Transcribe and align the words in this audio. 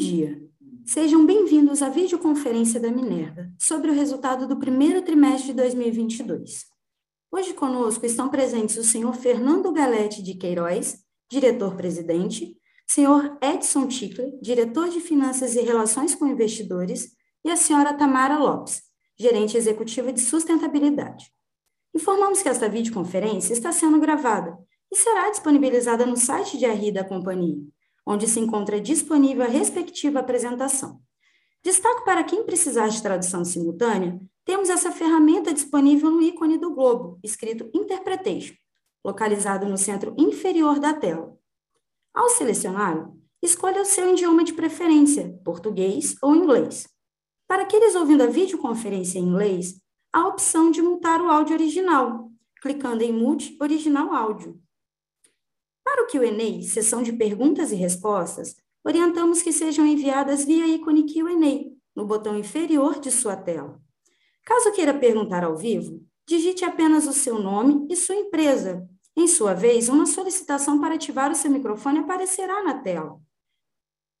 dia. 0.00 0.40
Sejam 0.86 1.26
bem-vindos 1.26 1.82
à 1.82 1.90
videoconferência 1.90 2.80
da 2.80 2.90
Minerva 2.90 3.52
sobre 3.58 3.90
o 3.90 3.94
resultado 3.94 4.48
do 4.48 4.58
primeiro 4.58 5.02
trimestre 5.02 5.48
de 5.48 5.52
2022. 5.52 6.64
Hoje 7.30 7.52
conosco 7.52 8.06
estão 8.06 8.30
presentes 8.30 8.78
o 8.78 8.82
senhor 8.82 9.14
Fernando 9.14 9.70
Galete 9.70 10.22
de 10.22 10.34
Queiroz, 10.34 11.04
diretor-presidente, 11.30 12.56
senhor 12.86 13.36
Edson 13.42 13.86
Tickler, 13.86 14.32
diretor 14.40 14.88
de 14.88 15.00
Finanças 15.00 15.54
e 15.54 15.60
Relações 15.60 16.14
com 16.14 16.26
Investidores, 16.26 17.10
e 17.44 17.50
a 17.50 17.56
senhora 17.56 17.92
Tamara 17.92 18.38
Lopes, 18.38 18.82
gerente 19.18 19.56
executiva 19.58 20.10
de 20.10 20.20
sustentabilidade. 20.20 21.30
Informamos 21.94 22.42
que 22.42 22.48
esta 22.48 22.70
videoconferência 22.70 23.52
está 23.52 23.70
sendo 23.70 24.00
gravada 24.00 24.58
e 24.90 24.96
será 24.96 25.28
disponibilizada 25.28 26.06
no 26.06 26.16
site 26.16 26.56
de 26.56 26.66
RI 26.66 26.90
da 26.90 27.04
companhia, 27.04 27.62
onde 28.06 28.26
se 28.26 28.40
encontra 28.40 28.80
disponível 28.80 29.44
a 29.44 29.48
respectiva 29.48 30.20
apresentação. 30.20 31.00
Destaco 31.62 32.04
para 32.04 32.24
quem 32.24 32.44
precisar 32.44 32.88
de 32.88 33.02
tradução 33.02 33.44
simultânea, 33.44 34.18
temos 34.44 34.70
essa 34.70 34.90
ferramenta 34.90 35.52
disponível 35.52 36.10
no 36.10 36.22
ícone 36.22 36.56
do 36.56 36.74
globo, 36.74 37.18
escrito 37.22 37.70
Interpretation, 37.74 38.54
localizado 39.04 39.66
no 39.66 39.76
centro 39.76 40.14
inferior 40.18 40.80
da 40.80 40.94
tela. 40.94 41.36
Ao 42.14 42.28
selecioná-lo, 42.30 43.16
escolha 43.42 43.82
o 43.82 43.84
seu 43.84 44.10
idioma 44.10 44.42
de 44.42 44.54
preferência, 44.54 45.38
português 45.44 46.16
ou 46.22 46.34
inglês. 46.34 46.88
Para 47.46 47.62
aqueles 47.62 47.94
ouvindo 47.94 48.22
a 48.22 48.26
videoconferência 48.26 49.18
em 49.18 49.24
inglês, 49.24 49.80
há 50.12 50.20
a 50.20 50.28
opção 50.28 50.70
de 50.70 50.80
mutar 50.80 51.20
o 51.20 51.30
áudio 51.30 51.54
original, 51.54 52.30
clicando 52.60 53.02
em 53.02 53.12
Mute 53.12 53.56
Original 53.60 54.14
Áudio. 54.14 54.60
Para 55.90 56.04
o 56.04 56.06
Q&A, 56.06 56.62
sessão 56.62 57.02
de 57.02 57.12
perguntas 57.12 57.72
e 57.72 57.74
respostas, 57.74 58.54
orientamos 58.84 59.42
que 59.42 59.52
sejam 59.52 59.84
enviadas 59.84 60.44
via 60.44 60.64
ícone 60.64 61.02
Q&A, 61.02 61.68
no 61.96 62.06
botão 62.06 62.38
inferior 62.38 63.00
de 63.00 63.10
sua 63.10 63.34
tela. 63.34 63.76
Caso 64.46 64.70
queira 64.70 64.94
perguntar 64.94 65.42
ao 65.42 65.56
vivo, 65.56 66.00
digite 66.28 66.64
apenas 66.64 67.08
o 67.08 67.12
seu 67.12 67.40
nome 67.40 67.88
e 67.90 67.96
sua 67.96 68.14
empresa. 68.14 68.88
Em 69.16 69.26
sua 69.26 69.52
vez, 69.52 69.88
uma 69.88 70.06
solicitação 70.06 70.80
para 70.80 70.94
ativar 70.94 71.32
o 71.32 71.34
seu 71.34 71.50
microfone 71.50 71.98
aparecerá 71.98 72.62
na 72.62 72.78
tela. 72.78 73.18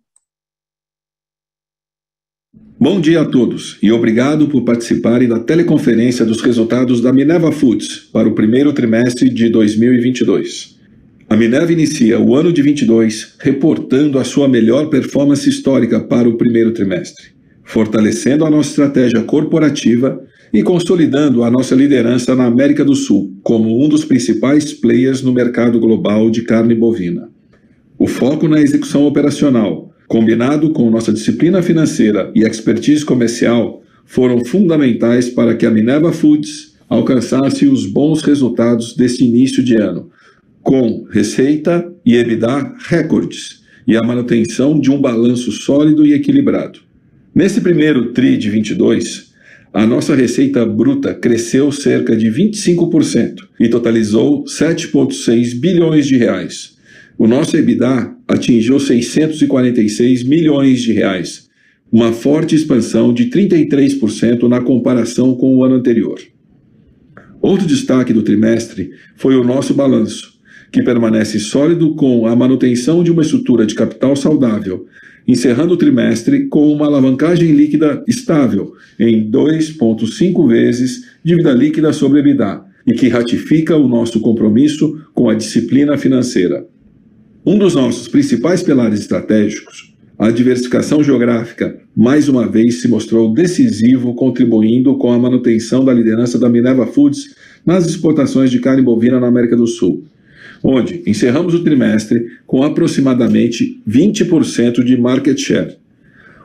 Bom 2.78 3.00
dia 3.00 3.22
a 3.22 3.24
todos 3.24 3.78
e 3.82 3.92
obrigado 3.92 4.48
por 4.48 4.64
participarem 4.64 5.28
da 5.28 5.38
teleconferência 5.38 6.24
dos 6.24 6.40
resultados 6.40 7.00
da 7.00 7.12
Minerva 7.12 7.52
Foods 7.52 8.10
para 8.12 8.28
o 8.28 8.34
primeiro 8.34 8.72
trimestre 8.72 9.30
de 9.30 9.48
2022. 9.48 10.81
A 11.32 11.36
Minerva 11.36 11.72
inicia 11.72 12.20
o 12.20 12.36
ano 12.36 12.52
de 12.52 12.60
22 12.60 13.36
reportando 13.38 14.18
a 14.18 14.24
sua 14.24 14.46
melhor 14.46 14.90
performance 14.90 15.48
histórica 15.48 15.98
para 15.98 16.28
o 16.28 16.36
primeiro 16.36 16.72
trimestre, 16.72 17.28
fortalecendo 17.64 18.44
a 18.44 18.50
nossa 18.50 18.68
estratégia 18.68 19.22
corporativa 19.22 20.22
e 20.52 20.62
consolidando 20.62 21.42
a 21.42 21.50
nossa 21.50 21.74
liderança 21.74 22.36
na 22.36 22.44
América 22.44 22.84
do 22.84 22.94
Sul 22.94 23.34
como 23.42 23.82
um 23.82 23.88
dos 23.88 24.04
principais 24.04 24.74
players 24.74 25.22
no 25.22 25.32
mercado 25.32 25.80
global 25.80 26.28
de 26.28 26.42
carne 26.42 26.74
bovina. 26.74 27.30
O 27.98 28.06
foco 28.06 28.46
na 28.46 28.60
execução 28.60 29.06
operacional, 29.06 29.90
combinado 30.06 30.68
com 30.68 30.90
nossa 30.90 31.14
disciplina 31.14 31.62
financeira 31.62 32.30
e 32.34 32.44
expertise 32.44 33.06
comercial, 33.06 33.82
foram 34.04 34.44
fundamentais 34.44 35.30
para 35.30 35.54
que 35.54 35.64
a 35.64 35.70
Minerva 35.70 36.12
Foods 36.12 36.74
alcançasse 36.90 37.66
os 37.66 37.86
bons 37.86 38.20
resultados 38.20 38.94
deste 38.94 39.24
início 39.24 39.62
de 39.64 39.76
ano, 39.76 40.10
com 40.72 41.04
receita 41.10 41.92
e 42.02 42.16
EBITDA 42.16 42.76
recordes 42.88 43.60
e 43.86 43.94
a 43.94 44.02
manutenção 44.02 44.80
de 44.80 44.90
um 44.90 44.98
balanço 44.98 45.52
sólido 45.52 46.06
e 46.06 46.14
equilibrado. 46.14 46.80
Nesse 47.34 47.60
primeiro 47.60 48.14
TRI 48.14 48.38
de 48.38 48.48
22, 48.48 49.34
a 49.70 49.86
nossa 49.86 50.14
receita 50.14 50.64
bruta 50.64 51.12
cresceu 51.12 51.70
cerca 51.70 52.16
de 52.16 52.28
25% 52.30 53.40
e 53.60 53.68
totalizou 53.68 54.44
7,6 54.44 55.60
bilhões 55.60 56.06
de 56.06 56.16
reais. 56.16 56.74
O 57.18 57.26
nosso 57.26 57.54
EBITDA 57.54 58.10
atingiu 58.26 58.80
646 58.80 60.22
milhões 60.22 60.80
de 60.80 60.94
reais, 60.94 61.50
uma 61.92 62.14
forte 62.14 62.54
expansão 62.54 63.12
de 63.12 63.26
33% 63.26 64.48
na 64.48 64.62
comparação 64.62 65.34
com 65.34 65.54
o 65.54 65.64
ano 65.64 65.74
anterior. 65.74 66.18
Outro 67.42 67.66
destaque 67.66 68.14
do 68.14 68.22
trimestre 68.22 68.92
foi 69.16 69.36
o 69.36 69.44
nosso 69.44 69.74
balanço, 69.74 70.31
que 70.72 70.82
permanece 70.82 71.38
sólido 71.38 71.94
com 71.94 72.26
a 72.26 72.34
manutenção 72.34 73.04
de 73.04 73.10
uma 73.10 73.20
estrutura 73.20 73.66
de 73.66 73.74
capital 73.74 74.16
saudável, 74.16 74.86
encerrando 75.28 75.74
o 75.74 75.76
trimestre 75.76 76.46
com 76.46 76.72
uma 76.72 76.86
alavancagem 76.86 77.52
líquida 77.52 78.02
estável 78.08 78.72
em 78.98 79.30
2,5 79.30 80.48
vezes 80.48 81.04
dívida 81.22 81.52
líquida 81.52 81.92
sobre 81.92 82.20
EBITDA 82.20 82.62
e 82.86 82.94
que 82.94 83.08
ratifica 83.08 83.76
o 83.76 83.86
nosso 83.86 84.18
compromisso 84.20 84.98
com 85.14 85.28
a 85.28 85.34
disciplina 85.34 85.98
financeira. 85.98 86.66
Um 87.44 87.58
dos 87.58 87.74
nossos 87.74 88.08
principais 88.08 88.62
pilares 88.62 89.00
estratégicos, 89.00 89.94
a 90.18 90.30
diversificação 90.30 91.04
geográfica, 91.04 91.78
mais 91.94 92.28
uma 92.28 92.48
vez 92.48 92.80
se 92.80 92.88
mostrou 92.88 93.32
decisivo, 93.32 94.14
contribuindo 94.14 94.96
com 94.96 95.12
a 95.12 95.18
manutenção 95.18 95.84
da 95.84 95.92
liderança 95.92 96.38
da 96.38 96.48
Minerva 96.48 96.86
Foods 96.86 97.34
nas 97.64 97.86
exportações 97.86 98.50
de 98.50 98.58
carne 98.58 98.82
bovina 98.82 99.20
na 99.20 99.26
América 99.26 99.56
do 99.56 99.66
Sul 99.66 100.04
onde 100.62 101.02
encerramos 101.06 101.54
o 101.54 101.64
trimestre 101.64 102.26
com 102.46 102.62
aproximadamente 102.62 103.80
20% 103.88 104.84
de 104.84 104.96
market 104.96 105.38
share. 105.38 105.76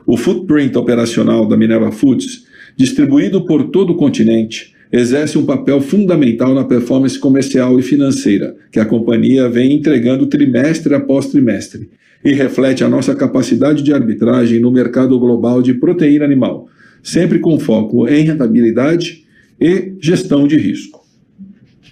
O 0.06 0.16
footprint 0.16 0.74
operacional 0.76 1.46
da 1.46 1.56
Minerva 1.56 1.92
Foods, 1.92 2.44
distribuído 2.76 3.44
por 3.44 3.64
todo 3.64 3.92
o 3.92 3.96
continente, 3.96 4.74
exerce 4.90 5.36
um 5.36 5.44
papel 5.44 5.80
fundamental 5.80 6.54
na 6.54 6.64
performance 6.64 7.18
comercial 7.18 7.78
e 7.78 7.82
financeira 7.82 8.56
que 8.72 8.80
a 8.80 8.86
companhia 8.86 9.48
vem 9.48 9.74
entregando 9.74 10.26
trimestre 10.26 10.94
após 10.94 11.26
trimestre 11.26 11.90
e 12.24 12.32
reflete 12.32 12.82
a 12.82 12.88
nossa 12.88 13.14
capacidade 13.14 13.82
de 13.82 13.92
arbitragem 13.92 14.60
no 14.60 14.70
mercado 14.70 15.18
global 15.18 15.62
de 15.62 15.74
proteína 15.74 16.24
animal, 16.24 16.68
sempre 17.02 17.38
com 17.38 17.60
foco 17.60 18.08
em 18.08 18.24
rentabilidade 18.24 19.24
e 19.60 19.92
gestão 20.00 20.46
de 20.46 20.56
risco. 20.56 20.97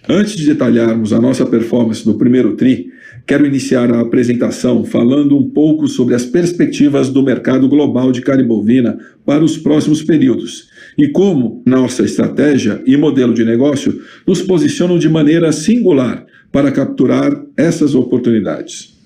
Antes 0.08 0.36
de 0.36 0.46
detalharmos 0.46 1.12
a 1.12 1.20
nossa 1.20 1.44
performance 1.44 2.06
no 2.06 2.16
primeiro 2.16 2.54
TRI, 2.54 2.92
quero 3.26 3.44
iniciar 3.44 3.92
a 3.92 4.00
apresentação 4.00 4.84
falando 4.84 5.36
um 5.36 5.50
pouco 5.50 5.88
sobre 5.88 6.14
as 6.14 6.24
perspectivas 6.24 7.08
do 7.08 7.24
mercado 7.24 7.68
global 7.68 8.12
de 8.12 8.20
carne 8.20 8.44
bovina 8.44 8.96
para 9.24 9.42
os 9.42 9.58
próximos 9.58 10.04
períodos 10.04 10.68
e 10.96 11.08
como 11.08 11.60
nossa 11.66 12.04
estratégia 12.04 12.80
e 12.86 12.96
modelo 12.96 13.34
de 13.34 13.44
negócio 13.44 14.00
nos 14.24 14.40
posicionam 14.40 14.96
de 14.96 15.08
maneira 15.08 15.50
singular 15.50 16.24
para 16.52 16.70
capturar 16.70 17.44
essas 17.56 17.96
oportunidades. 17.96 18.96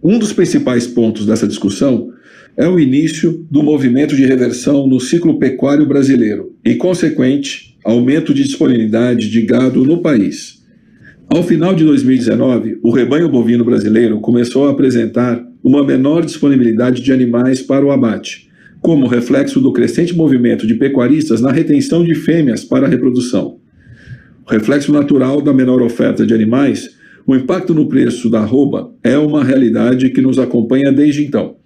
Um 0.00 0.16
dos 0.16 0.32
principais 0.32 0.86
pontos 0.86 1.26
dessa 1.26 1.48
discussão 1.48 2.12
é 2.56 2.68
o 2.68 2.78
início 2.78 3.44
do 3.50 3.64
movimento 3.64 4.14
de 4.14 4.24
reversão 4.24 4.86
no 4.86 5.00
ciclo 5.00 5.40
pecuário 5.40 5.86
brasileiro 5.86 6.54
e, 6.64 6.76
consequente, 6.76 7.69
aumento 7.84 8.34
de 8.34 8.42
disponibilidade 8.42 9.30
de 9.30 9.42
gado 9.42 9.84
no 9.84 10.02
país. 10.02 10.60
Ao 11.28 11.42
final 11.42 11.74
de 11.74 11.84
2019, 11.84 12.80
o 12.82 12.90
rebanho 12.90 13.28
bovino 13.28 13.64
brasileiro 13.64 14.20
começou 14.20 14.66
a 14.66 14.72
apresentar 14.72 15.40
uma 15.62 15.84
menor 15.84 16.24
disponibilidade 16.24 17.00
de 17.02 17.12
animais 17.12 17.62
para 17.62 17.86
o 17.86 17.92
abate, 17.92 18.50
como 18.80 19.06
reflexo 19.06 19.60
do 19.60 19.72
crescente 19.72 20.16
movimento 20.16 20.66
de 20.66 20.74
pecuaristas 20.74 21.40
na 21.40 21.52
retenção 21.52 22.02
de 22.02 22.14
fêmeas 22.14 22.64
para 22.64 22.86
a 22.86 22.88
reprodução. 22.88 23.58
O 24.44 24.50
reflexo 24.50 24.92
natural 24.92 25.40
da 25.40 25.52
menor 25.52 25.80
oferta 25.80 26.26
de 26.26 26.34
animais, 26.34 26.96
o 27.24 27.36
impacto 27.36 27.72
no 27.72 27.86
preço 27.88 28.28
da 28.28 28.40
arroba 28.40 28.92
é 29.04 29.16
uma 29.16 29.44
realidade 29.44 30.10
que 30.10 30.20
nos 30.20 30.38
acompanha 30.38 30.90
desde 30.90 31.24
então. 31.24 31.59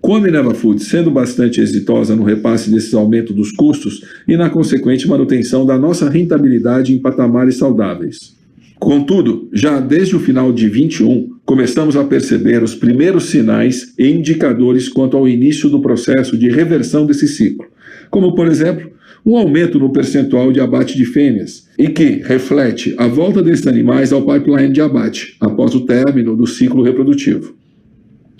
Com 0.00 0.14
a 0.14 0.20
Minerva 0.20 0.54
Foods 0.54 0.86
sendo 0.86 1.10
bastante 1.10 1.60
exitosa 1.60 2.14
no 2.14 2.22
repasse 2.22 2.70
desses 2.70 2.94
aumentos 2.94 3.34
dos 3.34 3.50
custos 3.50 4.04
e 4.28 4.36
na 4.36 4.48
consequente 4.48 5.08
manutenção 5.08 5.66
da 5.66 5.78
nossa 5.78 6.08
rentabilidade 6.08 6.92
em 6.92 6.98
patamares 6.98 7.56
saudáveis. 7.56 8.36
Contudo, 8.78 9.48
já 9.52 9.80
desde 9.80 10.14
o 10.14 10.20
final 10.20 10.52
de 10.52 10.68
21, 10.68 11.30
começamos 11.44 11.96
a 11.96 12.04
perceber 12.04 12.62
os 12.62 12.74
primeiros 12.74 13.24
sinais 13.24 13.94
e 13.98 14.06
indicadores 14.06 14.88
quanto 14.88 15.16
ao 15.16 15.26
início 15.26 15.70
do 15.70 15.80
processo 15.80 16.36
de 16.36 16.50
reversão 16.50 17.06
desse 17.06 17.26
ciclo, 17.26 17.66
como, 18.10 18.34
por 18.34 18.46
exemplo, 18.46 18.90
um 19.24 19.36
aumento 19.36 19.78
no 19.78 19.90
percentual 19.90 20.52
de 20.52 20.60
abate 20.60 20.96
de 20.96 21.04
fêmeas, 21.04 21.66
e 21.76 21.88
que 21.88 22.22
reflete 22.22 22.94
a 22.96 23.08
volta 23.08 23.42
desses 23.42 23.66
animais 23.66 24.12
ao 24.12 24.22
pipeline 24.22 24.72
de 24.72 24.80
abate 24.80 25.36
após 25.40 25.74
o 25.74 25.80
término 25.80 26.36
do 26.36 26.46
ciclo 26.46 26.82
reprodutivo. 26.82 27.56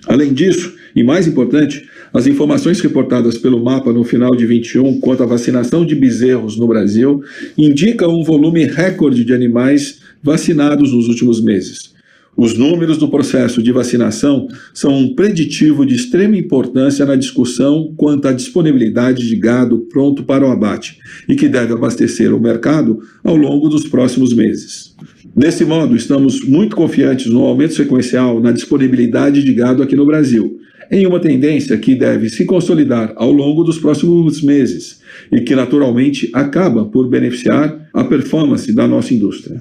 Além 0.07 0.33
disso, 0.33 0.77
e 0.97 1.03
mais 1.03 1.29
importante, 1.29 1.85
as 2.11 2.27
informações 2.27 2.81
reportadas 2.81 3.37
pelo 3.37 3.63
mapa 3.63 3.93
no 3.93 4.03
final 4.03 4.35
de 4.35 4.47
21 4.47 4.99
quanto 4.99 5.23
à 5.23 5.27
vacinação 5.27 5.85
de 5.85 5.95
bezerros 5.95 6.57
no 6.57 6.67
Brasil 6.67 7.23
indicam 7.59 8.19
um 8.19 8.25
volume 8.25 8.65
recorde 8.65 9.23
de 9.23 9.35
animais 9.35 10.01
vacinados 10.23 10.93
nos 10.93 11.07
últimos 11.07 11.39
meses. 11.39 11.95
Os 12.35 12.57
números 12.57 12.99
do 12.99 13.09
processo 13.09 13.63
de 13.63 13.73
vacinação 13.73 14.47
são 14.73 14.95
um 14.95 15.15
preditivo 15.15 15.87
de 15.87 15.95
extrema 15.95 16.37
importância 16.37 17.05
na 17.05 17.17
discussão 17.17 17.95
quanto 17.97 18.29
à 18.29 18.33
disponibilidade 18.33 19.27
de 19.27 19.37
gado 19.37 19.87
pronto 19.91 20.23
para 20.23 20.47
o 20.47 20.51
abate 20.51 20.99
e 21.27 21.35
que 21.35 21.49
deve 21.49 21.73
abastecer 21.73 22.35
o 22.35 22.41
mercado 22.41 22.99
ao 23.25 23.37
longo 23.37 23.69
dos 23.71 23.87
próximos 23.87 24.35
meses. 24.35 24.95
Desse 25.35 25.65
modo, 25.65 25.97
estamos 25.97 26.43
muito 26.47 26.77
confiantes 26.77 27.27
no 27.27 27.43
aumento 27.43 27.75
sequencial 27.75 28.41
na 28.41 28.53
disponibilidade 28.53 29.43
de 29.43 29.53
gado 29.53 29.83
aqui 29.83 29.97
no 29.97 30.07
Brasil, 30.07 30.56
em 30.91 31.07
uma 31.07 31.21
tendência 31.21 31.77
que 31.79 31.95
deve 31.95 32.29
se 32.29 32.45
consolidar 32.45 33.13
ao 33.17 33.33
longo 33.33 33.65
dos 33.65 33.79
próximos 33.79 34.43
meses 34.43 35.01
e 35.31 35.41
que 35.41 35.55
naturalmente 35.55 36.31
acaba 36.33 36.85
por 36.85 37.09
beneficiar 37.09 37.89
a 37.93 38.05
performance 38.05 38.73
da 38.73 38.87
nossa 38.87 39.15
indústria. 39.15 39.61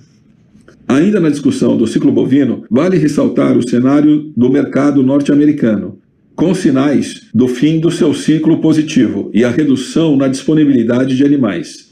Ainda 0.88 1.20
na 1.20 1.30
discussão 1.30 1.76
do 1.76 1.88
ciclo 1.88 2.12
bovino, 2.12 2.64
vale 2.70 2.98
ressaltar 2.98 3.58
o 3.58 3.68
cenário 3.68 4.32
do 4.38 4.52
mercado 4.52 5.02
norte-americano, 5.02 5.98
com 6.36 6.54
sinais 6.54 7.28
do 7.34 7.48
fim 7.48 7.80
do 7.80 7.90
seu 7.90 8.14
ciclo 8.14 8.60
positivo 8.60 9.32
e 9.34 9.44
a 9.44 9.50
redução 9.50 10.16
na 10.16 10.28
disponibilidade 10.28 11.16
de 11.16 11.24
animais. 11.24 11.92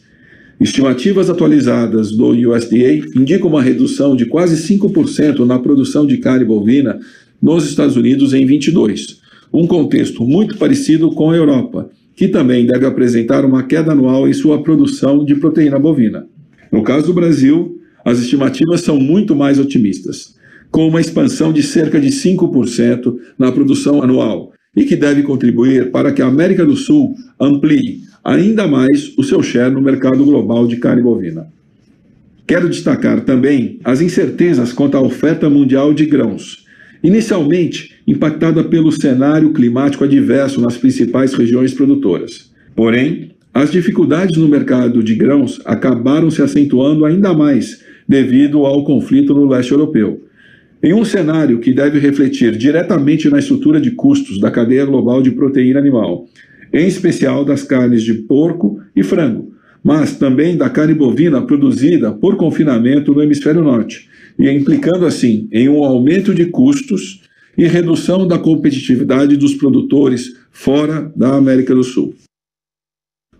Estimativas 0.60 1.30
atualizadas 1.30 2.12
do 2.12 2.28
USDA 2.28 2.94
indicam 3.16 3.50
uma 3.50 3.62
redução 3.62 4.16
de 4.16 4.26
quase 4.26 4.56
5% 4.56 5.46
na 5.46 5.58
produção 5.58 6.06
de 6.06 6.18
carne 6.18 6.46
bovina 6.46 7.00
nos 7.42 7.68
Estados 7.68 7.98
Unidos 7.98 8.34
em 8.34 8.46
22, 8.46 9.23
um 9.54 9.68
contexto 9.68 10.26
muito 10.26 10.58
parecido 10.58 11.12
com 11.12 11.30
a 11.30 11.36
Europa, 11.36 11.90
que 12.16 12.28
também 12.28 12.66
deve 12.66 12.86
apresentar 12.86 13.46
uma 13.46 13.64
queda 13.64 13.92
anual 13.92 14.28
em 14.28 14.34
sua 14.34 14.64
produção 14.64 15.24
de 15.24 15.36
proteína 15.36 15.78
bovina. 15.78 16.26
No 16.72 16.82
caso 16.82 17.08
do 17.08 17.14
Brasil, 17.14 17.80
as 18.04 18.20
estimativas 18.20 18.82
são 18.82 19.00
muito 19.00 19.36
mais 19.36 19.60
otimistas, 19.60 20.36
com 20.72 20.88
uma 20.88 21.00
expansão 21.00 21.54
de 21.54 21.62
cerca 21.62 22.02
de 22.02 22.10
5% 22.10 23.16
na 23.38 23.52
produção 23.52 24.02
anual, 24.02 24.52
e 24.76 24.86
que 24.86 24.96
deve 24.96 25.22
contribuir 25.22 25.92
para 25.92 26.12
que 26.12 26.22
a 26.22 26.28
América 26.28 26.66
do 26.66 26.76
Sul 26.76 27.14
amplie 27.40 28.02
ainda 28.24 28.68
mais 28.68 29.14
o 29.18 29.24
seu 29.24 29.44
share 29.44 29.72
no 29.72 29.82
mercado 29.82 30.26
global 30.26 30.66
de 30.66 30.78
carne 30.78 31.04
bovina. 31.04 31.48
Quero 32.48 32.70
destacar 32.70 33.22
também 33.22 33.80
as 33.84 34.02
incertezas 34.02 34.74
quanto 34.74 34.98
à 34.98 35.02
oferta 35.02 35.50
mundial 35.50 35.94
de 35.94 36.06
grãos, 36.06 36.63
inicialmente 37.04 37.96
impactada 38.08 38.64
pelo 38.64 38.92
cenário 38.92 39.52
climático 39.52 40.04
adverso 40.04 40.62
nas 40.62 40.78
principais 40.78 41.34
regiões 41.34 41.74
produtoras. 41.74 42.52
Porém, 42.76 43.32
as 43.54 43.72
dificuldades 43.72 44.38
no 44.38 44.48
mercado 44.48 45.04
de 45.04 45.14
grãos 45.14 45.62
acabaram 45.66 46.32
se 46.32 46.42
acentuando 46.42 47.06
ainda 47.06 47.34
mais 47.34 47.84
devido 48.08 48.66
ao 48.66 48.84
conflito 48.84 49.34
no 49.34 49.46
leste 49.46 49.72
europeu. 49.72 50.24
Em 50.82 50.94
um 50.94 51.06
cenário 51.06 51.60
que 51.60 51.74
deve 51.74 52.00
refletir 52.00 52.58
diretamente 52.58 53.30
na 53.30 53.40
estrutura 53.40 53.80
de 53.80 53.92
custos 53.92 54.40
da 54.40 54.50
cadeia 54.50 54.86
global 54.86 55.22
de 55.22 55.32
proteína 55.32 55.80
animal, 55.80 56.26
em 56.74 56.88
especial 56.88 57.46
das 57.46 57.64
carnes 57.64 58.02
de 58.02 58.14
porco 58.14 58.80
e 58.96 59.04
frango, 59.04 59.53
mas 59.84 60.16
também 60.16 60.56
da 60.56 60.70
carne 60.70 60.94
bovina 60.94 61.42
produzida 61.42 62.12
por 62.12 62.38
confinamento 62.38 63.14
no 63.14 63.22
hemisfério 63.22 63.62
norte, 63.62 64.08
e 64.40 64.50
implicando 64.50 65.06
assim 65.06 65.48
em 65.52 65.68
um 65.68 65.84
aumento 65.84 66.34
de 66.34 66.46
custos 66.46 67.22
e 67.58 67.68
redução 67.68 68.28
da 68.28 68.40
competitividade 68.40 69.36
dos 69.38 69.54
produtores 69.54 70.36
fora 70.52 71.12
da 71.16 71.36
América 71.36 71.76
do 71.76 71.84
Sul. 71.84 72.16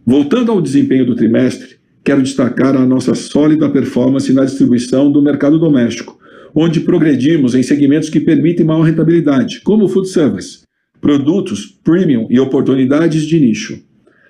Voltando 0.06 0.52
ao 0.52 0.62
desempenho 0.62 1.06
do 1.06 1.16
trimestre, 1.16 1.78
quero 2.04 2.22
destacar 2.22 2.76
a 2.76 2.86
nossa 2.86 3.16
sólida 3.16 3.70
performance 3.70 4.32
na 4.34 4.44
distribuição 4.44 5.10
do 5.10 5.22
mercado 5.22 5.58
doméstico, 5.58 6.20
onde 6.54 6.82
progredimos 6.82 7.56
em 7.56 7.64
segmentos 7.64 8.10
que 8.10 8.20
permitem 8.20 8.66
maior 8.66 8.84
rentabilidade, 8.84 9.62
como 9.62 9.86
o 9.86 9.88
food 9.88 10.10
service, 10.10 10.60
produtos 11.00 11.66
premium 11.84 12.28
e 12.30 12.40
oportunidades 12.40 13.24
de 13.24 13.40
nicho. 13.40 13.82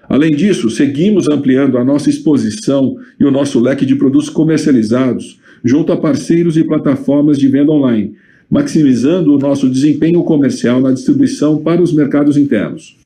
Além 0.10 0.32
disso, 0.32 0.70
seguimos 0.70 1.30
ampliando 1.30 1.78
a 1.78 1.84
nossa 1.84 2.10
exposição 2.10 2.96
e 3.20 3.26
o 3.26 3.32
nosso 3.32 3.60
leque 3.60 3.86
de 3.86 3.96
produtos 3.96 4.30
comercializados 4.30 5.40
junto 5.64 5.92
a 5.92 5.98
parceiros 5.98 6.58
e 6.58 6.64
plataformas 6.64 7.38
de 7.38 7.48
venda 7.48 7.72
online, 7.72 8.14
maximizando 8.50 9.34
o 9.34 9.40
nosso 9.40 9.70
desempenho 9.70 10.24
comercial 10.24 10.82
na 10.82 10.92
distribuição 10.92 11.58
para 11.64 11.82
os 11.82 11.94
mercados 11.94 12.36
internos. 12.36 12.98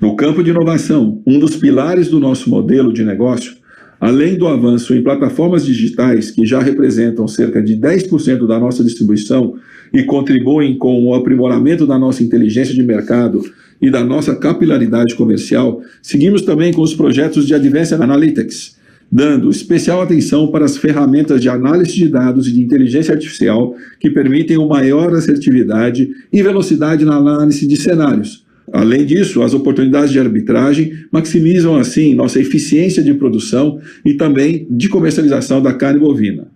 No 0.00 0.16
campo 0.16 0.42
de 0.42 0.50
inovação, 0.50 1.22
um 1.26 1.38
dos 1.38 1.56
pilares 1.56 2.08
do 2.08 2.18
nosso 2.18 2.48
modelo 2.48 2.92
de 2.92 3.04
negócio 3.04 3.60
Além 4.00 4.34
do 4.34 4.48
avanço 4.48 4.94
em 4.94 5.02
plataformas 5.02 5.66
digitais, 5.66 6.30
que 6.30 6.46
já 6.46 6.58
representam 6.58 7.28
cerca 7.28 7.62
de 7.62 7.76
10% 7.76 8.46
da 8.46 8.58
nossa 8.58 8.82
distribuição 8.82 9.56
e 9.92 10.02
contribuem 10.04 10.78
com 10.78 11.04
o 11.04 11.14
aprimoramento 11.14 11.86
da 11.86 11.98
nossa 11.98 12.22
inteligência 12.22 12.74
de 12.74 12.82
mercado 12.82 13.42
e 13.80 13.90
da 13.90 14.04
nossa 14.04 14.34
capilaridade 14.36 15.14
comercial, 15.14 15.80
seguimos 16.02 16.42
também 16.42 16.72
com 16.72 16.82
os 16.82 16.94
projetos 16.94 17.46
de 17.46 17.54
Advanced 17.54 18.00
Analytics, 18.00 18.76
dando 19.10 19.50
especial 19.50 20.02
atenção 20.02 20.48
para 20.48 20.64
as 20.64 20.76
ferramentas 20.76 21.40
de 21.40 21.48
análise 21.48 21.94
de 21.94 22.08
dados 22.08 22.46
e 22.46 22.52
de 22.52 22.62
inteligência 22.62 23.12
artificial 23.12 23.74
que 23.98 24.10
permitem 24.10 24.56
uma 24.56 24.76
maior 24.76 25.12
assertividade 25.14 26.08
e 26.32 26.42
velocidade 26.42 27.04
na 27.04 27.16
análise 27.16 27.66
de 27.66 27.76
cenários 27.76 28.44
Além 28.72 29.04
disso, 29.04 29.42
as 29.42 29.52
oportunidades 29.52 30.12
de 30.12 30.20
arbitragem 30.20 30.92
maximizam, 31.10 31.76
assim, 31.76 32.14
nossa 32.14 32.38
eficiência 32.38 33.02
de 33.02 33.14
produção 33.14 33.80
e 34.04 34.14
também 34.14 34.66
de 34.70 34.88
comercialização 34.88 35.60
da 35.60 35.72
carne 35.72 35.98
bovina. 35.98 36.46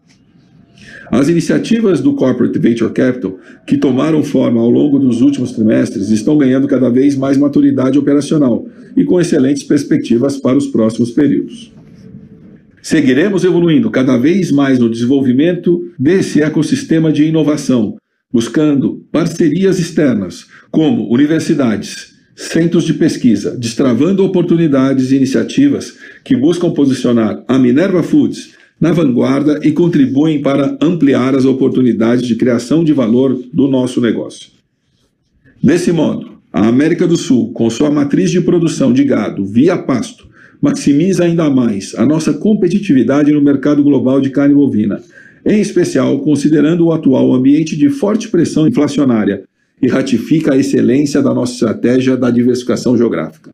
As 1.11 1.28
iniciativas 1.28 2.00
do 2.00 2.14
Corporate 2.14 2.58
Venture 2.58 2.92
Capital, 2.92 3.38
que 3.66 3.76
tomaram 3.76 4.23
forma 4.23 4.61
ao 4.61 4.70
longo 4.70 4.99
dos 4.99 5.20
últimos 5.20 5.52
trimestres, 5.52 6.11
estão 6.11 6.37
ganhando 6.38 6.66
cada 6.66 6.88
vez 6.88 7.16
mais 7.16 7.37
maturidade 7.37 7.99
operacional 7.99 8.66
e 8.96 9.04
com 9.04 9.20
excelentes 9.20 9.62
perspectivas 9.62 10.37
para 10.37 10.56
os 10.56 10.66
próximos 10.66 11.11
períodos. 11.11 11.73
Seguiremos 12.82 13.44
evoluindo 13.44 13.90
cada 13.90 14.16
vez 14.16 14.50
mais 14.50 14.78
no 14.78 14.90
desenvolvimento 14.90 15.90
desse 15.99 16.42
ecossistema 16.42 17.11
de 17.12 17.25
inovação, 17.25 17.96
buscando 18.32 19.06
parcerias 19.11 19.78
externas, 19.78 20.46
como 20.70 21.11
universidades, 21.11 22.14
centros 22.37 22.84
de 22.84 22.94
pesquisa, 22.94 23.56
destravando 23.56 24.25
oportunidades 24.25 25.12
e 25.12 25.16
iniciativas 25.16 25.94
que 26.25 26.37
buscam 26.37 26.70
posicionar 26.73 27.44
a 27.46 27.58
Minerva 27.58 28.02
Foods 28.02 28.54
na 28.85 28.93
vanguarda 28.93 29.61
e 29.62 29.73
contribuem 29.73 30.43
para 30.43 30.76
ampliar 30.79 31.35
as 31.35 31.47
oportunidades 31.47 32.26
de 32.26 32.37
criação 32.37 32.85
de 32.85 32.93
valor 32.93 33.35
do 33.50 33.67
nosso 33.67 33.99
negócio. 33.99 34.50
Desse 35.62 35.91
modo, 35.91 36.33
a 36.53 36.69
América 36.69 37.07
do 37.07 37.17
Sul, 37.17 37.50
com 37.55 37.71
sua 37.71 37.91
matriz 37.91 38.31
de 38.31 38.43
produção 38.43 38.93
de 38.93 39.03
gado 39.03 39.43
via 39.47 39.79
pasto, 39.79 40.29
maximiza 40.61 41.25
ainda 41.25 41.49
mais 41.49 41.95
a 41.95 42.05
nossa 42.05 42.35
competitividade 42.35 43.33
no 43.33 43.41
mercado 43.41 43.83
global 43.83 44.21
de 44.21 44.29
carne 44.29 44.55
bovina, 44.55 45.00
em 45.47 45.62
especial 45.62 46.19
considerando 46.19 46.85
o 46.85 46.93
atual 46.93 47.33
ambiente 47.33 47.79
de 47.79 47.88
forte 47.88 48.29
pressão 48.29 48.69
inflacionária, 48.69 49.45
e 49.81 49.88
ratifica 49.88 50.53
a 50.53 50.59
excelência 50.59 51.23
da 51.23 51.33
nossa 51.33 51.55
estratégia 51.55 52.19
da 52.19 52.31
diversificação 52.31 52.99
geográfica. 52.99 53.50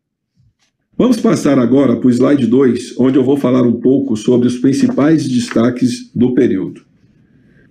Vamos 1.00 1.16
passar 1.16 1.58
agora 1.58 1.96
para 1.96 2.08
o 2.08 2.10
slide 2.10 2.46
2, 2.46 2.96
onde 2.98 3.16
eu 3.16 3.24
vou 3.24 3.34
falar 3.34 3.62
um 3.62 3.80
pouco 3.80 4.14
sobre 4.18 4.46
os 4.46 4.58
principais 4.58 5.26
destaques 5.26 6.10
do 6.14 6.34
período. 6.34 6.82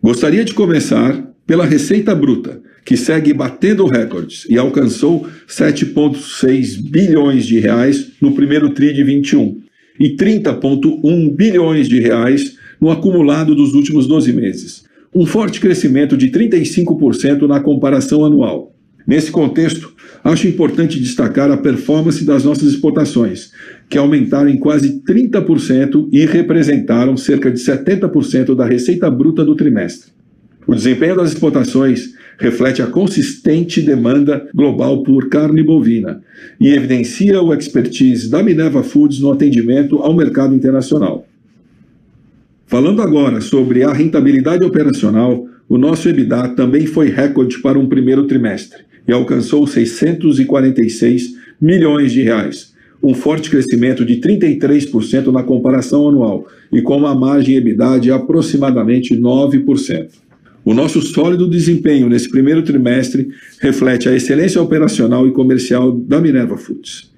Gostaria 0.01 0.43
de 0.43 0.51
começar 0.51 1.31
pela 1.45 1.63
receita 1.63 2.15
bruta, 2.15 2.59
que 2.83 2.97
segue 2.97 3.31
batendo 3.31 3.85
recordes 3.85 4.47
e 4.49 4.57
alcançou 4.57 5.27
7,6 5.47 6.81
bilhões 6.81 7.45
de 7.45 7.59
reais 7.59 8.13
no 8.19 8.31
primeiro 8.31 8.71
TRI 8.71 8.95
de 8.95 9.03
21 9.03 9.61
e 9.99 10.15
30,1 10.15 11.35
bilhões 11.35 11.87
de 11.87 11.99
reais 11.99 12.57
no 12.81 12.89
acumulado 12.89 13.53
dos 13.53 13.75
últimos 13.75 14.07
12 14.07 14.33
meses, 14.33 14.85
um 15.13 15.23
forte 15.23 15.59
crescimento 15.59 16.17
de 16.17 16.31
35% 16.31 17.47
na 17.47 17.59
comparação 17.59 18.25
anual. 18.25 18.73
Nesse 19.05 19.31
contexto, 19.31 19.93
acho 20.23 20.47
importante 20.47 20.99
destacar 20.99 21.49
a 21.51 21.57
performance 21.57 22.23
das 22.23 22.43
nossas 22.43 22.73
exportações, 22.73 23.51
que 23.89 23.97
aumentaram 23.97 24.49
em 24.49 24.57
quase 24.57 25.01
30% 25.01 26.09
e 26.11 26.25
representaram 26.25 27.17
cerca 27.17 27.51
de 27.51 27.59
70% 27.59 28.55
da 28.55 28.65
receita 28.65 29.09
bruta 29.09 29.43
do 29.43 29.55
trimestre. 29.55 30.11
O 30.67 30.75
desempenho 30.75 31.15
das 31.15 31.31
exportações 31.31 32.13
reflete 32.37 32.81
a 32.81 32.87
consistente 32.87 33.81
demanda 33.81 34.47
global 34.53 35.03
por 35.03 35.27
carne 35.27 35.63
bovina 35.63 36.21
e 36.59 36.69
evidencia 36.69 37.41
o 37.41 37.53
expertise 37.53 38.29
da 38.29 38.43
Minerva 38.43 38.83
Foods 38.83 39.19
no 39.19 39.31
atendimento 39.31 39.97
ao 39.97 40.15
mercado 40.15 40.53
internacional. 40.53 41.27
Falando 42.67 43.01
agora 43.01 43.41
sobre 43.41 43.83
a 43.83 43.91
rentabilidade 43.91 44.63
operacional, 44.63 45.47
o 45.67 45.77
nosso 45.77 46.07
EBITDA 46.07 46.49
também 46.49 46.85
foi 46.85 47.09
recorde 47.09 47.59
para 47.59 47.79
um 47.79 47.87
primeiro 47.87 48.27
trimestre 48.27 48.88
e 49.09 49.11
alcançou 49.11 49.65
646 49.65 51.33
milhões 51.59 52.11
de 52.11 52.21
reais, 52.21 52.75
um 53.01 53.15
forte 53.15 53.49
crescimento 53.49 54.05
de 54.05 54.17
33% 54.17 55.31
na 55.31 55.41
comparação 55.41 56.07
anual 56.07 56.47
e 56.71 56.79
com 56.79 56.95
uma 56.95 57.15
margem 57.15 57.55
EBITDA 57.55 57.99
de 57.99 58.11
aproximadamente 58.11 59.15
9%. 59.15 60.09
O 60.63 60.75
nosso 60.75 61.01
sólido 61.01 61.49
desempenho 61.49 62.07
nesse 62.07 62.29
primeiro 62.29 62.61
trimestre 62.61 63.29
reflete 63.59 64.07
a 64.07 64.15
excelência 64.15 64.61
operacional 64.61 65.27
e 65.27 65.31
comercial 65.31 65.91
da 65.91 66.21
Minerva 66.21 66.55
Foods 66.55 67.09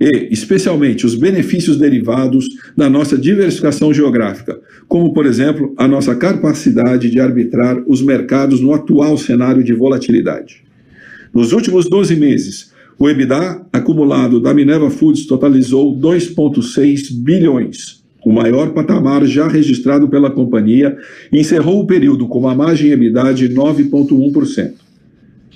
e, 0.00 0.28
especialmente, 0.30 1.04
os 1.04 1.14
benefícios 1.14 1.76
derivados 1.76 2.48
da 2.76 2.88
nossa 2.88 3.18
diversificação 3.18 3.92
geográfica, 3.92 4.58
como, 4.88 5.12
por 5.12 5.26
exemplo, 5.26 5.74
a 5.76 5.86
nossa 5.86 6.14
capacidade 6.14 7.10
de 7.10 7.20
arbitrar 7.20 7.82
os 7.86 8.02
mercados 8.02 8.60
no 8.60 8.72
atual 8.72 9.16
cenário 9.18 9.62
de 9.62 9.72
volatilidade. 9.72 10.64
Nos 11.34 11.52
últimos 11.52 11.88
12 11.88 12.14
meses, 12.14 12.72
o 12.96 13.10
EBITDA 13.10 13.66
acumulado 13.72 14.38
da 14.38 14.54
Minerva 14.54 14.88
Foods 14.88 15.26
totalizou 15.26 15.92
2,6 15.98 17.12
bilhões, 17.12 18.04
o 18.24 18.32
maior 18.32 18.70
patamar 18.70 19.26
já 19.26 19.48
registrado 19.48 20.08
pela 20.08 20.30
companhia, 20.30 20.96
encerrou 21.32 21.80
o 21.80 21.86
período 21.88 22.28
com 22.28 22.38
uma 22.38 22.54
margem 22.54 22.92
EBITDA 22.92 23.34
de 23.34 23.48
9,1%. 23.48 24.74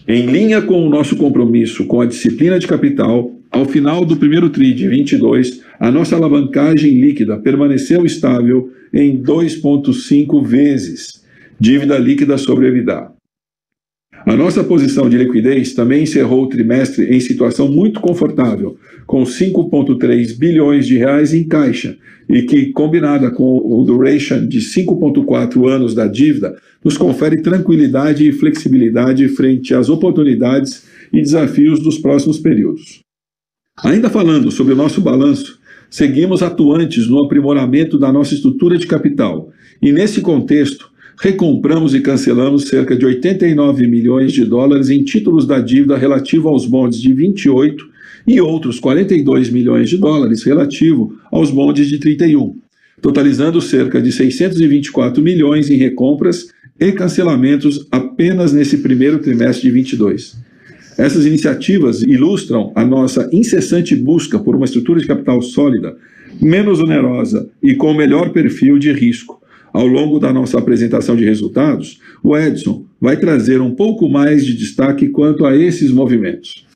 Em 0.09 0.27
linha 0.27 0.61
com 0.61 0.85
o 0.85 0.91
nosso 0.91 1.15
compromisso 1.15 1.87
com 1.87 2.01
a 2.01 2.07
disciplina 2.07 2.59
de 2.59 2.67
capital, 2.67 3.31
ao 3.49 3.65
final 3.65 4.05
do 4.05 4.17
primeiro 4.17 4.51
TRI 4.51 4.75
de 4.75 4.89
22, 4.89 5.63
a 5.79 5.93
nossa 5.93 6.17
alavancagem 6.17 7.01
líquida 7.01 7.37
permaneceu 7.37 8.05
estável 8.05 8.69
em 8.93 9.23
2,5 9.23 10.45
vezes 10.45 11.23
dívida 11.61 11.97
líquida 11.99 12.37
sobre 12.37 12.67
EBITDA. 12.67 13.18
A 14.29 14.37
nossa 14.37 14.63
posição 14.63 15.09
de 15.09 15.17
liquidez 15.17 15.73
também 15.73 16.03
encerrou 16.03 16.45
o 16.45 16.49
trimestre 16.49 17.17
em 17.17 17.19
situação 17.19 17.67
muito 17.67 17.99
confortável, 17.99 18.77
com 19.07 19.23
5,3 19.23 20.37
bilhões 20.37 20.87
de 20.87 20.99
reais 20.99 21.33
em 21.33 21.49
caixa, 21.49 21.97
e 22.29 22.43
que, 22.43 22.67
combinada 22.73 23.31
com 23.31 23.57
o 23.57 23.83
duration 23.85 24.47
de 24.47 24.59
5,4 24.61 25.67
anos 25.67 25.95
da 25.95 26.07
dívida, 26.07 26.55
nos 26.85 26.99
confere 26.99 27.41
tranquilidade 27.41 28.29
e 28.29 28.33
flexibilidade 28.33 29.27
frente 29.29 29.73
às 29.73 29.89
oportunidades 29.89 30.87
e 31.11 31.23
desafios 31.23 31.81
dos 31.81 31.97
próximos 31.97 32.39
períodos. 32.39 33.01
Ainda 33.83 34.11
falando 34.11 34.51
sobre 34.51 34.75
o 34.75 34.77
nosso 34.77 35.01
balanço, 35.01 35.59
seguimos 35.89 36.43
atuantes 36.43 37.09
no 37.09 37.25
aprimoramento 37.25 37.99
da 37.99 38.13
nossa 38.13 38.35
estrutura 38.35 38.77
de 38.77 38.87
capital 38.87 39.49
e, 39.81 39.91
nesse 39.91 40.21
contexto, 40.21 40.91
recompramos 41.21 41.95
e 41.95 42.01
cancelamos 42.01 42.69
cerca 42.69 42.97
de 42.97 43.05
89 43.05 43.87
milhões 43.87 44.33
de 44.33 44.45
dólares 44.45 44.89
em 44.89 45.03
títulos 45.03 45.47
da 45.47 45.59
dívida 45.59 45.97
relativo 45.97 46.49
aos 46.49 46.65
bondes 46.65 47.01
de 47.01 47.13
28 47.13 47.85
e 48.27 48.41
outros 48.41 48.79
42 48.79 49.51
milhões 49.51 49.91
de 49.91 49.97
dólares 49.97 50.45
relativo 50.45 51.19
aos 51.31 51.51
bondes 51.51 51.89
de 51.89 51.99
31, 51.99 52.57
totalizando 53.03 53.61
cerca 53.61 54.01
de 54.01 54.13
624 54.13 55.23
milhões 55.23 55.71
em 55.71 55.77
recompras 55.77 56.49
e 56.79 56.93
cancelamentos 56.93 57.87
apenas 57.91 58.53
nesse 58.53 58.79
primeiro 58.79 59.19
trimestre 59.19 59.69
de 59.69 59.75
22. 59.75 60.37
Essas 60.97 61.27
iniciativas 61.27 62.03
ilustram 62.03 62.73
a 62.75 62.85
nossa 62.85 63.29
incessante 63.33 63.97
busca 63.97 64.39
por 64.39 64.55
uma 64.55 64.65
estrutura 64.65 65.01
de 65.01 65.07
capital 65.07 65.41
sólida, 65.43 65.97
menos 66.41 66.81
onerosa 66.81 67.49
e 67.63 67.75
com 67.75 67.95
melhor 67.95 68.31
perfil 68.31 68.79
de 68.79 68.93
risco. 68.93 69.41
Ao 69.73 69.87
longo 69.87 70.19
da 70.19 70.33
nossa 70.33 70.59
apresentação 70.59 71.15
de 71.17 71.25
resultados, 71.25 71.99
o 72.23 72.37
Edson 72.37 72.85
vai 73.01 73.17
trazer 73.17 73.61
um 73.61 73.75
pouco 73.75 74.09
mais 74.09 74.45
de 74.45 74.57
destaque 74.57 75.09
quanto 75.09 75.45
a 75.45 75.57
esses 75.57 75.91
movimentos. 75.91 76.67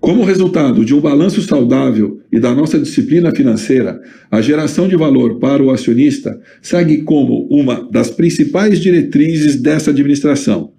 Como 0.00 0.24
resultado 0.24 0.82
de 0.82 0.94
um 0.94 1.00
balanço 1.00 1.42
saudável 1.42 2.20
e 2.32 2.40
da 2.40 2.54
nossa 2.54 2.78
disciplina 2.78 3.30
financeira, 3.34 4.00
a 4.30 4.40
geração 4.40 4.88
de 4.88 4.96
valor 4.96 5.38
para 5.38 5.62
o 5.62 5.70
acionista 5.70 6.40
segue 6.62 7.02
como 7.02 7.46
uma 7.50 7.86
das 7.90 8.10
principais 8.10 8.80
diretrizes 8.80 9.60
dessa 9.60 9.90
administração. 9.90 10.72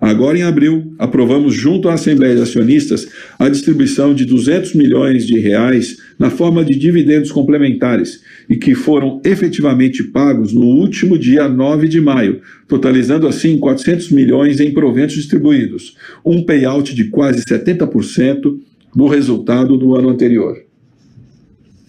Agora, 0.00 0.36
em 0.36 0.42
abril, 0.42 0.92
aprovamos 0.98 1.54
junto 1.54 1.88
à 1.88 1.94
Assembleia 1.94 2.34
de 2.34 2.42
Acionistas 2.42 3.06
a 3.38 3.48
distribuição 3.48 4.12
de 4.12 4.24
200 4.24 4.74
milhões 4.74 5.24
de 5.24 5.38
reais 5.38 5.96
na 6.18 6.28
forma 6.28 6.64
de 6.64 6.76
dividendos 6.76 7.30
complementares 7.30 8.20
e 8.48 8.56
que 8.56 8.74
foram 8.74 9.20
efetivamente 9.24 10.04
pagos 10.04 10.52
no 10.52 10.66
último 10.66 11.18
dia 11.18 11.48
9 11.48 11.88
de 11.88 12.00
maio, 12.00 12.40
totalizando 12.68 13.26
assim 13.26 13.58
400 13.58 14.10
milhões 14.10 14.60
em 14.60 14.72
proventos 14.72 15.14
distribuídos, 15.14 15.96
um 16.24 16.42
payout 16.44 16.94
de 16.94 17.04
quase 17.04 17.42
70% 17.44 18.58
do 18.94 19.06
resultado 19.06 19.76
do 19.76 19.96
ano 19.96 20.08
anterior. 20.08 20.56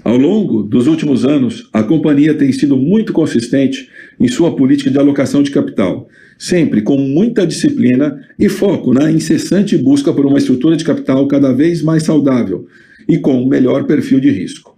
Ao 0.04 0.18
longo 0.18 0.62
dos 0.62 0.86
últimos 0.86 1.26
anos, 1.26 1.68
a 1.74 1.82
companhia 1.82 2.36
tem 2.36 2.52
sido 2.52 2.78
muito 2.78 3.12
consistente 3.12 3.90
em 4.20 4.28
sua 4.28 4.56
política 4.56 4.92
de 4.92 5.00
alocação 5.00 5.42
de 5.42 5.50
capital, 5.50 6.08
sempre 6.38 6.84
com 6.84 6.96
muita 6.96 7.46
disciplina 7.46 8.22
e 8.38 8.48
foco 8.48 8.94
na 8.94 9.12
incessante 9.12 9.76
busca 9.76 10.14
por 10.14 10.28
uma 10.28 10.38
estrutura 10.38 10.78
de 10.78 10.84
capital 10.84 11.28
cada 11.28 11.52
vez 11.52 11.82
mais 11.82 12.04
saudável 12.04 12.68
e 13.10 13.18
com 13.18 13.42
um 13.42 13.48
melhor 13.48 13.86
perfil 13.86 14.20
de 14.20 14.30
risco. 14.30 14.75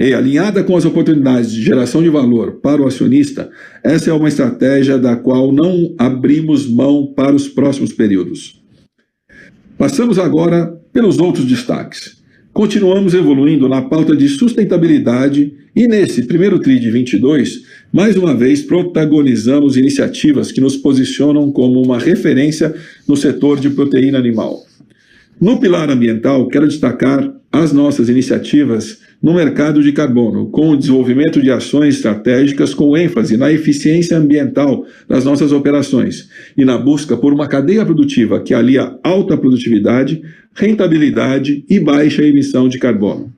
E 0.00 0.14
alinhada 0.14 0.64
com 0.64 0.74
as 0.78 0.86
oportunidades 0.86 1.52
de 1.52 1.60
geração 1.60 2.02
de 2.02 2.08
valor 2.08 2.52
para 2.52 2.80
o 2.80 2.86
acionista, 2.86 3.50
essa 3.84 4.08
é 4.08 4.12
uma 4.14 4.28
estratégia 4.28 4.96
da 4.96 5.14
qual 5.14 5.52
não 5.52 5.94
abrimos 5.98 6.66
mão 6.66 7.12
para 7.14 7.36
os 7.36 7.46
próximos 7.48 7.92
períodos. 7.92 8.62
Passamos 9.76 10.18
agora 10.18 10.74
pelos 10.90 11.18
outros 11.18 11.44
destaques. 11.44 12.18
Continuamos 12.50 13.12
evoluindo 13.12 13.68
na 13.68 13.82
pauta 13.82 14.16
de 14.16 14.26
sustentabilidade 14.26 15.52
e 15.76 15.86
nesse 15.86 16.22
primeiro 16.22 16.58
TRI 16.58 16.80
de 16.80 16.90
22, 16.90 17.60
mais 17.92 18.16
uma 18.16 18.34
vez 18.34 18.62
protagonizamos 18.62 19.76
iniciativas 19.76 20.50
que 20.50 20.62
nos 20.62 20.78
posicionam 20.78 21.52
como 21.52 21.80
uma 21.80 21.98
referência 21.98 22.74
no 23.06 23.18
setor 23.18 23.60
de 23.60 23.68
proteína 23.68 24.18
animal. 24.18 24.64
No 25.40 25.58
pilar 25.58 25.88
ambiental, 25.88 26.48
quero 26.48 26.68
destacar 26.68 27.32
as 27.50 27.72
nossas 27.72 28.10
iniciativas 28.10 29.00
no 29.22 29.32
mercado 29.32 29.82
de 29.82 29.90
carbono, 29.90 30.50
com 30.50 30.68
o 30.68 30.76
desenvolvimento 30.76 31.40
de 31.40 31.50
ações 31.50 31.96
estratégicas 31.96 32.74
com 32.74 32.94
ênfase 32.94 33.38
na 33.38 33.50
eficiência 33.50 34.18
ambiental 34.18 34.84
das 35.08 35.24
nossas 35.24 35.50
operações 35.50 36.28
e 36.58 36.62
na 36.62 36.76
busca 36.76 37.16
por 37.16 37.32
uma 37.32 37.48
cadeia 37.48 37.86
produtiva 37.86 38.40
que 38.40 38.52
alia 38.52 38.98
alta 39.02 39.34
produtividade, 39.34 40.20
rentabilidade 40.54 41.64
e 41.70 41.80
baixa 41.80 42.22
emissão 42.22 42.68
de 42.68 42.78
carbono. 42.78 43.32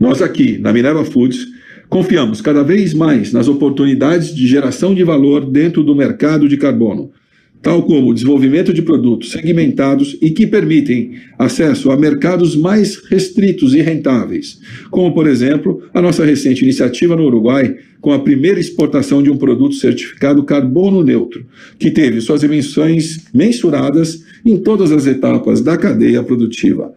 Nós 0.00 0.22
aqui, 0.22 0.56
na 0.56 0.72
Minerva 0.72 1.04
Foods, 1.04 1.46
confiamos 1.90 2.40
cada 2.40 2.62
vez 2.62 2.94
mais 2.94 3.34
nas 3.34 3.48
oportunidades 3.48 4.34
de 4.34 4.46
geração 4.46 4.94
de 4.94 5.04
valor 5.04 5.44
dentro 5.44 5.82
do 5.82 5.94
mercado 5.94 6.48
de 6.48 6.56
carbono, 6.56 7.10
tal 7.62 7.82
como 7.82 8.08
o 8.08 8.14
desenvolvimento 8.14 8.72
de 8.72 8.82
produtos 8.82 9.30
segmentados 9.32 10.16
e 10.22 10.30
que 10.30 10.46
permitem 10.46 11.12
acesso 11.38 11.90
a 11.90 11.96
mercados 11.96 12.54
mais 12.54 12.96
restritos 13.08 13.74
e 13.74 13.80
rentáveis, 13.80 14.60
como, 14.90 15.12
por 15.12 15.26
exemplo, 15.26 15.82
a 15.92 16.00
nossa 16.00 16.24
recente 16.24 16.62
iniciativa 16.62 17.16
no 17.16 17.24
Uruguai 17.24 17.74
com 18.00 18.12
a 18.12 18.18
primeira 18.18 18.60
exportação 18.60 19.22
de 19.22 19.30
um 19.30 19.36
produto 19.36 19.74
certificado 19.74 20.44
carbono 20.44 21.02
neutro, 21.02 21.44
que 21.78 21.90
teve 21.90 22.20
suas 22.20 22.42
emissões 22.42 23.26
mensuradas 23.34 24.22
em 24.44 24.56
todas 24.56 24.92
as 24.92 25.06
etapas 25.06 25.60
da 25.60 25.76
cadeia 25.76 26.22
produtiva, 26.22 26.92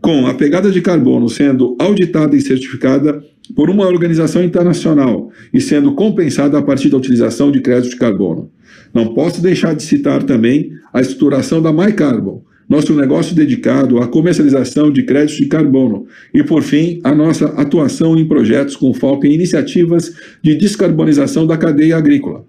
com 0.00 0.26
a 0.26 0.34
pegada 0.34 0.70
de 0.70 0.80
carbono 0.80 1.28
sendo 1.28 1.76
auditada 1.78 2.34
e 2.34 2.40
certificada 2.40 3.22
por 3.54 3.70
uma 3.70 3.86
organização 3.86 4.42
internacional 4.42 5.30
e 5.52 5.60
sendo 5.60 5.94
compensada 5.94 6.58
a 6.58 6.62
partir 6.62 6.88
da 6.88 6.96
utilização 6.96 7.50
de 7.50 7.60
crédito 7.60 7.90
de 7.90 7.96
carbono. 7.96 8.50
Não 8.92 9.14
posso 9.14 9.42
deixar 9.42 9.74
de 9.74 9.82
citar 9.82 10.22
também 10.22 10.72
a 10.92 11.00
estruturação 11.00 11.60
da 11.60 11.72
MyCarbon, 11.72 12.42
nosso 12.68 12.94
negócio 12.94 13.34
dedicado 13.34 13.98
à 13.98 14.06
comercialização 14.06 14.90
de 14.92 15.02
créditos 15.02 15.36
de 15.36 15.46
carbono 15.46 16.06
e, 16.34 16.42
por 16.42 16.62
fim, 16.62 17.00
a 17.02 17.14
nossa 17.14 17.46
atuação 17.46 18.16
em 18.18 18.26
projetos 18.26 18.76
com 18.76 18.92
foco 18.92 19.26
em 19.26 19.32
iniciativas 19.32 20.12
de 20.42 20.54
descarbonização 20.54 21.46
da 21.46 21.56
cadeia 21.56 21.96
agrícola, 21.96 22.44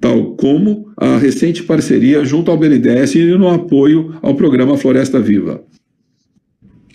tal 0.00 0.36
como 0.36 0.88
a 0.96 1.18
recente 1.18 1.64
parceria 1.64 2.24
junto 2.24 2.50
ao 2.50 2.56
BNDES 2.56 3.16
e 3.16 3.24
no 3.36 3.48
apoio 3.48 4.14
ao 4.22 4.36
programa 4.36 4.76
Floresta 4.76 5.18
Viva. 5.18 5.62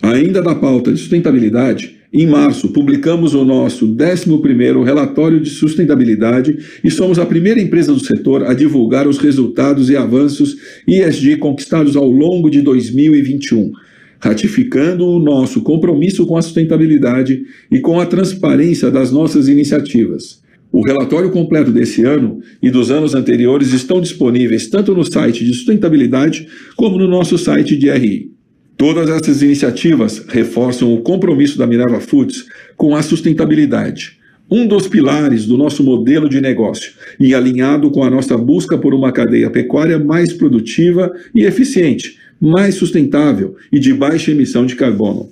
Ainda 0.04 0.42
na 0.42 0.54
pauta 0.54 0.92
de 0.92 0.98
sustentabilidade, 0.98 1.96
em 2.12 2.26
março, 2.26 2.68
publicamos 2.68 3.32
o 3.32 3.42
nosso 3.42 3.88
11º 3.88 4.84
relatório 4.84 5.40
de 5.40 5.48
sustentabilidade 5.48 6.58
e 6.84 6.90
somos 6.90 7.18
a 7.18 7.24
primeira 7.24 7.58
empresa 7.58 7.90
do 7.90 8.04
setor 8.04 8.44
a 8.44 8.52
divulgar 8.52 9.08
os 9.08 9.16
resultados 9.16 9.88
e 9.88 9.96
avanços 9.96 10.58
ESG 10.86 11.38
conquistados 11.38 11.96
ao 11.96 12.06
longo 12.06 12.50
de 12.50 12.60
2021, 12.60 13.72
ratificando 14.20 15.06
o 15.06 15.18
nosso 15.18 15.62
compromisso 15.62 16.26
com 16.26 16.36
a 16.36 16.42
sustentabilidade 16.42 17.42
e 17.72 17.80
com 17.80 17.98
a 17.98 18.04
transparência 18.04 18.90
das 18.90 19.10
nossas 19.10 19.48
iniciativas. 19.48 20.42
O 20.70 20.84
relatório 20.84 21.30
completo 21.30 21.72
desse 21.72 22.04
ano 22.04 22.40
e 22.62 22.70
dos 22.70 22.90
anos 22.90 23.14
anteriores 23.14 23.72
estão 23.72 24.02
disponíveis 24.02 24.68
tanto 24.68 24.94
no 24.94 25.02
site 25.02 25.46
de 25.46 25.54
sustentabilidade 25.54 26.46
como 26.76 26.98
no 26.98 27.08
nosso 27.08 27.38
site 27.38 27.74
de 27.74 27.90
RI. 27.90 28.33
Todas 28.76 29.08
essas 29.08 29.40
iniciativas 29.40 30.24
reforçam 30.28 30.92
o 30.92 31.00
compromisso 31.00 31.56
da 31.56 31.66
Minerva 31.66 32.00
Foods 32.00 32.46
com 32.76 32.96
a 32.96 33.02
sustentabilidade, 33.02 34.18
um 34.50 34.66
dos 34.66 34.88
pilares 34.88 35.46
do 35.46 35.56
nosso 35.56 35.82
modelo 35.82 36.28
de 36.28 36.40
negócio 36.40 36.92
e 37.18 37.34
alinhado 37.34 37.90
com 37.90 38.02
a 38.02 38.10
nossa 38.10 38.36
busca 38.36 38.76
por 38.76 38.92
uma 38.92 39.12
cadeia 39.12 39.48
pecuária 39.48 39.98
mais 39.98 40.32
produtiva 40.32 41.12
e 41.34 41.44
eficiente, 41.44 42.18
mais 42.40 42.74
sustentável 42.74 43.56
e 43.72 43.78
de 43.78 43.94
baixa 43.94 44.32
emissão 44.32 44.66
de 44.66 44.74
carbono. 44.74 45.30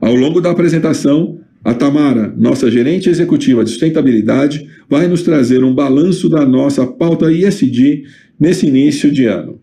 Ao 0.00 0.14
longo 0.14 0.40
da 0.40 0.50
apresentação, 0.50 1.38
a 1.64 1.72
Tamara, 1.72 2.34
nossa 2.36 2.68
gerente 2.68 3.08
executiva 3.08 3.62
de 3.62 3.70
sustentabilidade, 3.70 4.68
vai 4.90 5.06
nos 5.06 5.22
trazer 5.22 5.62
um 5.62 5.72
balanço 5.72 6.28
da 6.28 6.44
nossa 6.44 6.84
pauta 6.84 7.30
ISD 7.30 8.02
nesse 8.38 8.66
início 8.66 9.12
de 9.12 9.26
ano. 9.26 9.61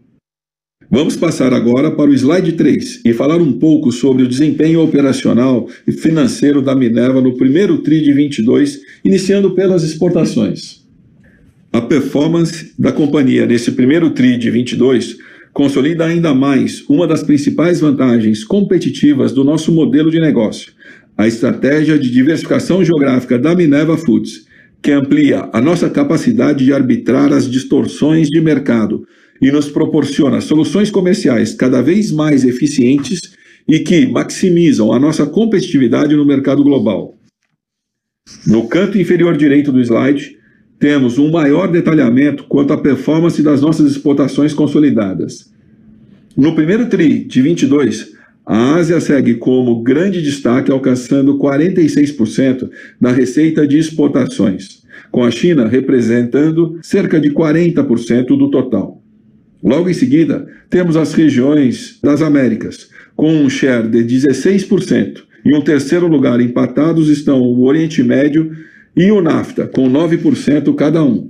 Vamos 0.91 1.15
passar 1.15 1.53
agora 1.53 1.91
para 1.91 2.09
o 2.09 2.13
slide 2.15 2.53
3 2.53 3.01
e 3.05 3.13
falar 3.13 3.39
um 3.39 3.53
pouco 3.53 3.91
sobre 3.91 4.23
o 4.23 4.27
desempenho 4.27 4.81
operacional 4.81 5.69
e 5.85 5.91
financeiro 5.91 6.63
da 6.63 6.73
Minerva 6.73 7.21
no 7.21 7.37
primeiro 7.37 7.77
TRI 7.77 8.01
de 8.01 8.11
22, 8.11 8.79
iniciando 9.05 9.51
pelas 9.51 9.83
exportações. 9.83 10.83
A 11.71 11.79
performance 11.79 12.73
da 12.79 12.91
companhia 12.91 13.45
nesse 13.45 13.71
primeiro 13.73 14.09
TRI 14.09 14.35
de 14.35 14.49
22 14.49 15.17
consolida 15.53 16.05
ainda 16.07 16.33
mais 16.33 16.83
uma 16.89 17.05
das 17.05 17.21
principais 17.21 17.79
vantagens 17.79 18.43
competitivas 18.43 19.31
do 19.31 19.43
nosso 19.43 19.71
modelo 19.71 20.09
de 20.09 20.19
negócio, 20.19 20.71
a 21.15 21.27
estratégia 21.27 21.99
de 21.99 22.09
diversificação 22.09 22.83
geográfica 22.83 23.37
da 23.37 23.53
Minerva 23.53 23.95
Foods, 23.95 24.47
que 24.81 24.91
amplia 24.91 25.49
a 25.53 25.61
nossa 25.61 25.87
capacidade 25.87 26.65
de 26.65 26.73
arbitrar 26.73 27.31
as 27.31 27.47
distorções 27.47 28.27
de 28.27 28.41
mercado 28.41 29.05
e 29.41 29.51
nos 29.51 29.69
proporciona 29.69 30.41
soluções 30.41 30.91
comerciais 30.91 31.53
cada 31.53 31.81
vez 31.81 32.11
mais 32.11 32.43
eficientes 32.43 33.33
e 33.67 33.79
que 33.79 34.07
maximizam 34.07 34.91
a 34.91 34.99
nossa 34.99 35.25
competitividade 35.25 36.15
no 36.15 36.25
mercado 36.25 36.63
global. 36.63 37.17
No 38.45 38.67
canto 38.67 38.97
inferior 38.97 39.37
direito 39.37 39.71
do 39.71 39.79
slide, 39.79 40.37
temos 40.79 41.17
um 41.17 41.29
maior 41.29 41.67
detalhamento 41.67 42.45
quanto 42.45 42.73
à 42.73 42.77
performance 42.77 43.41
das 43.43 43.61
nossas 43.61 43.91
exportações 43.91 44.53
consolidadas. 44.53 45.51
No 46.35 46.55
primeiro 46.55 46.87
TRI 46.87 47.25
de 47.25 47.41
22, 47.41 48.13
a 48.45 48.75
Ásia 48.75 48.99
segue 48.99 49.35
como 49.35 49.83
grande 49.83 50.21
destaque, 50.21 50.71
alcançando 50.71 51.37
46% 51.37 52.69
da 52.99 53.11
receita 53.11 53.67
de 53.67 53.77
exportações, 53.77 54.81
com 55.11 55.23
a 55.23 55.29
China 55.29 55.67
representando 55.67 56.79
cerca 56.81 57.19
de 57.19 57.29
40% 57.29 58.25
do 58.27 58.49
total. 58.49 58.98
Logo 59.63 59.89
em 59.89 59.93
seguida, 59.93 60.47
temos 60.69 60.95
as 60.95 61.13
regiões 61.13 61.99
das 62.01 62.21
Américas, 62.21 62.89
com 63.15 63.33
um 63.33 63.49
share 63.49 63.87
de 63.87 64.03
16%. 64.03 65.23
Em 65.45 65.55
um 65.55 65.61
terceiro 65.61 66.07
lugar, 66.07 66.39
empatados 66.39 67.09
estão 67.09 67.41
o 67.41 67.65
Oriente 67.65 68.01
Médio 68.01 68.51
e 68.95 69.11
o 69.11 69.21
NAFTA, 69.21 69.67
com 69.67 69.89
9% 69.89 70.73
cada 70.75 71.03
um. 71.03 71.29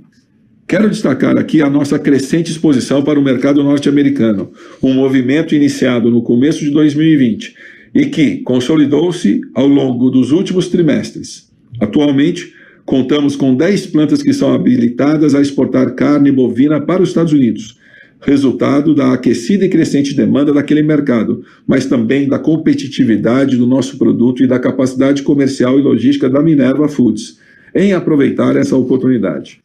Quero 0.66 0.88
destacar 0.88 1.36
aqui 1.36 1.60
a 1.60 1.68
nossa 1.68 1.98
crescente 1.98 2.52
exposição 2.52 3.02
para 3.02 3.18
o 3.18 3.22
mercado 3.24 3.62
norte-americano, 3.64 4.52
um 4.80 4.92
movimento 4.92 5.52
iniciado 5.52 6.10
no 6.10 6.22
começo 6.22 6.60
de 6.60 6.70
2020 6.70 7.54
e 7.92 8.06
que 8.06 8.36
consolidou-se 8.38 9.40
ao 9.52 9.66
longo 9.66 10.10
dos 10.10 10.30
últimos 10.30 10.68
trimestres. 10.68 11.50
Atualmente, 11.80 12.54
contamos 12.84 13.34
com 13.34 13.52
10 13.54 13.86
plantas 13.88 14.22
que 14.22 14.32
são 14.32 14.54
habilitadas 14.54 15.34
a 15.34 15.40
exportar 15.40 15.94
carne 15.96 16.30
bovina 16.30 16.80
para 16.80 17.02
os 17.02 17.08
Estados 17.08 17.32
Unidos, 17.32 17.79
resultado 18.20 18.94
da 18.94 19.12
aquecida 19.12 19.64
e 19.64 19.68
crescente 19.68 20.14
demanda 20.14 20.52
daquele 20.52 20.82
mercado, 20.82 21.42
mas 21.66 21.86
também 21.86 22.28
da 22.28 22.38
competitividade 22.38 23.56
do 23.56 23.66
nosso 23.66 23.96
produto 23.98 24.42
e 24.42 24.46
da 24.46 24.58
capacidade 24.58 25.22
comercial 25.22 25.78
e 25.78 25.82
logística 25.82 26.28
da 26.28 26.42
Minerva 26.42 26.88
Foods 26.88 27.38
em 27.74 27.92
aproveitar 27.92 28.56
essa 28.56 28.76
oportunidade. 28.76 29.60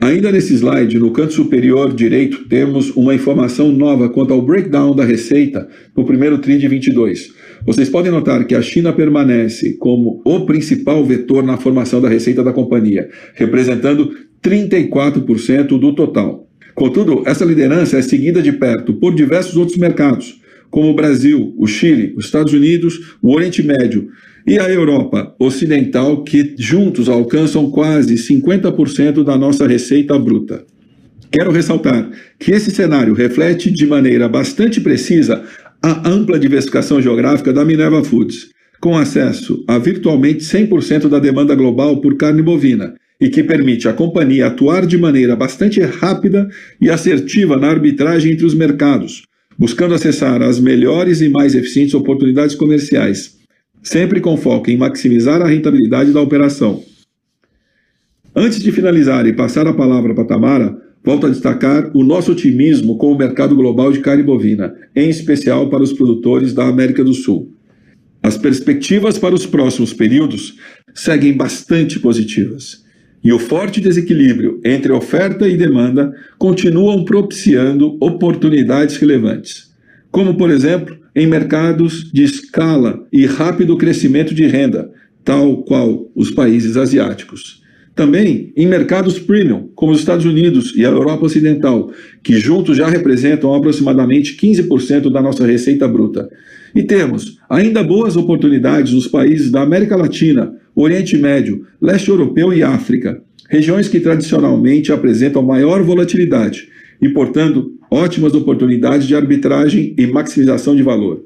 Ainda 0.00 0.30
nesse 0.30 0.54
slide, 0.54 0.98
no 0.98 1.12
canto 1.12 1.32
superior 1.32 1.92
direito, 1.94 2.46
temos 2.48 2.90
uma 2.94 3.14
informação 3.14 3.72
nova 3.72 4.08
quanto 4.08 4.34
ao 4.34 4.42
breakdown 4.42 4.94
da 4.94 5.04
receita 5.04 5.66
no 5.96 6.04
primeiro 6.04 6.38
TRI 6.38 6.58
de 6.58 6.68
22. 6.68 7.32
Vocês 7.64 7.88
podem 7.88 8.12
notar 8.12 8.46
que 8.46 8.54
a 8.54 8.60
China 8.60 8.92
permanece 8.92 9.78
como 9.78 10.20
o 10.24 10.44
principal 10.44 11.02
vetor 11.04 11.42
na 11.42 11.56
formação 11.56 12.02
da 12.02 12.08
receita 12.08 12.44
da 12.44 12.52
companhia, 12.52 13.08
representando 13.34 14.10
34% 14.42 15.78
do 15.78 15.94
total. 15.94 16.46
Contudo, 16.74 17.22
essa 17.24 17.44
liderança 17.44 17.96
é 17.96 18.02
seguida 18.02 18.42
de 18.42 18.52
perto 18.52 18.94
por 18.94 19.14
diversos 19.14 19.56
outros 19.56 19.78
mercados, 19.78 20.40
como 20.70 20.90
o 20.90 20.94
Brasil, 20.94 21.54
o 21.56 21.68
Chile, 21.68 22.12
os 22.16 22.24
Estados 22.24 22.52
Unidos, 22.52 23.16
o 23.22 23.32
Oriente 23.32 23.62
Médio 23.62 24.08
e 24.44 24.58
a 24.58 24.68
Europa 24.68 25.34
Ocidental, 25.38 26.24
que 26.24 26.54
juntos 26.58 27.08
alcançam 27.08 27.70
quase 27.70 28.16
50% 28.16 29.22
da 29.22 29.38
nossa 29.38 29.68
receita 29.68 30.18
bruta. 30.18 30.64
Quero 31.30 31.52
ressaltar 31.52 32.10
que 32.38 32.50
esse 32.50 32.72
cenário 32.72 33.14
reflete 33.14 33.70
de 33.70 33.86
maneira 33.86 34.28
bastante 34.28 34.80
precisa 34.80 35.44
a 35.80 36.08
ampla 36.08 36.38
diversificação 36.38 37.00
geográfica 37.00 37.52
da 37.52 37.64
Minerva 37.64 38.02
Foods, 38.02 38.48
com 38.80 38.96
acesso 38.96 39.64
a 39.68 39.78
virtualmente 39.78 40.42
100% 40.44 41.08
da 41.08 41.20
demanda 41.20 41.54
global 41.54 42.00
por 42.00 42.16
carne 42.16 42.42
bovina 42.42 42.94
e 43.20 43.28
que 43.28 43.42
permite 43.42 43.88
à 43.88 43.92
companhia 43.92 44.46
atuar 44.46 44.86
de 44.86 44.98
maneira 44.98 45.36
bastante 45.36 45.80
rápida 45.80 46.48
e 46.80 46.90
assertiva 46.90 47.56
na 47.56 47.68
arbitragem 47.68 48.32
entre 48.32 48.44
os 48.44 48.54
mercados, 48.54 49.22
buscando 49.56 49.94
acessar 49.94 50.42
as 50.42 50.58
melhores 50.58 51.20
e 51.20 51.28
mais 51.28 51.54
eficientes 51.54 51.94
oportunidades 51.94 52.54
comerciais, 52.54 53.36
sempre 53.82 54.20
com 54.20 54.36
foco 54.36 54.70
em 54.70 54.76
maximizar 54.76 55.40
a 55.40 55.46
rentabilidade 55.46 56.12
da 56.12 56.20
operação. 56.20 56.82
Antes 58.34 58.60
de 58.60 58.72
finalizar 58.72 59.26
e 59.26 59.32
passar 59.32 59.66
a 59.68 59.72
palavra 59.72 60.12
para 60.12 60.24
Tamara, 60.24 60.76
volto 61.04 61.26
a 61.26 61.30
destacar 61.30 61.90
o 61.94 62.02
nosso 62.02 62.32
otimismo 62.32 62.98
com 62.98 63.12
o 63.12 63.16
mercado 63.16 63.54
global 63.54 63.92
de 63.92 64.00
carne 64.00 64.24
bovina, 64.24 64.74
em 64.96 65.08
especial 65.08 65.70
para 65.70 65.84
os 65.84 65.92
produtores 65.92 66.52
da 66.52 66.66
América 66.66 67.04
do 67.04 67.14
Sul. 67.14 67.52
As 68.20 68.36
perspectivas 68.36 69.18
para 69.18 69.34
os 69.34 69.46
próximos 69.46 69.92
períodos 69.92 70.56
seguem 70.94 71.36
bastante 71.36 72.00
positivas 72.00 72.83
e 73.24 73.32
o 73.32 73.38
forte 73.38 73.80
desequilíbrio 73.80 74.60
entre 74.62 74.92
oferta 74.92 75.48
e 75.48 75.56
demanda 75.56 76.14
continuam 76.38 77.04
propiciando 77.06 77.96
oportunidades 77.98 78.98
relevantes, 78.98 79.72
como, 80.10 80.36
por 80.36 80.50
exemplo, 80.50 80.96
em 81.16 81.26
mercados 81.26 82.10
de 82.12 82.22
escala 82.22 83.06
e 83.10 83.24
rápido 83.24 83.78
crescimento 83.78 84.34
de 84.34 84.46
renda, 84.46 84.90
tal 85.24 85.62
qual 85.62 86.10
os 86.14 86.30
países 86.30 86.76
asiáticos. 86.76 87.62
Também 87.94 88.52
em 88.56 88.66
mercados 88.66 89.20
premium, 89.20 89.70
como 89.74 89.92
os 89.92 90.00
Estados 90.00 90.26
Unidos 90.26 90.74
e 90.76 90.84
a 90.84 90.88
Europa 90.88 91.26
Ocidental, 91.26 91.92
que 92.22 92.38
juntos 92.38 92.76
já 92.76 92.88
representam 92.88 93.54
aproximadamente 93.54 94.36
15% 94.36 95.10
da 95.10 95.22
nossa 95.22 95.46
receita 95.46 95.86
bruta. 95.86 96.28
E 96.74 96.82
temos 96.82 97.38
ainda 97.48 97.84
boas 97.84 98.16
oportunidades 98.16 98.92
nos 98.92 99.06
países 99.06 99.50
da 99.50 99.62
América 99.62 99.96
Latina, 99.96 100.52
Oriente 100.74 101.16
Médio, 101.16 101.66
Leste 101.80 102.08
Europeu 102.08 102.52
e 102.52 102.62
África, 102.62 103.22
regiões 103.48 103.88
que 103.88 104.00
tradicionalmente 104.00 104.92
apresentam 104.92 105.42
maior 105.42 105.82
volatilidade 105.82 106.68
e, 107.00 107.08
portanto, 107.08 107.72
ótimas 107.90 108.34
oportunidades 108.34 109.06
de 109.06 109.14
arbitragem 109.14 109.94
e 109.96 110.06
maximização 110.06 110.74
de 110.74 110.82
valor. 110.82 111.24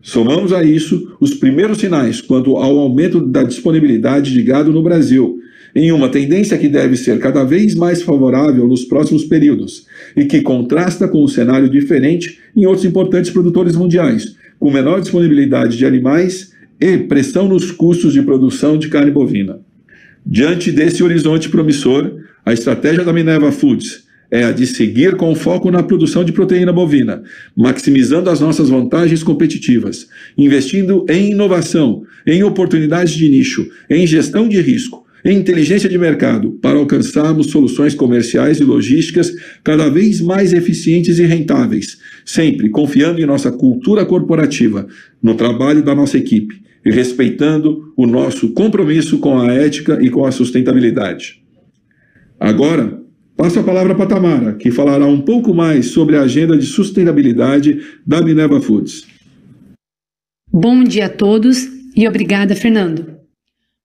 Somamos 0.00 0.52
a 0.52 0.62
isso 0.62 1.16
os 1.20 1.34
primeiros 1.34 1.78
sinais 1.78 2.20
quanto 2.20 2.56
ao 2.56 2.78
aumento 2.78 3.20
da 3.20 3.42
disponibilidade 3.42 4.32
de 4.32 4.42
gado 4.42 4.72
no 4.72 4.82
Brasil, 4.82 5.38
em 5.74 5.92
uma 5.92 6.08
tendência 6.08 6.56
que 6.56 6.68
deve 6.68 6.96
ser 6.96 7.18
cada 7.18 7.44
vez 7.44 7.74
mais 7.74 8.00
favorável 8.02 8.66
nos 8.66 8.84
próximos 8.84 9.24
períodos 9.24 9.86
e 10.16 10.24
que 10.24 10.40
contrasta 10.40 11.06
com 11.06 11.22
o 11.22 11.28
cenário 11.28 11.68
diferente 11.68 12.38
em 12.56 12.64
outros 12.64 12.86
importantes 12.86 13.30
produtores 13.30 13.76
mundiais, 13.76 14.34
com 14.58 14.72
menor 14.72 15.00
disponibilidade 15.00 15.76
de 15.76 15.84
animais 15.84 16.52
e 16.80 16.98
pressão 16.98 17.48
nos 17.48 17.70
custos 17.70 18.12
de 18.12 18.22
produção 18.22 18.78
de 18.78 18.88
carne 18.88 19.10
bovina. 19.10 19.60
Diante 20.24 20.70
desse 20.70 21.02
horizonte 21.02 21.48
promissor, 21.48 22.18
a 22.44 22.52
estratégia 22.52 23.04
da 23.04 23.12
Minerva 23.12 23.50
Foods 23.50 24.06
é 24.30 24.44
a 24.44 24.52
de 24.52 24.66
seguir 24.66 25.16
com 25.16 25.34
foco 25.34 25.70
na 25.70 25.82
produção 25.82 26.22
de 26.22 26.32
proteína 26.32 26.72
bovina, 26.72 27.22
maximizando 27.56 28.28
as 28.28 28.40
nossas 28.40 28.68
vantagens 28.68 29.22
competitivas, 29.22 30.06
investindo 30.36 31.06
em 31.08 31.30
inovação, 31.30 32.02
em 32.26 32.42
oportunidades 32.42 33.14
de 33.14 33.28
nicho, 33.28 33.66
em 33.88 34.06
gestão 34.06 34.46
de 34.46 34.60
risco, 34.60 35.06
em 35.24 35.38
inteligência 35.38 35.88
de 35.88 35.96
mercado, 35.96 36.52
para 36.62 36.78
alcançarmos 36.78 37.46
soluções 37.48 37.94
comerciais 37.94 38.60
e 38.60 38.64
logísticas 38.64 39.32
cada 39.64 39.88
vez 39.88 40.20
mais 40.20 40.52
eficientes 40.52 41.18
e 41.18 41.24
rentáveis, 41.24 41.98
sempre 42.24 42.68
confiando 42.68 43.20
em 43.20 43.26
nossa 43.26 43.50
cultura 43.50 44.04
corporativa, 44.04 44.86
no 45.22 45.34
trabalho 45.34 45.82
da 45.82 45.94
nossa 45.94 46.18
equipe 46.18 46.67
e 46.88 46.90
respeitando 46.90 47.92
o 47.94 48.06
nosso 48.06 48.54
compromisso 48.54 49.18
com 49.18 49.38
a 49.38 49.52
ética 49.52 49.98
e 50.00 50.08
com 50.08 50.24
a 50.24 50.32
sustentabilidade. 50.32 51.44
Agora, 52.40 53.02
passo 53.36 53.60
a 53.60 53.62
palavra 53.62 53.94
para 53.94 54.06
Tamara, 54.06 54.54
que 54.54 54.70
falará 54.70 55.04
um 55.04 55.20
pouco 55.20 55.52
mais 55.52 55.90
sobre 55.90 56.16
a 56.16 56.22
agenda 56.22 56.56
de 56.56 56.64
sustentabilidade 56.64 57.78
da 58.06 58.22
Minerva 58.22 58.58
Foods. 58.58 59.06
Bom 60.50 60.82
dia 60.82 61.06
a 61.06 61.10
todos 61.10 61.68
e 61.94 62.08
obrigada, 62.08 62.56
Fernando. 62.56 63.18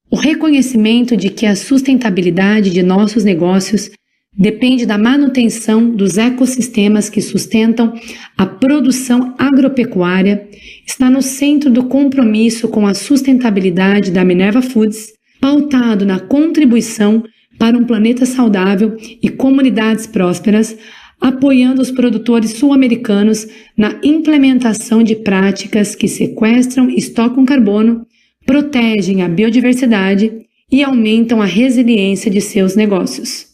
O 0.10 0.16
reconhecimento 0.16 1.18
de 1.18 1.30
que 1.30 1.46
a 1.46 1.58
sustentabilidade 1.58 2.70
de 2.70 2.82
nossos 2.82 3.26
negócios 3.26 3.92
depende 4.38 4.86
da 4.86 4.98
manutenção 4.98 5.90
dos 5.90 6.18
ecossistemas 6.18 7.10
que 7.10 7.22
sustentam 7.22 7.94
a 8.38 8.46
produção 8.46 9.36
agropecuária 9.38 10.48
está 10.86 11.10
no 11.10 11.22
centro 11.22 11.70
do 11.70 11.86
compromisso 11.86 12.68
com 12.68 12.88
a 12.88 12.94
sustentabilidade 12.94 14.12
da 14.12 14.26
Minerva 14.26 14.62
Foods, 14.62 15.14
pautado 15.40 16.06
na 16.06 16.20
contribuição 16.20 17.24
para 17.60 17.78
um 17.78 17.86
planeta 17.86 18.26
saudável 18.26 18.98
e 19.22 19.30
comunidades 19.30 20.08
prósperas, 20.08 20.76
apoiando 21.22 21.82
os 21.82 21.92
produtores 21.92 22.52
sul-americanos 22.52 23.48
na 23.78 24.00
implementação 24.04 25.04
de 25.04 25.16
práticas 25.16 25.96
que 25.96 26.08
sequestram 26.08 26.90
e 26.90 26.96
estocam 26.96 27.46
carbono 27.46 28.06
protegem 28.46 29.22
a 29.22 29.30
biodiversidade 29.30 30.32
e 30.70 30.84
aumentam 30.84 31.42
a 31.42 31.46
resiliência 31.46 32.30
de 32.30 32.42
seus 32.42 32.76
negócios. 32.76 33.53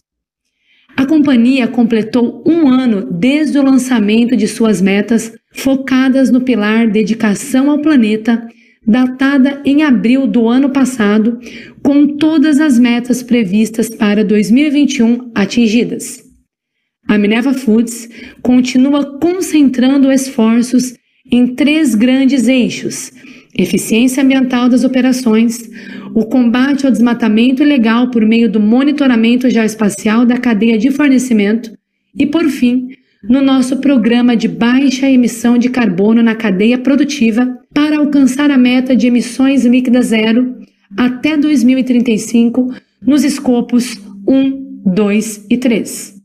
A 0.99 1.05
companhia 1.05 1.65
completou 1.65 2.43
um 2.45 2.67
ano 2.67 3.07
desde 3.09 3.57
o 3.57 3.63
lançamento 3.63 4.35
de 4.35 4.49
suas 4.49 4.81
metas 4.81 5.31
focadas 5.53 6.29
no 6.29 6.41
pilar 6.41 6.89
Dedicação 6.89 7.71
ao 7.71 7.79
Planeta, 7.79 8.45
datada 8.85 9.61
em 9.63 9.81
abril 9.81 10.27
do 10.27 10.49
ano 10.49 10.71
passado, 10.71 11.39
com 11.81 12.17
todas 12.17 12.59
as 12.59 12.77
metas 12.77 13.23
previstas 13.23 13.89
para 13.89 14.25
2021 14.25 15.31
atingidas. 15.33 16.21
A 17.07 17.17
Minerva 17.17 17.53
Foods 17.53 18.09
continua 18.41 19.17
concentrando 19.21 20.11
esforços 20.11 20.95
em 21.31 21.55
três 21.55 21.95
grandes 21.95 22.45
eixos 22.49 23.13
eficiência 23.57 24.23
ambiental 24.23 24.69
das 24.69 24.83
operações, 24.83 25.69
o 26.13 26.25
combate 26.25 26.85
ao 26.85 26.91
desmatamento 26.91 27.63
ilegal 27.63 28.09
por 28.09 28.25
meio 28.25 28.49
do 28.49 28.59
monitoramento 28.59 29.49
geoespacial 29.49 30.25
da 30.25 30.37
cadeia 30.37 30.77
de 30.77 30.91
fornecimento 30.91 31.71
e, 32.17 32.25
por 32.25 32.45
fim, 32.49 32.87
no 33.23 33.41
nosso 33.41 33.77
programa 33.77 34.35
de 34.35 34.47
baixa 34.47 35.09
emissão 35.09 35.57
de 35.57 35.69
carbono 35.69 36.23
na 36.23 36.35
cadeia 36.35 36.77
produtiva 36.77 37.57
para 37.73 37.97
alcançar 37.97 38.49
a 38.49 38.57
meta 38.57 38.95
de 38.95 39.07
emissões 39.07 39.65
líquidas 39.65 40.07
zero 40.07 40.55
até 40.97 41.37
2035 41.37 42.73
nos 43.05 43.23
escopos 43.23 43.99
1, 44.27 44.83
2 44.85 45.45
e 45.49 45.57
3. 45.57 46.19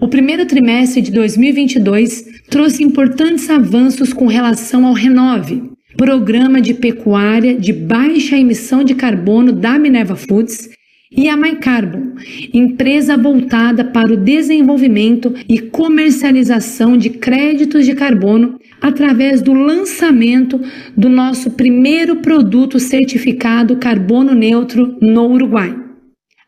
O 0.00 0.08
primeiro 0.08 0.46
trimestre 0.46 1.02
de 1.02 1.10
2022 1.12 2.24
trouxe 2.48 2.82
importantes 2.82 3.50
avanços 3.50 4.12
com 4.12 4.26
relação 4.26 4.86
ao 4.86 4.94
Renove, 4.94 5.69
Programa 6.00 6.62
de 6.62 6.72
Pecuária 6.72 7.54
de 7.54 7.74
Baixa 7.74 8.34
Emissão 8.34 8.82
de 8.82 8.94
Carbono 8.94 9.52
da 9.52 9.78
Minerva 9.78 10.16
Foods 10.16 10.70
e 11.12 11.28
a 11.28 11.36
MyCarbon, 11.36 12.14
empresa 12.54 13.18
voltada 13.18 13.84
para 13.84 14.10
o 14.10 14.16
desenvolvimento 14.16 15.34
e 15.46 15.58
comercialização 15.58 16.96
de 16.96 17.10
créditos 17.10 17.84
de 17.84 17.94
carbono 17.94 18.58
através 18.80 19.42
do 19.42 19.52
lançamento 19.52 20.58
do 20.96 21.10
nosso 21.10 21.50
primeiro 21.50 22.16
produto 22.16 22.80
certificado 22.80 23.76
carbono 23.76 24.34
neutro 24.34 24.96
no 25.02 25.26
Uruguai. 25.30 25.76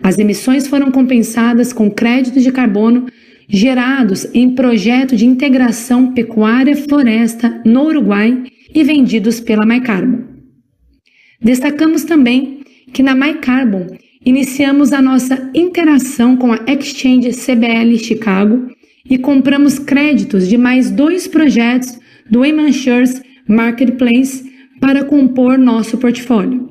As 0.02 0.18
emissões 0.18 0.66
foram 0.66 0.90
compensadas 0.90 1.74
com 1.74 1.90
créditos 1.90 2.42
de 2.42 2.50
carbono 2.50 3.04
gerados 3.46 4.26
em 4.32 4.54
projeto 4.54 5.14
de 5.14 5.26
integração 5.26 6.14
pecuária-floresta 6.14 7.60
no 7.66 7.82
Uruguai 7.82 8.44
e 8.74 8.82
vendidos 8.82 9.40
pela 9.40 9.66
MyCarbon. 9.66 10.24
Destacamos 11.40 12.04
também 12.04 12.60
que 12.92 13.02
na 13.02 13.14
MyCarbon 13.14 13.86
iniciamos 14.24 14.92
a 14.92 15.02
nossa 15.02 15.50
interação 15.54 16.36
com 16.36 16.52
a 16.52 16.60
Exchange 16.66 17.30
CBL 17.32 17.96
Chicago 17.98 18.68
e 19.08 19.18
compramos 19.18 19.78
créditos 19.78 20.48
de 20.48 20.56
mais 20.56 20.90
dois 20.90 21.26
projetos 21.26 21.98
do 22.30 22.44
Emansures 22.44 23.20
Marketplace 23.48 24.50
para 24.80 25.04
compor 25.04 25.58
nosso 25.58 25.98
portfólio. 25.98 26.70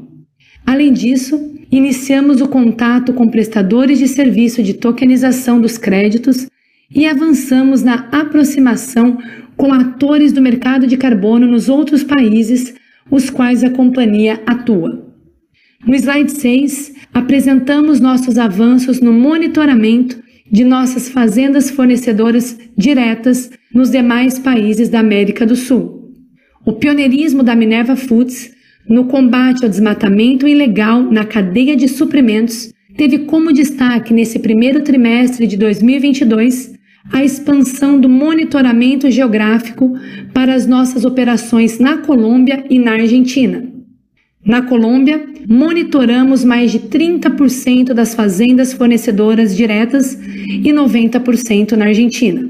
Além 0.65 0.93
disso, 0.93 1.39
iniciamos 1.71 2.39
o 2.39 2.47
contato 2.47 3.13
com 3.13 3.27
prestadores 3.27 3.99
de 3.99 4.07
serviço 4.07 4.63
de 4.63 4.73
tokenização 4.73 5.59
dos 5.59 5.77
créditos 5.77 6.47
e 6.93 7.05
avançamos 7.05 7.83
na 7.83 7.95
aproximação 8.11 9.17
com 9.55 9.73
atores 9.73 10.33
do 10.33 10.41
mercado 10.41 10.85
de 10.87 10.97
carbono 10.97 11.47
nos 11.47 11.69
outros 11.69 12.03
países 12.03 12.73
os 13.09 13.29
quais 13.29 13.63
a 13.63 13.69
companhia 13.69 14.41
atua. 14.45 15.07
No 15.85 15.95
slide 15.95 16.31
6, 16.31 16.93
apresentamos 17.13 17.99
nossos 17.99 18.37
avanços 18.37 18.99
no 18.99 19.11
monitoramento 19.11 20.21
de 20.51 20.63
nossas 20.63 21.09
fazendas 21.09 21.71
fornecedoras 21.71 22.57
diretas 22.77 23.49
nos 23.73 23.89
demais 23.89 24.37
países 24.37 24.89
da 24.89 24.99
América 24.99 25.45
do 25.45 25.55
Sul. 25.55 26.11
O 26.65 26.73
pioneirismo 26.73 27.41
da 27.41 27.55
Minerva 27.55 27.95
Foods 27.95 28.51
no 28.87 29.05
combate 29.05 29.63
ao 29.63 29.69
desmatamento 29.69 30.47
ilegal 30.47 31.03
na 31.03 31.23
cadeia 31.23 31.75
de 31.75 31.87
suprimentos 31.87 32.73
teve 32.95 33.19
como 33.19 33.53
destaque 33.53 34.13
nesse 34.13 34.39
primeiro 34.39 34.81
trimestre 34.81 35.47
de 35.47 35.57
2022 35.57 36.73
a 37.11 37.23
expansão 37.23 37.99
do 37.99 38.09
monitoramento 38.09 39.09
geográfico 39.09 39.97
para 40.33 40.53
as 40.53 40.67
nossas 40.67 41.05
operações 41.05 41.79
na 41.79 41.97
Colômbia 41.97 42.65
e 42.69 42.77
na 42.77 42.93
Argentina. 42.93 43.67
Na 44.43 44.63
Colômbia, 44.63 45.23
monitoramos 45.47 46.43
mais 46.43 46.71
de 46.71 46.79
30% 46.79 47.93
das 47.93 48.15
fazendas 48.15 48.73
fornecedoras 48.73 49.55
diretas 49.55 50.13
e 50.13 50.71
90% 50.71 51.73
na 51.73 51.85
Argentina. 51.85 52.49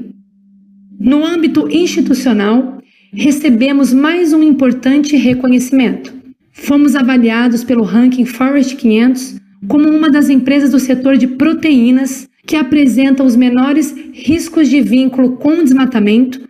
No 0.98 1.24
âmbito 1.24 1.68
institucional, 1.70 2.78
recebemos 3.12 3.92
mais 3.92 4.32
um 4.32 4.42
importante 4.42 5.16
reconhecimento. 5.16 6.14
Fomos 6.52 6.94
avaliados 6.94 7.62
pelo 7.64 7.82
ranking 7.82 8.24
Forest 8.24 8.76
500 8.76 9.36
como 9.68 9.88
uma 9.88 10.10
das 10.10 10.28
empresas 10.30 10.70
do 10.70 10.78
setor 10.78 11.16
de 11.16 11.26
proteínas 11.26 12.28
que 12.46 12.56
apresenta 12.56 13.22
os 13.22 13.36
menores 13.36 13.94
riscos 14.12 14.68
de 14.68 14.80
vínculo 14.80 15.36
com 15.36 15.62
desmatamento 15.62 16.40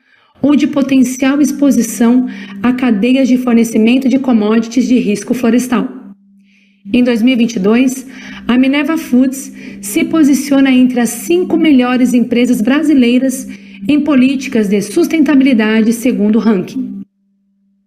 ou 0.40 0.56
de 0.56 0.66
potencial 0.66 1.40
exposição 1.40 2.26
a 2.62 2.72
cadeias 2.72 3.28
de 3.28 3.38
fornecimento 3.38 4.08
de 4.08 4.18
commodities 4.18 4.88
de 4.88 4.98
risco 4.98 5.34
florestal. 5.34 5.88
Em 6.92 7.04
2022, 7.04 8.06
a 8.48 8.58
Minerva 8.58 8.96
Foods 8.96 9.52
se 9.80 10.04
posiciona 10.04 10.70
entre 10.72 10.98
as 10.98 11.10
cinco 11.10 11.56
melhores 11.56 12.12
empresas 12.12 12.60
brasileiras 12.60 13.46
em 13.88 14.00
políticas 14.00 14.68
de 14.68 14.80
sustentabilidade 14.82 15.92
segundo 15.92 16.36
o 16.36 16.40
ranking. 16.40 17.02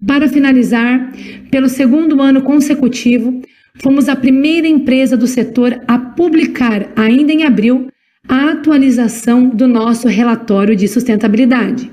Para 0.05 0.29
finalizar, 0.29 1.11
pelo 1.51 1.67
segundo 1.67 2.21
ano 2.21 2.41
consecutivo, 2.41 3.41
fomos 3.81 4.07
a 4.07 4.15
primeira 4.15 4.67
empresa 4.67 5.17
do 5.17 5.27
setor 5.27 5.81
a 5.87 5.97
publicar, 5.97 6.91
ainda 6.95 7.33
em 7.33 7.43
abril, 7.43 7.87
a 8.27 8.51
atualização 8.51 9.49
do 9.49 9.67
nosso 9.67 10.07
relatório 10.07 10.75
de 10.75 10.87
sustentabilidade. 10.87 11.91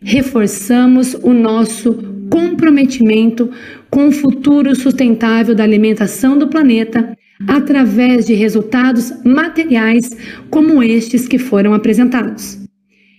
Reforçamos 0.00 1.14
o 1.14 1.32
nosso 1.32 1.94
comprometimento 2.30 3.50
com 3.90 4.06
o 4.06 4.12
futuro 4.12 4.76
sustentável 4.76 5.56
da 5.56 5.64
alimentação 5.64 6.38
do 6.38 6.46
planeta 6.46 7.18
através 7.48 8.26
de 8.26 8.34
resultados 8.34 9.12
materiais 9.24 10.08
como 10.48 10.84
estes 10.84 11.26
que 11.26 11.38
foram 11.38 11.74
apresentados. 11.74 12.59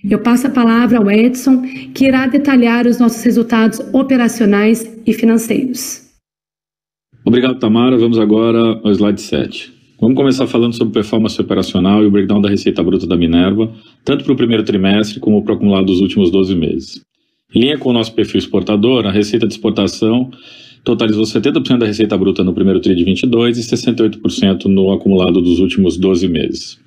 Eu 0.04 0.20
passo 0.20 0.48
a 0.48 0.50
palavra 0.50 0.98
ao 0.98 1.12
Edson, 1.12 1.62
que 1.94 2.06
irá 2.06 2.26
detalhar 2.26 2.88
os 2.88 3.00
nossos 3.00 3.24
resultados 3.24 3.80
operacionais 3.94 5.00
e 5.06 5.14
financeiros. 5.14 6.10
Obrigado, 7.24 7.60
Tamara. 7.60 7.98
Vamos 7.98 8.18
agora 8.18 8.80
ao 8.84 8.92
slide 8.92 9.22
7. 9.22 9.72
Vamos 10.00 10.16
começar 10.16 10.48
falando 10.48 10.74
sobre 10.74 10.96
performance 10.96 11.40
operacional 11.40 12.04
e 12.04 12.08
o 12.08 12.12
breakdown 12.12 12.42
da 12.42 12.50
receita 12.50 12.82
bruta 12.82 13.06
da 13.06 13.16
Minerva, 13.16 13.72
tanto 14.04 14.24
para 14.24 14.34
o 14.34 14.36
primeiro 14.36 14.64
trimestre 14.64 15.20
como 15.20 15.44
para 15.44 15.54
o 15.54 15.56
acumulado 15.56 15.86
dos 15.86 16.02
últimos 16.02 16.32
12 16.32 16.56
meses. 16.56 17.02
Em 17.54 17.60
linha 17.60 17.78
com 17.78 17.92
o 17.92 17.94
nosso 17.94 18.12
perfil 18.16 18.40
exportador, 18.40 19.06
a 19.06 19.12
receita 19.12 19.46
de 19.46 19.54
exportação 19.54 20.32
totalizou 20.84 21.24
70% 21.24 21.78
da 21.78 21.86
receita 21.86 22.18
bruta 22.18 22.44
no 22.44 22.54
primeiro 22.54 22.80
TRI 22.80 22.96
de 22.96 23.04
22 23.04 23.60
e 23.60 23.62
68% 23.62 24.66
no 24.66 24.92
acumulado 24.92 25.40
dos 25.40 25.60
últimos 25.60 25.96
12 25.98 26.28
meses. 26.28 26.80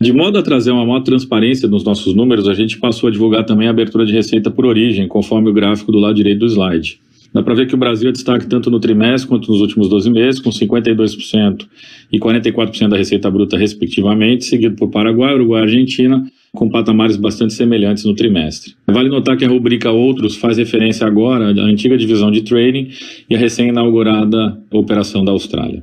De 0.00 0.12
modo 0.12 0.38
a 0.38 0.42
trazer 0.42 0.70
uma 0.70 0.84
maior 0.84 1.00
transparência 1.00 1.68
nos 1.68 1.84
nossos 1.84 2.14
números, 2.14 2.48
a 2.48 2.54
gente 2.54 2.78
passou 2.78 3.08
a 3.08 3.12
divulgar 3.12 3.44
também 3.44 3.68
a 3.68 3.70
abertura 3.70 4.04
de 4.04 4.12
receita 4.12 4.50
por 4.50 4.66
origem, 4.66 5.08
conforme 5.08 5.48
o 5.48 5.52
gráfico 5.52 5.92
do 5.92 5.98
lado 5.98 6.14
direito 6.14 6.40
do 6.40 6.46
slide. 6.46 6.98
Dá 7.32 7.42
para 7.42 7.54
ver 7.54 7.66
que 7.66 7.74
o 7.74 7.78
Brasil 7.78 8.08
é 8.08 8.12
destaque 8.12 8.46
tanto 8.46 8.70
no 8.70 8.78
trimestre 8.78 9.28
quanto 9.28 9.50
nos 9.50 9.60
últimos 9.60 9.88
12 9.88 10.08
meses, 10.08 10.40
com 10.40 10.50
52% 10.50 11.66
e 12.12 12.18
44% 12.18 12.88
da 12.88 12.96
receita 12.96 13.28
bruta, 13.28 13.58
respectivamente, 13.58 14.44
seguido 14.44 14.76
por 14.76 14.88
Paraguai, 14.88 15.34
Uruguai 15.34 15.62
e 15.62 15.64
Argentina, 15.64 16.24
com 16.54 16.68
patamares 16.68 17.16
bastante 17.16 17.52
semelhantes 17.52 18.04
no 18.04 18.14
trimestre. 18.14 18.74
Vale 18.86 19.08
notar 19.08 19.36
que 19.36 19.44
a 19.44 19.48
rubrica 19.48 19.90
Outros 19.90 20.36
faz 20.36 20.58
referência 20.58 21.04
agora 21.04 21.46
à 21.46 21.64
antiga 21.64 21.98
divisão 21.98 22.30
de 22.30 22.42
trading 22.42 22.90
e 23.28 23.34
à 23.34 23.38
recém-inaugurada 23.38 24.56
operação 24.70 25.24
da 25.24 25.32
Austrália. 25.32 25.82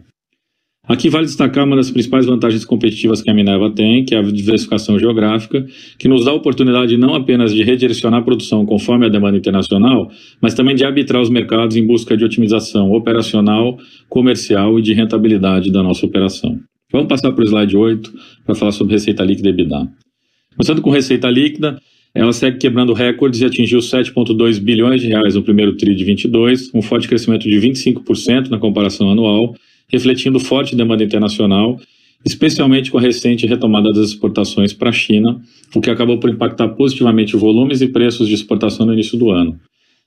Aqui 0.92 1.10
vale 1.10 1.26
destacar 1.26 1.66
uma 1.66 1.78
das 1.78 1.90
principais 1.90 2.26
vantagens 2.26 2.66
competitivas 2.66 3.22
que 3.22 3.32
a 3.32 3.34
Minerva 3.34 3.72
tem, 3.72 4.04
que 4.04 4.14
é 4.14 4.18
a 4.18 4.22
diversificação 4.22 5.00
geográfica, 5.00 5.66
que 5.98 6.10
nos 6.10 6.26
dá 6.26 6.32
a 6.32 6.34
oportunidade 6.34 6.98
não 6.98 7.16
apenas 7.16 7.54
de 7.54 7.64
redirecionar 7.64 8.20
a 8.20 8.24
produção 8.24 8.66
conforme 8.66 9.06
a 9.06 9.10
demanda 9.10 9.38
internacional, 9.38 10.12
mas 10.42 10.54
também 10.54 10.76
de 10.76 10.84
arbitrar 10.84 11.22
os 11.22 11.30
mercados 11.30 11.78
em 11.78 11.88
busca 11.88 12.18
de 12.18 12.26
otimização 12.26 12.92
operacional, 12.92 13.78
comercial 14.10 14.78
e 14.80 14.82
de 14.82 14.92
rentabilidade 14.92 15.72
da 15.72 15.82
nossa 15.82 16.06
operação. 16.06 16.60
Vamos 16.92 17.08
passar 17.08 17.32
para 17.32 17.42
o 17.42 17.48
slide 17.48 17.78
8 17.78 18.12
para 18.46 18.54
falar 18.54 18.74
sobre 18.74 18.92
receita 18.92 19.24
líquida 19.24 19.48
e 19.48 19.52
EBITDA. 19.54 19.88
Começando 20.58 20.82
com 20.82 20.90
receita 20.90 21.30
líquida, 21.30 21.80
ela 22.14 22.34
segue 22.34 22.58
quebrando 22.58 22.92
recordes 22.92 23.40
e 23.40 23.46
atingiu 23.46 23.80
7,2 23.80 24.60
bilhões 24.60 25.00
de 25.00 25.08
reais 25.08 25.36
no 25.36 25.42
primeiro 25.42 25.74
TRI 25.78 25.96
de 25.96 26.04
22, 26.04 26.70
um 26.76 26.82
forte 26.82 27.08
crescimento 27.08 27.48
de 27.48 27.56
25% 27.56 28.50
na 28.50 28.60
comparação 28.60 29.10
anual 29.10 29.56
refletindo 29.92 30.40
forte 30.40 30.76
demanda 30.76 31.04
internacional, 31.04 31.80
especialmente 32.26 32.92
com 32.92 32.98
a 32.98 33.02
recente 33.02 33.46
retomada 33.46 33.92
das 33.92 34.10
exportações 34.10 34.74
para 34.74 34.90
a 34.90 34.94
China, 34.94 35.42
o 35.76 35.82
que 35.82 35.90
acabou 35.90 36.20
por 36.20 36.30
impactar 36.30 36.70
positivamente 36.70 37.36
volumes 37.36 37.82
e 37.82 37.88
preços 37.88 38.28
de 38.28 38.34
exportação 38.34 38.86
no 38.86 38.94
início 38.94 39.18
do 39.18 39.32
ano. 39.32 39.60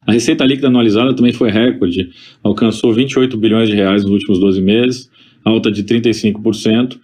A 0.06 0.12
receita 0.12 0.44
líquida 0.44 0.68
anualizada 0.68 1.14
também 1.14 1.32
foi 1.32 1.50
recorde, 1.50 2.10
alcançou 2.42 2.92
28 2.92 3.36
bilhões 3.36 3.68
de 3.68 3.74
reais 3.74 4.02
nos 4.02 4.12
últimos 4.12 4.38
12 4.38 4.60
meses, 4.60 5.10
alta 5.44 5.70
de 5.70 5.82
35%, 5.82 6.98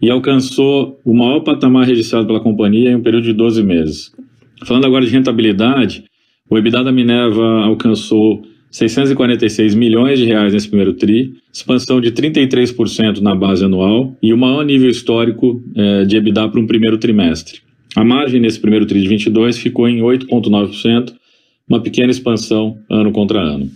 e 0.00 0.10
alcançou 0.10 1.00
o 1.04 1.14
maior 1.14 1.40
patamar 1.40 1.86
registrado 1.86 2.26
pela 2.26 2.40
companhia 2.40 2.90
em 2.90 2.96
um 2.96 3.02
período 3.02 3.24
de 3.24 3.32
12 3.32 3.62
meses. 3.62 4.12
Falando 4.64 4.86
agora 4.86 5.04
de 5.04 5.12
rentabilidade, 5.12 6.04
o 6.48 6.56
EBITDA 6.56 6.84
da 6.84 6.92
Minerva 6.92 7.64
alcançou 7.64 8.42
646 8.76 9.74
milhões 9.74 10.18
de 10.18 10.26
reais 10.26 10.52
nesse 10.52 10.68
primeiro 10.68 10.92
TRI, 10.92 11.32
expansão 11.50 11.98
de 11.98 12.12
33% 12.12 13.20
na 13.20 13.34
base 13.34 13.64
anual 13.64 14.14
e 14.22 14.34
o 14.34 14.36
maior 14.36 14.62
nível 14.66 14.90
histórico 14.90 15.64
é, 15.74 16.04
de 16.04 16.18
EBITDA 16.18 16.46
para 16.50 16.60
um 16.60 16.66
primeiro 16.66 16.98
trimestre. 16.98 17.60
A 17.94 18.04
margem 18.04 18.38
nesse 18.38 18.60
primeiro 18.60 18.84
TRI 18.84 19.00
de 19.00 19.08
22 19.08 19.56
ficou 19.56 19.88
em 19.88 20.00
8,9%, 20.00 21.14
uma 21.66 21.80
pequena 21.80 22.10
expansão 22.10 22.76
ano 22.90 23.10
contra 23.12 23.40
ano. 23.40 23.70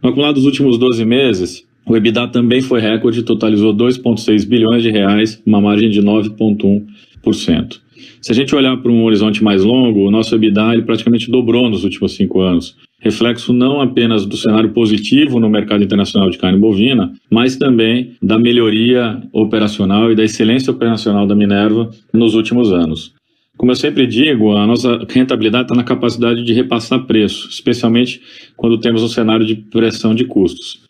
No 0.00 0.10
acumulado 0.10 0.36
dos 0.36 0.44
últimos 0.44 0.78
12 0.78 1.04
meses, 1.04 1.64
o 1.84 1.96
EBITDA 1.96 2.28
também 2.28 2.62
foi 2.62 2.80
recorde, 2.80 3.24
totalizou 3.24 3.74
2,6 3.74 4.46
bilhões 4.46 4.84
de 4.84 4.90
reais, 4.92 5.42
uma 5.44 5.60
margem 5.60 5.90
de 5.90 6.00
9,1%. 6.00 7.80
Se 8.22 8.30
a 8.30 8.34
gente 8.36 8.54
olhar 8.54 8.76
para 8.76 8.92
um 8.92 9.02
horizonte 9.02 9.42
mais 9.42 9.64
longo, 9.64 10.06
o 10.06 10.12
nosso 10.12 10.32
EBITDA 10.32 10.74
ele 10.74 10.82
praticamente 10.82 11.28
dobrou 11.28 11.68
nos 11.68 11.82
últimos 11.82 12.14
cinco 12.14 12.40
anos, 12.40 12.76
reflexo 13.00 13.52
não 13.52 13.80
apenas 13.80 14.26
do 14.26 14.36
cenário 14.36 14.70
positivo 14.70 15.38
no 15.38 15.48
mercado 15.48 15.84
internacional 15.84 16.30
de 16.30 16.38
carne 16.38 16.58
bovina, 16.58 17.12
mas 17.30 17.56
também 17.56 18.16
da 18.20 18.38
melhoria 18.38 19.22
operacional 19.32 20.10
e 20.10 20.16
da 20.16 20.24
excelência 20.24 20.72
operacional 20.72 21.26
da 21.26 21.34
Minerva 21.34 21.90
nos 22.12 22.34
últimos 22.34 22.72
anos. 22.72 23.14
Como 23.56 23.72
eu 23.72 23.76
sempre 23.76 24.06
digo, 24.06 24.52
a 24.52 24.66
nossa 24.66 25.04
rentabilidade 25.08 25.64
está 25.64 25.74
na 25.74 25.82
capacidade 25.82 26.44
de 26.44 26.52
repassar 26.52 27.04
preço, 27.06 27.48
especialmente 27.48 28.20
quando 28.56 28.78
temos 28.78 29.02
um 29.02 29.08
cenário 29.08 29.44
de 29.44 29.56
pressão 29.56 30.14
de 30.14 30.24
custos. 30.24 30.80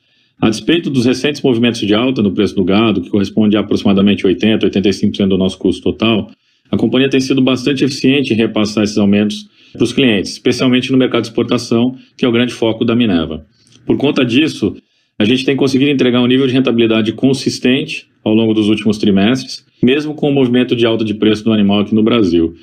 A 0.41 0.49
despeito 0.49 0.89
dos 0.89 1.05
recentes 1.05 1.43
movimentos 1.43 1.81
de 1.81 1.95
alta 1.95 2.23
no 2.23 2.33
preço 2.33 2.55
do 2.55 2.65
gado, 2.65 3.01
que 3.01 3.11
corresponde 3.11 3.57
a 3.57 3.61
aproximadamente 3.61 4.25
80%, 4.25 4.65
85% 4.65 5.29
do 5.29 5.39
nosso 5.39 5.59
custo 5.59 5.83
total, 5.83 6.31
a 6.71 6.77
companhia 6.77 7.09
tem 7.09 7.21
sido 7.21 7.41
bastante 7.41 7.85
eficiente 7.85 8.33
em 8.33 8.37
repassar 8.37 8.85
esses 8.85 8.99
aumentos 8.99 9.49
para 9.73 9.85
os 9.85 9.93
clientes, 9.93 10.33
especialmente 10.33 10.91
no 10.91 10.99
mercado 10.99 11.23
de 11.23 11.29
exportação, 11.29 11.97
que 12.17 12.25
é 12.25 12.29
o 12.29 12.33
grande 12.33 12.53
foco 12.53 12.85
da 12.85 12.95
Minerva. 12.95 13.47
Por 13.87 13.97
conta 13.97 14.25
disso, 14.25 14.77
a 15.19 15.25
gente 15.25 15.45
tem 15.45 15.57
conseguido 15.57 15.91
entregar 15.91 16.21
um 16.21 16.27
nível 16.27 16.47
de 16.47 16.53
rentabilidade 16.53 17.13
consistente 17.13 18.07
ao 18.25 18.35
longo 18.35 18.55
dos 18.55 18.69
últimos 18.69 18.99
trimestres, 18.99 19.65
mesmo 19.83 20.15
com 20.15 20.29
o 20.29 20.33
movimento 20.33 20.77
de 20.77 20.87
alta 20.87 21.05
de 21.05 21.15
preço 21.15 21.45
do 21.45 21.53
animal 21.53 21.81
aqui 21.81 21.95
no 21.95 22.03
Brasil. 22.03 22.55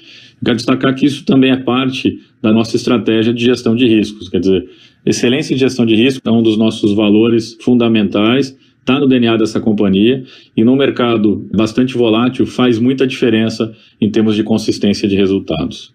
quero 0.43 0.57
destacar 0.57 0.93
que 0.93 1.05
isso 1.05 1.25
também 1.25 1.51
é 1.51 1.57
parte 1.57 2.19
da 2.41 2.53
nossa 2.53 2.75
estratégia 2.75 3.33
de 3.33 3.43
gestão 3.43 3.75
de 3.75 3.87
riscos, 3.87 4.29
quer 4.29 4.39
dizer, 4.39 4.69
excelência 5.05 5.53
em 5.53 5.57
gestão 5.57 5.85
de 5.85 5.95
risco 5.95 6.21
é 6.27 6.31
um 6.31 6.43
dos 6.43 6.57
nossos 6.57 6.93
valores 6.93 7.57
fundamentais, 7.61 8.55
está 8.79 8.99
no 8.99 9.07
DNA 9.07 9.37
dessa 9.37 9.59
companhia 9.59 10.23
e 10.55 10.63
num 10.63 10.75
mercado 10.75 11.49
bastante 11.51 11.95
volátil 11.95 12.45
faz 12.45 12.77
muita 12.77 13.07
diferença 13.07 13.75
em 13.99 14.11
termos 14.11 14.35
de 14.35 14.43
consistência 14.43 15.07
de 15.07 15.15
resultados. 15.15 15.94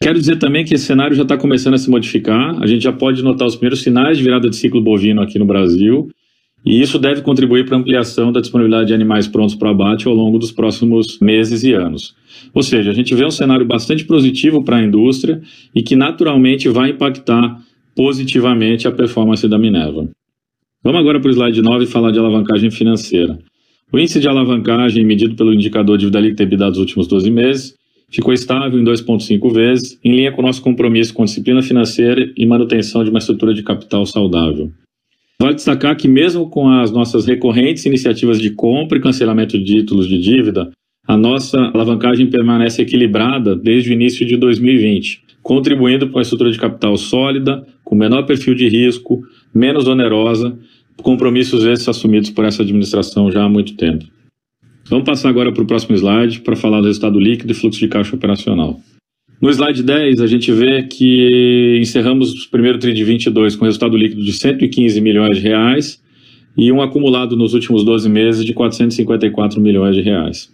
Quero 0.00 0.18
dizer 0.18 0.38
também 0.38 0.64
que 0.64 0.74
esse 0.74 0.84
cenário 0.84 1.16
já 1.16 1.24
está 1.24 1.36
começando 1.36 1.74
a 1.74 1.78
se 1.78 1.90
modificar, 1.90 2.62
a 2.62 2.66
gente 2.66 2.82
já 2.82 2.92
pode 2.92 3.22
notar 3.22 3.48
os 3.48 3.56
primeiros 3.56 3.82
sinais 3.82 4.16
de 4.16 4.22
virada 4.22 4.48
de 4.48 4.54
ciclo 4.54 4.80
bovino 4.80 5.20
aqui 5.20 5.38
no 5.40 5.44
Brasil, 5.44 6.08
e 6.64 6.80
isso 6.80 6.98
deve 6.98 7.22
contribuir 7.22 7.64
para 7.66 7.76
a 7.76 7.80
ampliação 7.80 8.30
da 8.30 8.40
disponibilidade 8.40 8.88
de 8.88 8.94
animais 8.94 9.26
prontos 9.26 9.56
para 9.56 9.70
abate 9.70 10.06
ao 10.06 10.14
longo 10.14 10.38
dos 10.38 10.52
próximos 10.52 11.18
meses 11.20 11.64
e 11.64 11.72
anos. 11.72 12.14
Ou 12.54 12.62
seja, 12.62 12.90
a 12.90 12.94
gente 12.94 13.14
vê 13.14 13.24
um 13.24 13.30
cenário 13.30 13.66
bastante 13.66 14.04
positivo 14.04 14.62
para 14.62 14.76
a 14.76 14.82
indústria 14.82 15.40
e 15.74 15.82
que 15.82 15.96
naturalmente 15.96 16.68
vai 16.68 16.90
impactar 16.90 17.60
positivamente 17.96 18.86
a 18.86 18.92
performance 18.92 19.48
da 19.48 19.58
Minerva. 19.58 20.08
Vamos 20.82 21.00
agora 21.00 21.20
para 21.20 21.28
o 21.28 21.32
slide 21.32 21.60
9 21.60 21.86
falar 21.86 22.12
de 22.12 22.18
alavancagem 22.18 22.70
financeira. 22.70 23.36
O 23.92 23.98
índice 23.98 24.20
de 24.20 24.28
alavancagem 24.28 25.04
medido 25.04 25.34
pelo 25.34 25.52
indicador 25.52 25.96
de 25.96 26.06
dívida 26.06 26.20
líquida 26.20 26.70
dos 26.70 26.78
últimos 26.78 27.08
12 27.08 27.30
meses 27.30 27.77
ficou 28.10 28.32
estável 28.32 28.78
em 28.80 28.84
2,5 28.84 29.52
vezes, 29.52 29.98
em 30.02 30.14
linha 30.14 30.32
com 30.32 30.40
o 30.40 30.44
nosso 30.44 30.62
compromisso 30.62 31.14
com 31.14 31.24
disciplina 31.24 31.62
financeira 31.62 32.32
e 32.36 32.46
manutenção 32.46 33.04
de 33.04 33.10
uma 33.10 33.18
estrutura 33.18 33.52
de 33.54 33.62
capital 33.62 34.06
saudável. 34.06 34.70
Vale 35.40 35.54
destacar 35.54 35.96
que, 35.96 36.08
mesmo 36.08 36.50
com 36.50 36.68
as 36.68 36.90
nossas 36.90 37.26
recorrentes 37.26 37.86
iniciativas 37.86 38.40
de 38.40 38.50
compra 38.50 38.98
e 38.98 39.00
cancelamento 39.00 39.56
de 39.58 39.64
títulos 39.64 40.08
de 40.08 40.18
dívida, 40.18 40.70
a 41.06 41.16
nossa 41.16 41.58
alavancagem 41.72 42.26
permanece 42.26 42.82
equilibrada 42.82 43.54
desde 43.54 43.90
o 43.90 43.92
início 43.92 44.26
de 44.26 44.36
2020, 44.36 45.22
contribuindo 45.42 46.08
para 46.08 46.16
uma 46.16 46.22
estrutura 46.22 46.50
de 46.50 46.58
capital 46.58 46.96
sólida, 46.96 47.64
com 47.84 47.94
menor 47.94 48.26
perfil 48.26 48.54
de 48.54 48.68
risco, 48.68 49.22
menos 49.54 49.86
onerosa, 49.86 50.58
compromissos 51.02 51.64
esses 51.64 51.88
assumidos 51.88 52.30
por 52.30 52.44
essa 52.44 52.62
administração 52.62 53.30
já 53.30 53.44
há 53.44 53.48
muito 53.48 53.74
tempo. 53.76 54.04
Vamos 54.90 55.04
passar 55.04 55.28
agora 55.28 55.52
para 55.52 55.62
o 55.62 55.66
próximo 55.66 55.94
slide 55.94 56.40
para 56.40 56.56
falar 56.56 56.80
do 56.80 56.86
resultado 56.86 57.20
líquido 57.20 57.52
e 57.52 57.54
fluxo 57.54 57.78
de 57.78 57.88
caixa 57.88 58.16
operacional. 58.16 58.80
No 59.40 59.50
slide 59.50 59.82
10, 59.82 60.20
a 60.20 60.26
gente 60.26 60.50
vê 60.50 60.82
que 60.82 61.78
encerramos 61.80 62.46
o 62.46 62.50
primeiro 62.50 62.78
TRI 62.78 62.94
de 62.94 63.04
22 63.04 63.54
com 63.54 63.66
resultado 63.66 63.96
líquido 63.96 64.24
de 64.24 64.32
115 64.32 65.00
milhões 65.00 65.36
de 65.36 65.42
reais 65.42 66.02
e 66.56 66.72
um 66.72 66.80
acumulado 66.80 67.36
nos 67.36 67.54
últimos 67.54 67.84
12 67.84 68.08
meses 68.08 68.44
de 68.44 68.52
454 68.52 69.60
milhões 69.60 69.94
de 69.94 70.02
reais. 70.02 70.50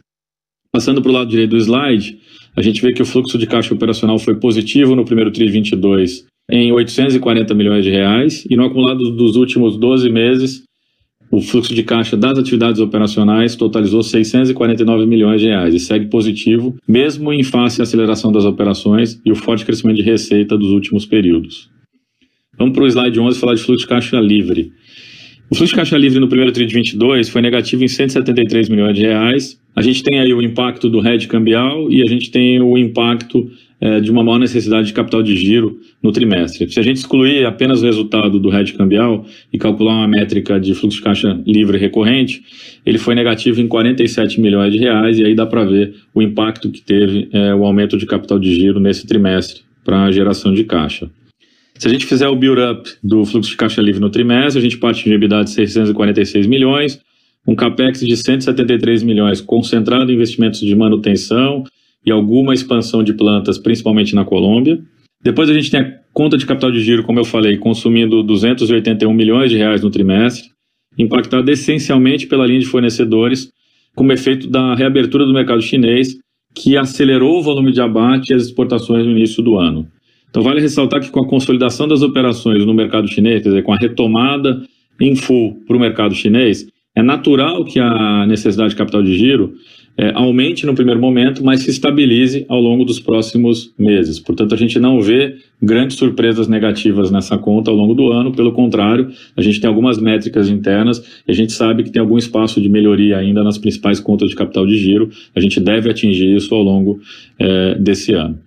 Passando 0.70 1.01
para 1.01 1.11
o 1.11 1.14
lado 1.14 1.31
direito 1.31 1.51
do 1.51 1.57
slide, 1.57 2.18
a 2.57 2.61
gente 2.61 2.83
vê 2.83 2.92
que 2.92 3.01
o 3.01 3.07
fluxo 3.07 3.38
de 3.38 3.47
caixa 3.47 3.73
operacional 3.73 4.18
foi 4.18 4.35
positivo 4.35 4.97
no 4.97 5.05
primeiro 5.05 5.31
TRI 5.31 5.49
22 5.49 6.27
em 6.51 6.73
840 6.73 7.55
milhões 7.55 7.85
de 7.85 7.90
reais 7.90 8.44
e 8.51 8.57
no 8.57 8.64
acumulado 8.64 9.12
dos 9.12 9.37
últimos 9.37 9.79
12 9.79 10.11
meses 10.11 10.64
o 11.35 11.40
fluxo 11.40 11.75
de 11.75 11.83
caixa 11.83 12.16
das 12.16 12.38
atividades 12.38 12.81
operacionais 12.81 13.57
totalizou 13.57 14.05
649 14.05 15.05
milhões 15.05 15.40
de 15.40 15.49
reais 15.49 15.75
e 15.75 15.81
segue 15.81 16.07
positivo, 16.07 16.77
mesmo 16.87 17.33
em 17.33 17.42
face 17.42 17.81
à 17.81 17.83
aceleração 17.83 18.31
das 18.31 18.44
operações 18.44 19.20
e 19.27 19.33
o 19.33 19.35
forte 19.35 19.64
crescimento 19.64 19.97
de 19.97 20.03
receita 20.03 20.57
dos 20.57 20.70
últimos 20.70 21.05
períodos. 21.05 21.68
Vamos 22.57 22.73
para 22.73 22.85
o 22.85 22.87
slide 22.87 23.18
11 23.18 23.40
falar 23.40 23.55
de 23.55 23.62
fluxo 23.62 23.83
de 23.83 23.88
caixa 23.88 24.20
livre. 24.20 24.70
O 25.51 25.57
fluxo 25.57 25.73
de 25.73 25.77
caixa 25.77 25.99
livre 25.99 26.20
no 26.20 26.29
primeiro 26.29 26.53
TRI 26.53 26.66
de 26.66 26.75
22 26.75 27.29
foi 27.29 27.42
negativo 27.42 27.83
em 27.83 27.88
173 27.88 28.68
milhões 28.68 28.94
de 28.94 29.03
reais. 29.03 29.61
A 29.75 29.83
gente 29.83 30.05
tem 30.05 30.20
aí 30.20 30.33
o 30.33 30.40
impacto 30.40 30.88
do 30.88 31.05
hedge 31.05 31.27
cambial 31.27 31.90
e 31.90 32.01
a 32.01 32.07
gente 32.07 32.31
tem 32.31 32.62
o 32.62 32.79
impacto 32.79 33.51
é, 33.85 34.01
de 34.01 34.11
uma 34.11 34.25
maior 34.25 34.38
necessidade 34.38 34.87
de 34.87 34.94
capital 34.94 35.23
de 35.23 35.37
giro 35.37 35.79
no 36.03 36.11
trimestre. 36.11 36.73
Se 36.73 36.81
a 36.81 36.83
gente 36.83 36.97
excluir 36.97 37.44
apenas 37.44 37.83
o 37.83 37.85
resultado 37.85 38.40
do 38.40 38.51
hedge 38.51 38.73
cambial 38.73 39.27
e 39.53 39.59
calcular 39.59 39.97
uma 39.97 40.09
métrica 40.09 40.59
de 40.59 40.75
fluxo 40.75 40.97
de 40.97 41.05
caixa 41.05 41.38
livre 41.47 41.77
recorrente, 41.77 42.42
ele 42.87 42.97
foi 42.97 43.14
negativo 43.14 43.61
em 43.61 43.68
47 43.68 44.40
milhões 44.40 44.73
de 44.73 44.79
reais 44.79 45.18
e 45.18 45.25
aí 45.27 45.35
dá 45.35 45.44
para 45.44 45.66
ver 45.66 45.97
o 46.14 46.23
impacto 46.23 46.70
que 46.70 46.81
teve 46.81 47.29
é, 47.31 47.55
o 47.55 47.62
aumento 47.62 47.99
de 47.99 48.07
capital 48.07 48.38
de 48.38 48.55
giro 48.55 48.81
nesse 48.81 49.07
trimestre 49.07 49.61
para 49.85 50.05
a 50.05 50.11
geração 50.11 50.55
de 50.55 50.64
caixa. 50.64 51.11
Se 51.75 51.87
a 51.87 51.90
gente 51.90 52.07
fizer 52.07 52.29
o 52.29 52.37
build-up 52.37 52.88
do 53.03 53.23
fluxo 53.27 53.51
de 53.51 53.57
caixa 53.59 53.83
livre 53.83 54.01
no 54.01 54.09
trimestre, 54.09 54.59
a 54.59 54.62
gente 54.62 54.79
parte 54.79 55.05
de 55.05 55.12
EBITDA 55.12 55.44
de 55.44 55.51
646 55.51 56.47
milhões, 56.47 56.99
um 57.47 57.55
capex 57.55 58.01
de 58.01 58.16
173 58.16 59.03
milhões 59.03 59.42
concentrado 59.42 60.11
em 60.11 60.14
investimentos 60.14 60.61
de 60.61 60.75
manutenção 60.75 61.64
e 62.05 62.11
alguma 62.11 62.55
expansão 62.55 63.03
de 63.03 63.12
plantas, 63.14 63.59
principalmente 63.59 64.14
na 64.14 64.25
Colômbia. 64.25 64.79
Depois 65.23 65.49
a 65.49 65.55
gente 65.55 65.71
tem 65.71 65.81
a 65.81 66.01
conta 66.12 66.37
de 66.37 66.45
capital 66.45 66.71
de 66.71 66.81
giro, 66.81 67.03
como 67.03 67.19
eu 67.19 67.25
falei, 67.25 67.57
consumindo 67.57 68.23
281 68.23 69.12
milhões 69.12 69.51
de 69.51 69.57
reais 69.57 69.83
no 69.83 69.90
trimestre, 69.90 70.49
impactada 70.99 71.51
essencialmente 71.51 72.27
pela 72.27 72.47
linha 72.47 72.61
de 72.61 72.67
fornecedores, 72.67 73.51
como 73.95 74.12
efeito 74.12 74.49
da 74.49 74.75
reabertura 74.75 75.25
do 75.25 75.33
mercado 75.33 75.62
chinês, 75.62 76.17
que 76.55 76.77
acelerou 76.77 77.38
o 77.38 77.43
volume 77.43 77.73
de 77.73 77.81
abate 77.81 78.33
e 78.33 78.35
as 78.35 78.43
exportações 78.43 79.05
no 79.05 79.12
início 79.12 79.43
do 79.43 79.59
ano. 79.59 79.88
Então 80.29 80.43
vale 80.43 80.61
ressaltar 80.61 81.01
que 81.01 81.11
com 81.11 81.21
a 81.21 81.29
consolidação 81.29 81.88
das 81.88 82.03
operações 82.03 82.64
no 82.64 82.75
mercado 82.75 83.09
chinês, 83.09 83.43
quer 83.43 83.49
dizer, 83.49 83.62
com 83.62 83.73
a 83.73 83.77
retomada 83.77 84.62
em 85.01 85.17
full 85.17 85.62
para 85.67 85.77
o 85.77 85.81
mercado 85.81 86.14
chinês, 86.14 86.67
é 86.97 87.03
natural 87.03 87.64
que 87.64 87.81
a 87.81 88.27
necessidade 88.27 88.71
de 88.71 88.77
capital 88.77 89.03
de 89.03 89.17
giro 89.17 89.55
é, 89.96 90.12
aumente 90.14 90.66
no 90.66 90.74
primeiro 90.74 91.00
momento, 91.00 91.44
mas 91.44 91.61
se 91.62 91.70
estabilize 91.70 92.44
ao 92.48 92.61
longo 92.61 92.85
dos 92.85 92.98
próximos 92.98 93.72
meses. 93.78 94.18
Portanto, 94.18 94.54
a 94.54 94.57
gente 94.57 94.78
não 94.78 95.00
vê 95.00 95.37
grandes 95.62 95.96
surpresas 95.96 96.48
negativas 96.48 97.11
nessa 97.11 97.38
conta 97.38 97.70
ao 97.70 97.76
longo 97.76 97.94
do 97.94 98.11
ano, 98.12 98.33
pelo 98.33 98.52
contrário, 98.52 99.11
a 99.37 99.42
gente 99.42 99.61
tem 99.61 99.68
algumas 99.68 99.98
métricas 99.98 100.48
internas 100.48 101.22
e 101.26 101.30
a 101.30 101.35
gente 101.35 101.52
sabe 101.52 101.85
que 101.85 101.90
tem 101.90 102.00
algum 102.00 102.18
espaço 102.18 102.61
de 102.61 102.68
melhoria 102.68 103.16
ainda 103.18 103.42
nas 103.44 103.57
principais 103.57 104.00
contas 104.00 104.30
de 104.30 104.37
capital 104.37 104.66
de 104.66 104.76
giro. 104.76 105.09
A 105.35 105.40
gente 105.40 105.61
deve 105.61 105.88
atingir 105.88 106.35
isso 106.35 106.54
ao 106.54 106.62
longo 106.62 107.00
é, 107.38 107.76
desse 107.76 108.12
ano. 108.12 108.38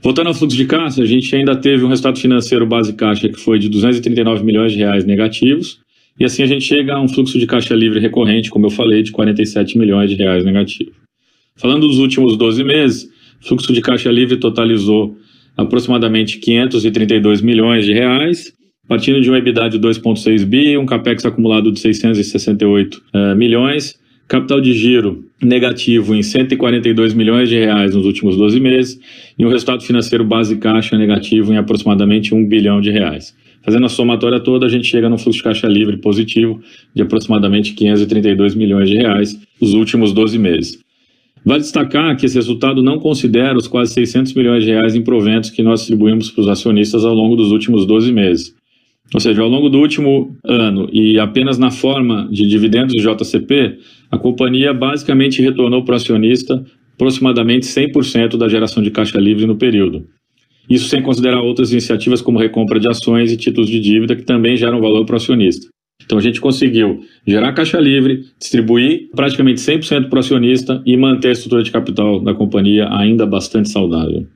Voltando 0.00 0.28
ao 0.28 0.34
fluxo 0.34 0.56
de 0.56 0.64
caixa, 0.64 1.02
a 1.02 1.06
gente 1.06 1.34
ainda 1.34 1.56
teve 1.56 1.84
um 1.84 1.88
resultado 1.88 2.20
financeiro 2.20 2.64
base 2.64 2.92
caixa 2.92 3.28
que 3.28 3.38
foi 3.38 3.58
de 3.58 3.68
239 3.68 4.44
milhões 4.44 4.72
de 4.72 4.78
reais 4.78 5.04
negativos, 5.04 5.80
e 6.18 6.24
assim 6.24 6.42
a 6.42 6.46
gente 6.46 6.64
chega 6.64 6.94
a 6.94 7.00
um 7.00 7.08
fluxo 7.08 7.38
de 7.38 7.46
caixa 7.46 7.74
livre 7.74 8.00
recorrente, 8.00 8.50
como 8.50 8.66
eu 8.66 8.70
falei, 8.70 9.02
de 9.02 9.12
47 9.12 9.78
milhões 9.78 10.10
de 10.10 10.16
reais 10.16 10.44
negativo. 10.44 10.90
Falando 11.56 11.86
dos 11.86 11.98
últimos 11.98 12.36
12 12.36 12.64
meses, 12.64 13.08
fluxo 13.40 13.72
de 13.72 13.80
caixa 13.80 14.10
livre 14.10 14.36
totalizou 14.36 15.16
aproximadamente 15.56 16.38
532 16.38 17.40
milhões 17.40 17.84
de 17.84 17.92
reais, 17.92 18.52
partindo 18.86 19.20
de 19.20 19.30
um 19.30 19.36
EBITDA 19.36 19.68
de 19.68 19.78
2,6 19.78 20.44
bi, 20.44 20.78
um 20.78 20.86
capex 20.86 21.26
acumulado 21.26 21.70
de 21.70 21.78
668 21.80 22.94
uh, 22.94 23.00
eh, 23.12 23.34
milhões, 23.34 23.98
capital 24.28 24.60
de 24.60 24.72
giro 24.72 25.24
negativo 25.42 26.14
em 26.14 26.22
142 26.22 27.14
milhões 27.14 27.48
de 27.48 27.58
reais 27.58 27.94
nos 27.94 28.04
últimos 28.04 28.36
12 28.36 28.60
meses 28.60 29.00
e 29.38 29.44
um 29.44 29.48
resultado 29.48 29.82
financeiro 29.82 30.24
base 30.24 30.56
caixa 30.56 30.96
negativo 30.96 31.52
em 31.52 31.56
aproximadamente 31.56 32.34
1 32.34 32.46
bilhão 32.46 32.80
de 32.80 32.90
reais. 32.90 33.34
Fazendo 33.62 33.86
a 33.86 33.88
somatória 33.88 34.40
toda, 34.40 34.66
a 34.66 34.68
gente 34.68 34.86
chega 34.86 35.08
num 35.08 35.18
fluxo 35.18 35.38
de 35.38 35.44
caixa 35.44 35.66
livre 35.66 35.96
positivo 35.96 36.60
de 36.94 37.02
aproximadamente 37.02 37.74
532 37.74 38.54
milhões 38.54 38.88
de 38.88 38.96
reais 38.96 39.38
nos 39.60 39.74
últimos 39.74 40.12
12 40.12 40.38
meses. 40.38 40.78
Vale 41.44 41.60
destacar 41.60 42.16
que 42.16 42.26
esse 42.26 42.34
resultado 42.34 42.82
não 42.82 42.98
considera 42.98 43.56
os 43.56 43.66
quase 43.66 43.94
600 43.94 44.34
milhões 44.34 44.64
de 44.64 44.70
reais 44.70 44.94
em 44.94 45.02
proventos 45.02 45.50
que 45.50 45.62
nós 45.62 45.80
distribuímos 45.80 46.30
para 46.30 46.42
os 46.42 46.48
acionistas 46.48 47.04
ao 47.04 47.14
longo 47.14 47.36
dos 47.36 47.52
últimos 47.52 47.86
12 47.86 48.12
meses. 48.12 48.54
Ou 49.14 49.20
seja, 49.20 49.40
ao 49.40 49.48
longo 49.48 49.70
do 49.70 49.78
último 49.78 50.36
ano 50.44 50.88
e 50.92 51.18
apenas 51.18 51.58
na 51.58 51.70
forma 51.70 52.28
de 52.30 52.46
dividendos 52.46 52.94
de 52.94 53.02
JCP, 53.02 53.78
a 54.10 54.18
companhia 54.18 54.74
basicamente 54.74 55.40
retornou 55.40 55.82
para 55.84 55.94
o 55.94 55.96
acionista 55.96 56.62
aproximadamente 56.94 57.64
100% 57.64 58.36
da 58.36 58.48
geração 58.48 58.82
de 58.82 58.90
caixa 58.90 59.18
livre 59.18 59.46
no 59.46 59.56
período. 59.56 60.06
Isso 60.68 60.88
sem 60.88 61.02
considerar 61.02 61.40
outras 61.40 61.72
iniciativas 61.72 62.20
como 62.20 62.38
recompra 62.38 62.78
de 62.78 62.88
ações 62.88 63.32
e 63.32 63.36
títulos 63.36 63.70
de 63.70 63.80
dívida 63.80 64.14
que 64.14 64.22
também 64.22 64.56
geram 64.56 64.80
valor 64.80 65.04
para 65.06 65.14
o 65.14 65.16
acionista. 65.16 65.68
Então 66.04 66.18
a 66.18 66.20
gente 66.20 66.40
conseguiu 66.40 67.00
gerar 67.26 67.52
caixa 67.52 67.78
livre, 67.78 68.24
distribuir 68.38 69.10
praticamente 69.14 69.60
100% 69.60 70.08
para 70.08 70.16
o 70.16 70.20
acionista 70.20 70.82
e 70.86 70.96
manter 70.96 71.28
a 71.28 71.32
estrutura 71.32 71.62
de 71.62 71.70
capital 71.70 72.20
da 72.20 72.34
companhia 72.34 72.88
ainda 72.90 73.26
bastante 73.26 73.68
saudável. 73.68 74.26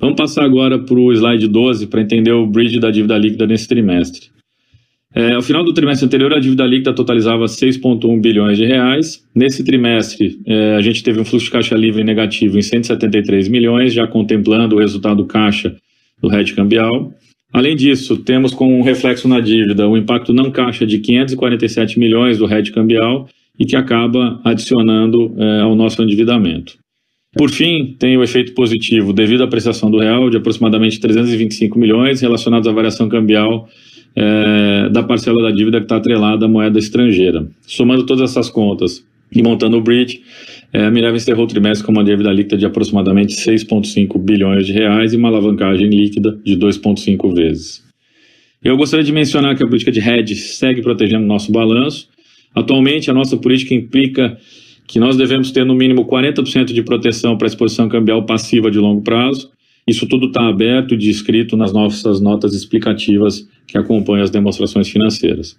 Vamos 0.00 0.16
passar 0.16 0.44
agora 0.44 0.78
para 0.78 0.94
o 0.94 1.12
slide 1.12 1.48
12 1.48 1.88
para 1.88 2.00
entender 2.00 2.32
o 2.32 2.46
bridge 2.46 2.78
da 2.78 2.90
dívida 2.90 3.18
líquida 3.18 3.46
nesse 3.46 3.66
trimestre. 3.66 4.30
É, 5.14 5.32
ao 5.32 5.42
final 5.42 5.64
do 5.64 5.72
trimestre 5.72 6.04
anterior, 6.06 6.32
a 6.34 6.38
dívida 6.38 6.66
líquida 6.66 6.92
totalizava 6.92 7.46
6,1 7.46 8.20
bilhões 8.20 8.58
de 8.58 8.66
reais. 8.66 9.24
Nesse 9.34 9.64
trimestre, 9.64 10.38
é, 10.46 10.76
a 10.76 10.82
gente 10.82 11.02
teve 11.02 11.18
um 11.18 11.24
fluxo 11.24 11.46
de 11.46 11.52
caixa 11.52 11.74
livre 11.74 12.04
negativo 12.04 12.58
em 12.58 12.62
173 12.62 13.48
milhões, 13.48 13.94
já 13.94 14.06
contemplando 14.06 14.76
o 14.76 14.78
resultado 14.78 15.24
caixa 15.24 15.74
do 16.20 16.32
hedge 16.32 16.54
cambial. 16.54 17.12
Além 17.52 17.74
disso, 17.74 18.18
temos 18.18 18.52
como 18.52 18.76
um 18.76 18.82
reflexo 18.82 19.26
na 19.26 19.40
dívida 19.40 19.88
o 19.88 19.96
impacto 19.96 20.34
não 20.34 20.50
caixa 20.50 20.86
de 20.86 20.98
547 20.98 21.98
milhões 21.98 22.36
do 22.36 22.44
hedge 22.52 22.70
cambial 22.70 23.26
e 23.58 23.64
que 23.64 23.74
acaba 23.74 24.38
adicionando 24.44 25.34
é, 25.38 25.60
ao 25.60 25.74
nosso 25.74 26.02
endividamento. 26.02 26.74
Por 27.34 27.50
fim, 27.50 27.96
tem 27.98 28.16
o 28.16 28.22
efeito 28.22 28.52
positivo 28.52 29.12
devido 29.12 29.42
à 29.42 29.44
apreciação 29.44 29.90
do 29.90 29.98
real 29.98 30.28
de 30.28 30.36
aproximadamente 30.36 31.00
325 31.00 31.78
milhões 31.78 32.20
relacionados 32.20 32.68
à 32.68 32.72
variação 32.72 33.08
cambial 33.08 33.68
é, 34.20 34.88
da 34.88 35.00
parcela 35.04 35.40
da 35.40 35.52
dívida 35.52 35.78
que 35.78 35.84
está 35.84 35.96
atrelada 35.96 36.46
à 36.46 36.48
moeda 36.48 36.76
estrangeira. 36.76 37.46
Somando 37.64 38.04
todas 38.04 38.30
essas 38.32 38.50
contas 38.50 39.06
e 39.32 39.40
montando 39.42 39.76
o 39.76 39.80
bridge, 39.80 40.22
é, 40.72 40.86
a 40.86 40.90
Minerva 40.90 41.16
encerrou 41.16 41.44
o 41.44 41.48
trimestre 41.48 41.86
com 41.86 41.92
uma 41.92 42.02
dívida 42.02 42.32
líquida 42.32 42.56
de 42.56 42.66
aproximadamente 42.66 43.34
6,5 43.34 44.18
bilhões 44.18 44.66
de 44.66 44.72
reais 44.72 45.12
e 45.12 45.16
uma 45.16 45.28
alavancagem 45.28 45.88
líquida 45.88 46.36
de 46.44 46.56
2,5 46.56 47.32
vezes. 47.32 47.84
Eu 48.62 48.76
gostaria 48.76 49.04
de 49.04 49.12
mencionar 49.12 49.56
que 49.56 49.62
a 49.62 49.66
política 49.66 49.92
de 49.92 50.00
hedge 50.00 50.34
segue 50.34 50.82
protegendo 50.82 51.24
nosso 51.24 51.52
balanço. 51.52 52.08
Atualmente, 52.52 53.08
a 53.08 53.14
nossa 53.14 53.36
política 53.36 53.72
implica 53.72 54.36
que 54.88 54.98
nós 54.98 55.16
devemos 55.16 55.52
ter 55.52 55.64
no 55.64 55.76
mínimo 55.76 56.06
40% 56.06 56.72
de 56.72 56.82
proteção 56.82 57.36
para 57.36 57.46
a 57.46 57.50
exposição 57.50 57.88
cambial 57.88 58.24
passiva 58.26 58.68
de 58.68 58.78
longo 58.78 59.02
prazo 59.02 59.50
isso 59.88 60.06
tudo 60.06 60.26
está 60.26 60.46
aberto 60.46 60.94
e 60.94 60.98
descrito 60.98 61.56
nas 61.56 61.72
nossas 61.72 62.20
notas 62.20 62.54
explicativas 62.54 63.48
que 63.66 63.78
acompanham 63.78 64.22
as 64.22 64.30
demonstrações 64.30 64.88
financeiras. 64.88 65.56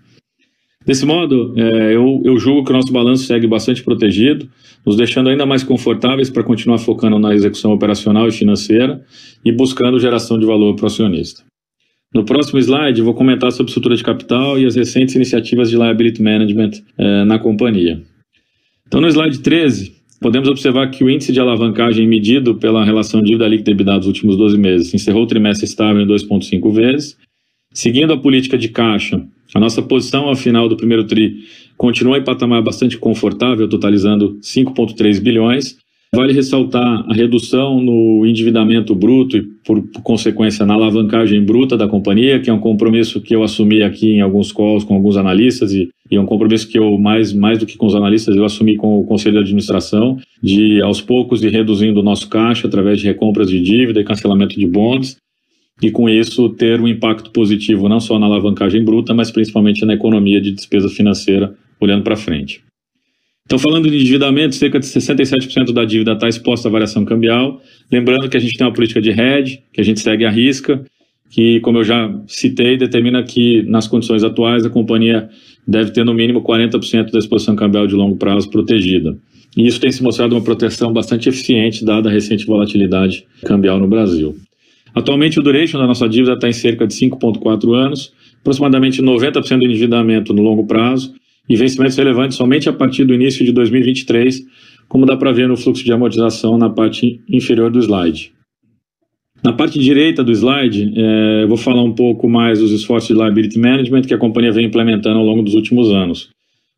Desse 0.86 1.05
modo, 1.05 1.53
é, 1.57 1.95
eu, 1.95 2.21
eu 2.23 2.39
julgo 2.39 2.63
que 2.63 2.71
o 2.71 2.73
nosso 2.73 2.91
balanço 2.91 3.25
segue 3.25 3.47
bastante 3.47 3.84
protegido, 3.84 4.49
nos 4.86 4.95
deixando 4.95 5.30
ainda 5.30 5.45
mais 5.45 5.63
confortáveis 5.63 6.30
para 6.30 6.43
continuar 6.43 6.77
focando 6.77 7.19
na 7.19 7.34
execução 7.34 7.73
operacional 7.73 8.27
e 8.27 8.32
financeira 8.32 9.03
e 9.43 9.51
buscando 9.51 9.99
geração 9.99 10.39
de 10.39 10.45
valor 10.45 10.75
para 10.75 10.84
o 10.84 10.88
acionista. 10.88 11.43
No 12.13 12.23
próximo 12.23 12.59
slide, 12.59 13.01
vou 13.01 13.13
comentar 13.13 13.51
sobre 13.51 13.69
estrutura 13.69 13.95
de 13.95 14.03
capital 14.03 14.57
e 14.57 14.65
as 14.65 14.75
recentes 14.75 15.15
iniciativas 15.15 15.69
de 15.69 15.75
liability 15.75 16.21
management 16.21 16.71
é, 16.97 17.23
na 17.23 17.38
companhia. 17.38 18.01
Então, 18.88 19.01
no 19.01 19.07
slide 19.07 19.39
13, 19.39 19.99
podemos 20.20 20.47
observar 20.47 20.89
que 20.89 21.03
o 21.03 21.09
índice 21.09 21.32
de 21.32 21.39
alavancagem 21.39 22.07
medido 22.07 22.55
pela 22.55 22.84
relação 22.84 23.22
dívida 23.22 23.47
líquida 23.47 23.72
EBITDA 23.72 23.97
dos 23.99 24.07
últimos 24.07 24.38
12 24.38 24.57
meses 24.57 24.93
encerrou 24.93 25.24
o 25.24 25.28
trimestre 25.28 25.65
estável 25.65 26.01
em 26.01 26.07
2,5 26.07 26.72
vezes. 26.72 27.17
Seguindo 27.74 28.13
a 28.13 28.17
política 28.17 28.57
de 28.57 28.70
caixa, 28.70 29.24
a 29.53 29.59
nossa 29.59 29.82
posição 29.82 30.28
ao 30.28 30.36
final 30.36 30.67
do 30.67 30.76
primeiro 30.76 31.03
TRI 31.05 31.43
continua 31.78 32.17
em 32.17 32.24
patamar 32.24 32.61
bastante 32.61 32.97
confortável, 32.97 33.67
totalizando 33.67 34.38
5,3 34.41 35.20
bilhões. 35.20 35.78
Vale 36.13 36.34
ressaltar 36.34 37.05
a 37.07 37.13
redução 37.13 37.80
no 37.80 38.26
endividamento 38.26 38.95
bruto 38.95 39.38
e, 39.38 39.43
por, 39.63 39.82
por, 39.84 40.01
consequência, 40.01 40.65
na 40.65 40.74
alavancagem 40.74 41.43
bruta 41.43 41.78
da 41.78 41.88
companhia, 41.88 42.39
que 42.39 42.49
é 42.49 42.53
um 42.53 42.59
compromisso 42.59 43.22
que 43.22 43.36
eu 43.36 43.43
assumi 43.43 43.84
aqui 43.84 44.13
em 44.13 44.22
alguns 44.22 44.51
calls 44.51 44.84
com 44.84 44.95
alguns 44.95 45.17
analistas 45.17 45.72
e, 45.72 45.88
e 46.10 46.16
é 46.16 46.22
um 46.22 46.26
compromisso 46.26 46.68
que 46.68 46.78
eu, 46.78 46.97
mais, 46.97 47.32
mais 47.32 47.60
do 47.60 47.66
que 47.66 47.78
com 47.78 47.86
os 47.86 47.95
analistas, 47.95 48.36
eu 48.36 48.43
assumi 48.43 48.76
com 48.76 48.99
o 48.99 49.03
Conselho 49.05 49.36
de 49.36 49.41
Administração, 49.41 50.18
de, 50.41 50.82
aos 50.82 51.01
poucos, 51.01 51.43
ir 51.43 51.51
reduzindo 51.51 51.99
o 51.99 52.03
nosso 52.03 52.28
caixa 52.28 52.68
através 52.68 52.99
de 52.99 53.05
recompras 53.05 53.49
de 53.49 53.62
dívida 53.62 53.99
e 53.99 54.03
cancelamento 54.03 54.60
de 54.60 54.66
bonds, 54.66 55.18
e 55.82 55.91
com 55.91 56.10
isso 56.10 56.49
ter 56.49 56.82
um 56.82 56.88
impacto 56.88 57.32
positivo 57.32 57.88
não 57.88 57.99
só 57.99 58.18
na 58.18 58.26
alavancagem 58.26 58.84
bruta, 58.84 59.14
mas 59.14 59.32
principalmente 59.32 59.86
na 59.86 59.93
economia 59.93 60.41
de 60.41 60.51
despesa 60.51 60.89
financeira 60.89 61.53
olhando 61.80 62.03
para 62.03 62.18
frente. 62.18 62.62
Então, 63.45 63.57
falando 63.57 63.89
de 63.89 63.95
endividamento, 63.97 64.55
cerca 64.55 64.80
de 64.80 64.86
67% 64.86 65.72
da 65.74 65.84
dívida 65.84 66.14
está 66.14 66.28
exposta 66.28 66.68
à 66.68 66.72
variação 66.72 67.03
cambial. 67.03 67.60
Lembrando 67.91 68.30
que 68.30 68.38
a 68.38 68.39
gente 68.39 68.55
tem 68.55 68.68
uma 68.68 68.74
política 68.74 69.01
de 69.01 69.10
hedge, 69.10 69.64
que 69.74 69.82
a 69.82 69.84
gente 69.84 69.99
segue 70.01 70.24
à 70.24 70.30
risca, 70.30 70.84
que, 71.30 71.59
como 71.59 71.77
eu 71.77 71.84
já 71.84 72.11
citei, 72.27 72.75
determina 72.77 73.23
que, 73.23 73.63
nas 73.63 73.88
condições 73.88 74.23
atuais, 74.23 74.65
a 74.65 74.69
companhia 74.69 75.30
deve 75.67 75.91
ter 75.91 76.03
no 76.03 76.13
mínimo 76.13 76.41
40% 76.41 77.11
da 77.11 77.19
exposição 77.19 77.55
cambial 77.55 77.86
de 77.86 77.95
longo 77.95 78.17
prazo 78.17 78.49
protegida. 78.49 79.15
E 79.55 79.67
isso 79.67 79.80
tem 79.80 79.91
se 79.91 80.01
mostrado 80.01 80.36
uma 80.36 80.41
proteção 80.41 80.91
bastante 80.91 81.30
eficiente, 81.30 81.86
dada 81.86 82.09
a 82.09 82.11
recente 82.11 82.45
volatilidade 82.45 83.25
cambial 83.45 83.80
no 83.80 83.88
Brasil. 83.88 84.36
Atualmente, 84.93 85.39
o 85.39 85.43
duration 85.43 85.77
da 85.77 85.86
nossa 85.86 86.09
dívida 86.09 86.34
está 86.34 86.49
em 86.49 86.53
cerca 86.53 86.88
de 86.88 86.93
5,4 86.93 87.73
anos, 87.75 88.11
aproximadamente 88.41 89.01
90% 89.01 89.59
do 89.59 89.65
endividamento 89.65 90.34
no 90.34 90.41
longo 90.41 90.65
prazo 90.65 91.13
e 91.47 91.55
vencimentos 91.55 91.97
relevantes 91.97 92.38
somente 92.38 92.69
a 92.69 92.73
partir 92.73 93.05
do 93.05 93.13
início 93.13 93.45
de 93.45 93.51
2023, 93.51 94.41
como 94.88 95.05
dá 95.05 95.15
para 95.15 95.32
ver 95.32 95.47
no 95.47 95.57
fluxo 95.57 95.84
de 95.84 95.91
amortização 95.91 96.57
na 96.57 96.69
parte 96.69 97.21
inferior 97.30 97.69
do 97.69 97.80
slide. 97.80 98.32
Na 99.43 99.53
parte 99.53 99.79
direita 99.79 100.23
do 100.23 100.31
slide, 100.33 100.93
é, 100.95 101.43
eu 101.43 101.47
vou 101.47 101.57
falar 101.57 101.81
um 101.81 101.93
pouco 101.93 102.29
mais 102.29 102.59
dos 102.59 102.71
esforços 102.71 103.07
de 103.07 103.13
liability 103.13 103.57
management 103.57 104.01
que 104.01 104.13
a 104.13 104.17
companhia 104.17 104.51
vem 104.51 104.65
implementando 104.65 105.17
ao 105.17 105.25
longo 105.25 105.41
dos 105.41 105.53
últimos 105.53 105.89
anos. 105.89 106.29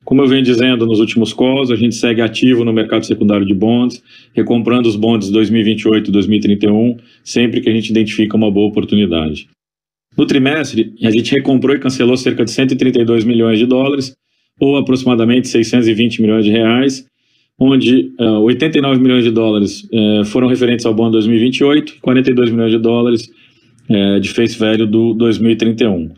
Como 0.03 0.22
eu 0.22 0.28
venho 0.28 0.43
dizendo 0.43 0.86
nos 0.86 0.99
últimos 0.99 1.34
calls, 1.34 1.72
a 1.72 1.76
gente 1.76 1.95
segue 1.95 2.22
ativo 2.22 2.64
no 2.64 2.74
mercado 2.74 3.05
secundário 3.05 3.45
de 3.45 3.53
bonds, 3.53 4.01
recomprando 4.34 4.88
os 4.88 4.95
bonds 4.95 5.30
2028 5.30 6.09
e 6.09 6.12
2031, 6.12 6.97
sempre 7.24 7.62
que 7.62 7.70
a 7.70 7.74
gente 7.74 7.89
identifica 7.89 8.36
uma 8.36 8.51
boa 8.51 8.68
oportunidade. 8.68 9.47
No 10.18 10.26
trimestre, 10.26 10.93
a 11.03 11.12
gente 11.12 11.32
recomprou 11.32 11.76
e 11.76 11.80
cancelou 11.80 12.18
cerca 12.18 12.43
de 12.43 12.51
132 12.51 13.24
milhões 13.24 13.57
de 13.57 13.66
dólares, 13.66 14.16
ou 14.59 14.76
aproximadamente 14.76 15.47
620 15.47 16.22
milhões 16.22 16.45
de 16.45 16.51
reais, 16.51 17.05
onde 17.64 18.12
uh, 18.20 18.24
eh, 18.24 18.38
89 18.39 18.99
milhões 18.99 19.24
de 19.24 19.30
dólares 19.30 19.88
uh, 19.93 20.26
foram 20.26 20.47
referentes 20.47 20.84
ao 20.84 20.95
bond 20.95 21.12
2028 21.12 21.93
e 21.95 21.99
42 22.01 22.49
milhões 22.49 22.72
de 22.72 22.80
dólares 22.80 23.32
uh, 23.88 24.20
de 24.20 24.30
face 24.30 24.57
value 24.57 24.88
do 24.88 25.14
2031. 25.14 26.09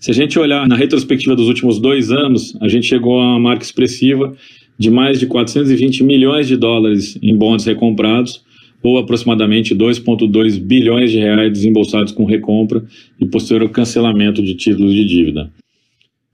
Se 0.00 0.10
a 0.10 0.14
gente 0.14 0.36
olhar 0.36 0.66
na 0.66 0.74
retrospectiva 0.74 1.36
dos 1.36 1.46
últimos 1.46 1.78
dois 1.78 2.10
anos, 2.10 2.56
a 2.60 2.66
gente 2.66 2.88
chegou 2.88 3.20
a 3.20 3.34
uma 3.34 3.38
marca 3.38 3.62
expressiva 3.62 4.34
de 4.76 4.90
mais 4.90 5.20
de 5.20 5.26
420 5.28 6.02
milhões 6.02 6.48
de 6.48 6.56
dólares 6.56 7.16
em 7.22 7.36
bonds 7.36 7.64
recomprados, 7.64 8.42
ou 8.82 8.98
aproximadamente 8.98 9.76
2,2 9.76 10.58
bilhões 10.58 11.12
de 11.12 11.18
reais 11.18 11.52
desembolsados 11.52 12.12
com 12.12 12.24
recompra 12.24 12.82
e 13.20 13.26
posterior 13.26 13.68
cancelamento 13.68 14.42
de 14.42 14.54
títulos 14.54 14.92
de 14.92 15.04
dívida. 15.04 15.52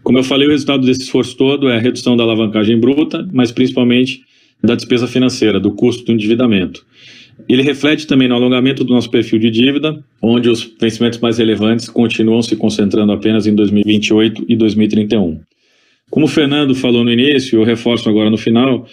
Como 0.02 0.16
eu 0.16 0.22
falei, 0.22 0.46
o 0.46 0.50
resultado 0.52 0.86
desse 0.86 1.02
esforço 1.02 1.36
todo 1.36 1.68
é 1.68 1.76
a 1.76 1.80
redução 1.80 2.16
da 2.16 2.22
alavancagem 2.22 2.78
bruta, 2.78 3.28
mas 3.32 3.50
principalmente 3.50 4.20
da 4.62 4.74
despesa 4.74 5.06
financeira, 5.06 5.60
do 5.60 5.70
custo 5.72 6.04
do 6.04 6.12
endividamento. 6.12 6.84
Ele 7.48 7.62
reflete 7.62 8.06
também 8.06 8.28
no 8.28 8.34
alongamento 8.34 8.82
do 8.82 8.94
nosso 8.94 9.10
perfil 9.10 9.38
de 9.38 9.50
dívida, 9.50 10.02
onde 10.22 10.48
os 10.48 10.62
vencimentos 10.80 11.18
mais 11.18 11.38
relevantes 11.38 11.88
continuam 11.88 12.42
se 12.42 12.56
concentrando 12.56 13.12
apenas 13.12 13.46
em 13.46 13.54
2028 13.54 14.44
e 14.48 14.56
2031. 14.56 15.40
Como 16.10 16.26
o 16.26 16.28
Fernando 16.28 16.74
falou 16.74 17.04
no 17.04 17.12
início, 17.12 17.58
eu 17.58 17.64
reforço 17.64 18.08
agora 18.08 18.30
no 18.30 18.38
final, 18.38 18.86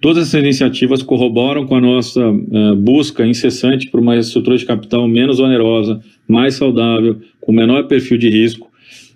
todas 0.00 0.28
essas 0.28 0.40
iniciativas 0.40 1.02
corroboram 1.02 1.66
com 1.66 1.74
a 1.74 1.80
nossa 1.80 2.26
uh, 2.26 2.76
busca 2.76 3.26
incessante 3.26 3.90
por 3.90 4.00
uma 4.00 4.16
estrutura 4.16 4.56
de 4.56 4.64
capital 4.64 5.06
menos 5.06 5.38
onerosa, 5.38 6.00
mais 6.26 6.54
saudável, 6.54 7.20
com 7.40 7.52
menor 7.52 7.86
perfil 7.86 8.16
de 8.16 8.30
risco 8.30 8.70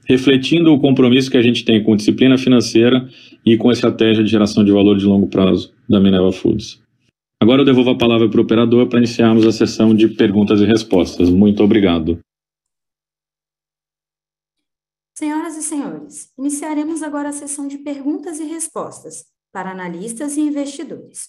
refletindo 0.06 0.72
o 0.72 0.78
compromisso 0.78 1.30
que 1.30 1.36
a 1.36 1.42
gente 1.42 1.64
tem 1.64 1.82
com 1.82 1.96
disciplina 1.96 2.36
financeira 2.36 3.08
e 3.44 3.56
com 3.56 3.68
a 3.68 3.72
estratégia 3.72 4.24
de 4.24 4.30
geração 4.30 4.64
de 4.64 4.72
valor 4.72 4.96
de 4.96 5.04
longo 5.04 5.26
prazo 5.26 5.74
da 5.88 6.00
Minerva 6.00 6.32
Foods. 6.32 6.82
Agora 7.40 7.62
eu 7.62 7.64
devolvo 7.66 7.90
a 7.90 7.98
palavra 7.98 8.28
para 8.28 8.40
o 8.40 8.42
operador 8.44 8.88
para 8.88 8.98
iniciarmos 8.98 9.46
a 9.46 9.52
sessão 9.52 9.94
de 9.94 10.08
perguntas 10.08 10.60
e 10.60 10.64
respostas. 10.64 11.28
Muito 11.28 11.62
obrigado. 11.62 12.18
Senhoras 15.16 15.56
e 15.56 15.62
senhores, 15.62 16.32
iniciaremos 16.38 17.02
agora 17.02 17.28
a 17.28 17.32
sessão 17.32 17.68
de 17.68 17.78
perguntas 17.78 18.40
e 18.40 18.44
respostas 18.44 19.24
para 19.52 19.70
analistas 19.70 20.36
e 20.36 20.40
investidores. 20.40 21.28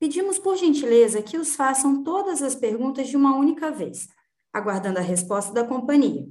Pedimos 0.00 0.38
por 0.38 0.56
gentileza 0.56 1.22
que 1.22 1.38
os 1.38 1.54
façam 1.54 2.02
todas 2.02 2.42
as 2.42 2.54
perguntas 2.54 3.08
de 3.08 3.16
uma 3.16 3.36
única 3.36 3.70
vez, 3.70 4.08
aguardando 4.52 4.98
a 4.98 5.02
resposta 5.02 5.52
da 5.52 5.62
companhia 5.62 6.26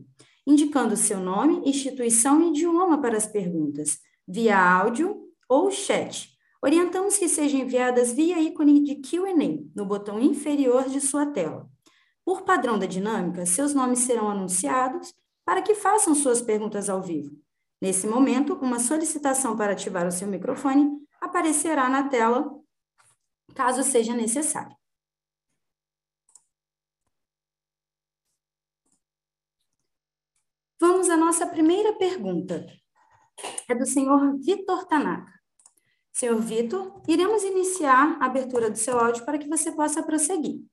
indicando 0.46 0.96
seu 0.96 1.20
nome, 1.20 1.62
instituição 1.70 2.42
e 2.42 2.50
idioma 2.50 3.00
para 3.02 3.18
as 3.18 3.28
perguntas, 3.28 4.00
via 4.32 4.58
áudio 4.58 5.30
ou 5.50 5.70
chat. 5.70 6.30
Orientamos 6.64 7.18
que 7.18 7.28
sejam 7.28 7.60
enviadas 7.60 8.14
via 8.14 8.40
ícone 8.40 8.82
de 8.82 8.96
Q&A 8.96 9.34
no 9.76 9.86
botão 9.86 10.20
inferior 10.20 10.88
de 10.88 11.02
sua 11.02 11.26
tela. 11.26 11.70
Por 12.24 12.44
padrão 12.44 12.80
da 12.80 12.86
dinâmica, 12.86 13.46
seus 13.46 13.74
nomes 13.74 14.00
serão 14.00 14.30
anunciados 14.30 15.14
para 15.44 15.62
que 15.62 15.76
façam 15.76 16.16
suas 16.16 16.42
perguntas 16.42 16.90
ao 16.90 17.02
vivo. 17.02 17.36
Nesse 17.82 18.08
momento, 18.08 18.54
uma 18.62 18.80
solicitação 18.80 19.58
para 19.58 19.74
ativar 19.74 20.08
o 20.08 20.12
seu 20.12 20.28
microfone 20.28 20.90
aparecerá 21.20 21.90
na 21.90 22.08
tela, 22.08 22.50
caso 23.54 23.84
seja 23.84 24.14
necessário. 24.14 24.76
Vamos 30.80 31.10
à 31.10 31.18
nossa 31.18 31.46
primeira 31.46 31.94
pergunta. 31.98 32.81
É 33.68 33.76
do 33.76 33.86
senhor 33.86 34.38
Vitor 34.40 34.86
Tanaka. 34.86 35.32
Senhor 36.12 36.40
Vitor, 36.42 37.02
iremos 37.08 37.44
iniciar 37.44 38.18
a 38.22 38.26
abertura 38.26 38.70
do 38.70 38.78
seu 38.78 39.00
áudio 39.00 39.26
para 39.26 39.38
que 39.38 39.48
você 39.48 39.72
possa 39.72 40.04
prosseguir. 40.04 40.66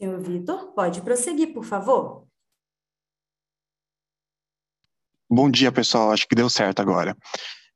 Senhor 0.00 0.18
Vitor, 0.20 0.72
pode 0.72 1.02
prosseguir, 1.02 1.52
por 1.52 1.64
favor. 1.64 2.26
Bom 5.28 5.50
dia, 5.50 5.70
pessoal. 5.70 6.10
Acho 6.10 6.26
que 6.26 6.34
deu 6.34 6.48
certo 6.48 6.80
agora. 6.80 7.14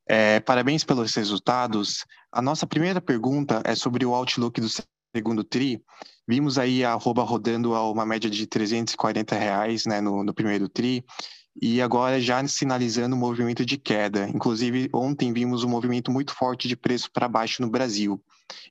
É, 0.07 0.41
parabéns 0.41 0.85
pelos 0.85 1.15
resultados. 1.15 2.05
A 2.31 2.43
nossa 2.43 2.67
primeira 2.67 3.01
pergunta 3.01 3.63
é 3.65 3.75
sobre 3.75 4.05
o 4.05 4.15
outlook 4.15 4.61
do 4.61 4.69
segundo 5.15 5.45
TRI. 5.45 5.83
Vimos 6.27 6.59
aí 6.59 6.85
a 6.85 6.93
arroba 6.93 7.23
rodando 7.23 7.75
a 7.75 7.91
uma 7.91 8.05
média 8.05 8.29
de 8.29 8.47
340 8.47 9.37
reais 9.37 9.87
né, 9.87 10.01
no, 10.01 10.25
no 10.25 10.35
primeiro 10.35 10.69
TRI, 10.69 11.05
e 11.61 11.81
agora 11.81 12.21
já 12.21 12.45
sinalizando 12.49 13.15
um 13.15 13.19
movimento 13.19 13.65
de 13.65 13.79
queda. 13.79 14.29
Inclusive, 14.29 14.89
ontem 14.93 15.33
vimos 15.33 15.63
um 15.63 15.69
movimento 15.69 16.11
muito 16.11 16.35
forte 16.35 16.67
de 16.67 16.77
preço 16.77 17.11
para 17.13 17.29
baixo 17.29 17.63
no 17.63 17.71
Brasil. 17.71 18.21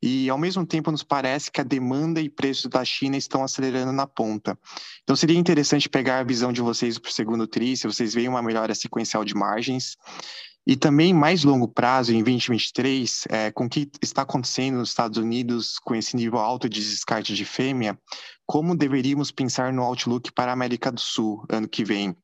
E, 0.02 0.30
ao 0.30 0.38
mesmo 0.38 0.66
tempo, 0.66 0.92
nos 0.92 1.04
parece 1.04 1.50
que 1.50 1.62
a 1.62 1.64
demanda 1.64 2.20
e 2.20 2.30
preços 2.30 2.70
da 2.70 2.84
China 2.84 3.16
estão 3.16 3.44
acelerando 3.44 3.92
na 3.92 4.06
ponta. 4.06 4.58
Então, 5.04 5.16
seria 5.16 5.38
interessante 5.38 5.90
pegar 5.90 6.20
a 6.20 6.24
visão 6.24 6.52
de 6.52 6.62
vocês 6.62 7.00
para 7.00 7.10
o 7.10 7.14
segundo 7.14 7.48
TRI, 7.48 7.78
se 7.78 7.88
vocês 7.88 8.14
veem 8.14 8.28
uma 8.28 8.42
melhora 8.42 8.76
sequencial 8.76 9.24
de 9.24 9.34
margens. 9.34 9.96
E 10.66 10.78
também, 10.78 11.14
mais 11.14 11.44
longo 11.44 11.68
prazo, 11.68 12.14
em 12.14 12.24
2023, 12.24 13.26
é, 13.30 13.52
com 13.52 13.66
o 13.66 13.70
que 13.70 13.90
está 14.02 14.22
acontecendo 14.22 14.78
nos 14.78 14.90
Estados 14.90 15.18
Unidos, 15.18 15.78
com 15.78 15.94
esse 15.94 16.16
nível 16.16 16.40
alto 16.40 16.70
de 16.70 16.80
descarte 16.80 17.36
de 17.36 17.44
fêmea, 17.44 18.00
como 18.46 18.76
deveríamos 18.76 19.30
pensar 19.30 19.74
no 19.74 19.84
outlook 19.84 20.32
para 20.32 20.52
a 20.52 20.54
América 20.54 20.92
do 20.92 21.00
Sul 21.00 21.46
ano 21.50 21.68
que 21.68 21.84
vem? 21.84 22.16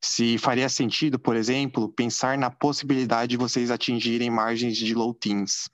Se 0.00 0.38
faria 0.38 0.68
sentido, 0.68 1.18
por 1.18 1.36
exemplo, 1.36 1.88
pensar 1.88 2.36
na 2.36 2.50
possibilidade 2.50 3.30
de 3.30 3.36
vocês 3.36 3.70
atingirem 3.70 4.30
margens 4.30 4.76
de 4.76 4.92
low 4.92 5.14
teens. 5.14 5.68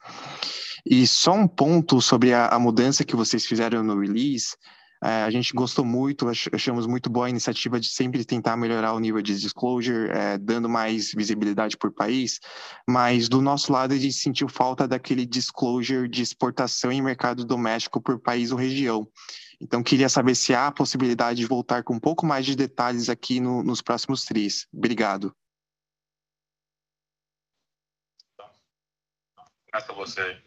E 0.85 1.07
só 1.07 1.35
um 1.35 1.49
ponto 1.49 2.01
sobre 2.01 2.33
a, 2.33 2.49
a 2.49 2.59
mudança 2.59 3.05
que 3.05 3.17
vocês 3.17 3.45
fizeram 3.47 3.83
no 3.83 3.99
release, 3.99 4.57
é, 5.03 5.23
a 5.23 5.31
gente 5.31 5.53
gostou 5.53 5.85
muito, 5.85 6.29
achamos 6.29 6.87
muito 6.87 7.09
boa 7.09 7.27
a 7.27 7.31
iniciativa 7.31 7.81
de 7.81 7.89
sempre 7.89 8.25
tentar 8.25 8.57
melhorar 8.57 8.93
o 8.93 9.01
nível 9.01 9.23
de 9.23 9.39
disclosure, 9.39 10.11
é, 10.11 10.37
dando 10.37 10.69
mais 10.69 11.13
visibilidade 11.13 11.77
por 11.77 11.91
país, 11.91 12.39
mas 12.89 13.29
do 13.29 13.41
nosso 13.41 13.73
lado 13.73 13.95
a 13.95 13.97
gente 13.97 14.15
sentiu 14.15 14.49
falta 14.49 14.87
daquele 14.87 15.25
disclosure 15.25 16.09
de 16.09 16.23
exportação 16.23 16.93
em 16.93 17.01
mercado 17.01 17.45
doméstico 17.45 18.01
por 18.01 18.19
país 18.19 18.53
ou 18.53 18.59
região. 18.59 19.09
Então, 19.61 19.83
queria 19.83 20.09
saber 20.09 20.35
se 20.35 20.55
há 20.55 20.69
a 20.69 20.73
possibilidade 20.73 21.41
de 21.41 21.47
voltar 21.47 21.83
com 21.83 21.95
um 21.95 22.01
pouco 22.01 22.25
mais 22.25 22.47
de 22.47 22.57
detalhes 22.57 23.11
aqui 23.11 23.41
no, 23.41 23.63
nos 23.63 23.83
próximos 23.83 24.25
tris. 24.25 24.67
Obrigado. 24.73 25.35
Graças 29.73 29.91
a 29.91 29.93
você. 29.93 30.43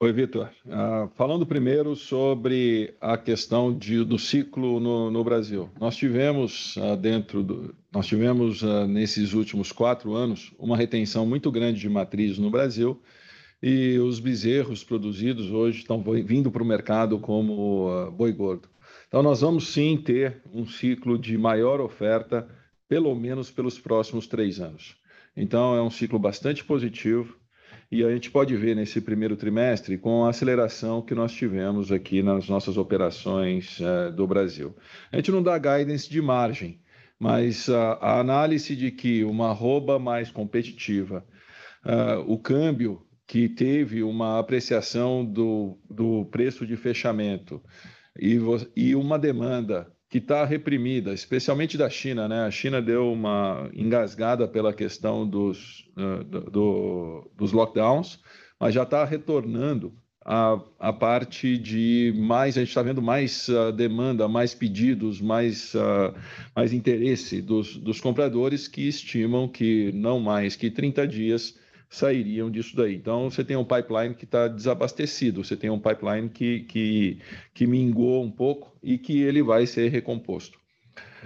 Oi, 0.00 0.12
Vitor. 0.12 0.50
Uh, 0.66 1.08
falando 1.14 1.46
primeiro 1.46 1.94
sobre 1.94 2.94
a 3.00 3.16
questão 3.16 3.72
de, 3.72 4.04
do 4.04 4.18
ciclo 4.18 4.80
no, 4.80 5.08
no 5.08 5.22
Brasil. 5.22 5.70
Nós 5.80 5.96
tivemos 5.96 6.76
uh, 6.76 6.96
dentro 6.96 7.44
do, 7.44 7.72
nós 7.92 8.04
tivemos 8.04 8.62
uh, 8.62 8.88
nesses 8.88 9.34
últimos 9.34 9.70
quatro 9.70 10.12
anos 10.14 10.52
uma 10.58 10.76
retenção 10.76 11.24
muito 11.24 11.50
grande 11.50 11.78
de 11.78 11.88
matriz 11.88 12.38
no 12.38 12.50
Brasil 12.50 13.00
e 13.62 13.96
os 14.00 14.18
bezerros 14.18 14.82
produzidos 14.82 15.52
hoje 15.52 15.78
estão 15.78 16.02
vindo 16.02 16.50
para 16.50 16.62
o 16.62 16.66
mercado 16.66 17.20
como 17.20 18.10
boi 18.10 18.32
gordo. 18.32 18.68
Então 19.06 19.22
nós 19.22 19.42
vamos 19.42 19.68
sim 19.68 19.96
ter 19.96 20.42
um 20.52 20.66
ciclo 20.66 21.16
de 21.16 21.38
maior 21.38 21.80
oferta, 21.80 22.48
pelo 22.88 23.14
menos 23.14 23.48
pelos 23.48 23.78
próximos 23.78 24.26
três 24.26 24.58
anos. 24.58 24.96
Então 25.36 25.74
é 25.76 25.80
um 25.80 25.88
ciclo 25.88 26.18
bastante 26.18 26.64
positivo 26.64 27.36
e 27.90 28.04
a 28.04 28.10
gente 28.10 28.30
pode 28.30 28.56
ver 28.56 28.74
nesse 28.74 29.00
primeiro 29.00 29.36
trimestre 29.36 29.98
com 29.98 30.24
a 30.24 30.30
aceleração 30.30 31.02
que 31.02 31.14
nós 31.14 31.32
tivemos 31.32 31.92
aqui 31.92 32.22
nas 32.22 32.48
nossas 32.48 32.76
operações 32.76 33.78
uh, 33.80 34.12
do 34.12 34.26
Brasil. 34.26 34.74
A 35.12 35.16
gente 35.16 35.30
não 35.30 35.42
dá 35.42 35.58
guidance 35.58 36.08
de 36.08 36.20
margem, 36.20 36.80
mas 37.18 37.68
a 37.68 38.18
análise 38.18 38.74
de 38.74 38.90
que 38.90 39.24
uma 39.24 39.50
arroba 39.50 39.98
mais 39.98 40.30
competitiva, 40.30 41.24
uh, 41.84 42.20
o 42.26 42.38
câmbio 42.38 43.06
que 43.26 43.48
teve 43.48 44.02
uma 44.02 44.38
apreciação 44.38 45.24
do, 45.24 45.78
do 45.88 46.24
preço 46.26 46.66
de 46.66 46.76
fechamento 46.76 47.62
e, 48.18 48.38
e 48.76 48.94
uma 48.94 49.18
demanda 49.18 49.90
que 50.14 50.18
está 50.18 50.44
reprimida, 50.44 51.12
especialmente 51.12 51.76
da 51.76 51.90
China. 51.90 52.28
Né? 52.28 52.44
A 52.44 52.50
China 52.52 52.80
deu 52.80 53.12
uma 53.12 53.68
engasgada 53.74 54.46
pela 54.46 54.72
questão 54.72 55.26
dos, 55.28 55.90
uh, 55.96 56.22
do, 56.22 57.28
dos 57.36 57.50
lockdowns, 57.50 58.20
mas 58.60 58.72
já 58.72 58.84
está 58.84 59.04
retornando 59.04 59.92
a, 60.24 60.60
a 60.78 60.92
parte 60.92 61.58
de 61.58 62.14
mais, 62.16 62.56
a 62.56 62.60
gente 62.60 62.68
está 62.68 62.80
vendo 62.80 63.02
mais 63.02 63.48
uh, 63.48 63.72
demanda, 63.72 64.28
mais 64.28 64.54
pedidos, 64.54 65.20
mais, 65.20 65.74
uh, 65.74 66.14
mais 66.54 66.72
interesse 66.72 67.42
dos, 67.42 67.76
dos 67.76 68.00
compradores 68.00 68.68
que 68.68 68.86
estimam 68.86 69.48
que 69.48 69.90
não 69.94 70.20
mais 70.20 70.54
que 70.54 70.70
30 70.70 71.08
dias 71.08 71.58
sairiam 71.88 72.50
disso 72.50 72.76
daí. 72.76 72.94
Então, 72.94 73.30
você 73.30 73.44
tem 73.44 73.56
um 73.56 73.64
pipeline 73.64 74.14
que 74.14 74.24
está 74.24 74.48
desabastecido, 74.48 75.44
você 75.44 75.56
tem 75.56 75.70
um 75.70 75.78
pipeline 75.78 76.28
que, 76.28 76.60
que, 76.60 77.18
que 77.52 77.66
mingou 77.66 78.24
um 78.24 78.30
pouco 78.30 78.76
e 78.82 78.98
que 78.98 79.20
ele 79.22 79.42
vai 79.42 79.66
ser 79.66 79.88
recomposto. 79.90 80.58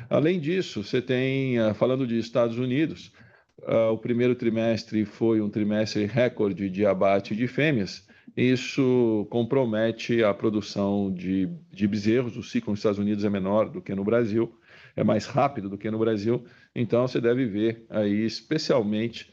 Além 0.08 0.38
disso, 0.38 0.84
você 0.84 1.02
tem, 1.02 1.58
ah, 1.58 1.74
falando 1.74 2.06
de 2.06 2.18
Estados 2.18 2.58
Unidos, 2.58 3.12
uh, 3.60 3.92
o 3.92 3.98
primeiro 3.98 4.34
trimestre 4.34 5.04
foi 5.04 5.40
um 5.40 5.50
trimestre 5.50 6.06
recorde 6.06 6.70
de 6.70 6.86
abate 6.86 7.34
de 7.34 7.46
fêmeas. 7.48 8.06
Isso 8.36 9.26
compromete 9.30 10.22
a 10.22 10.32
produção 10.32 11.12
de, 11.12 11.48
de 11.72 11.88
bezerros. 11.88 12.36
O 12.36 12.42
ciclo 12.42 12.70
nos 12.70 12.78
Estados 12.78 12.98
Unidos 12.98 13.24
é 13.24 13.30
menor 13.30 13.68
do 13.68 13.82
que 13.82 13.94
no 13.94 14.04
Brasil, 14.04 14.54
é 14.94 15.02
mais 15.02 15.26
rápido 15.26 15.68
do 15.68 15.76
que 15.76 15.90
no 15.90 15.98
Brasil. 15.98 16.44
Então, 16.74 17.06
você 17.08 17.20
deve 17.20 17.46
ver 17.46 17.84
aí, 17.90 18.24
especialmente 18.24 19.32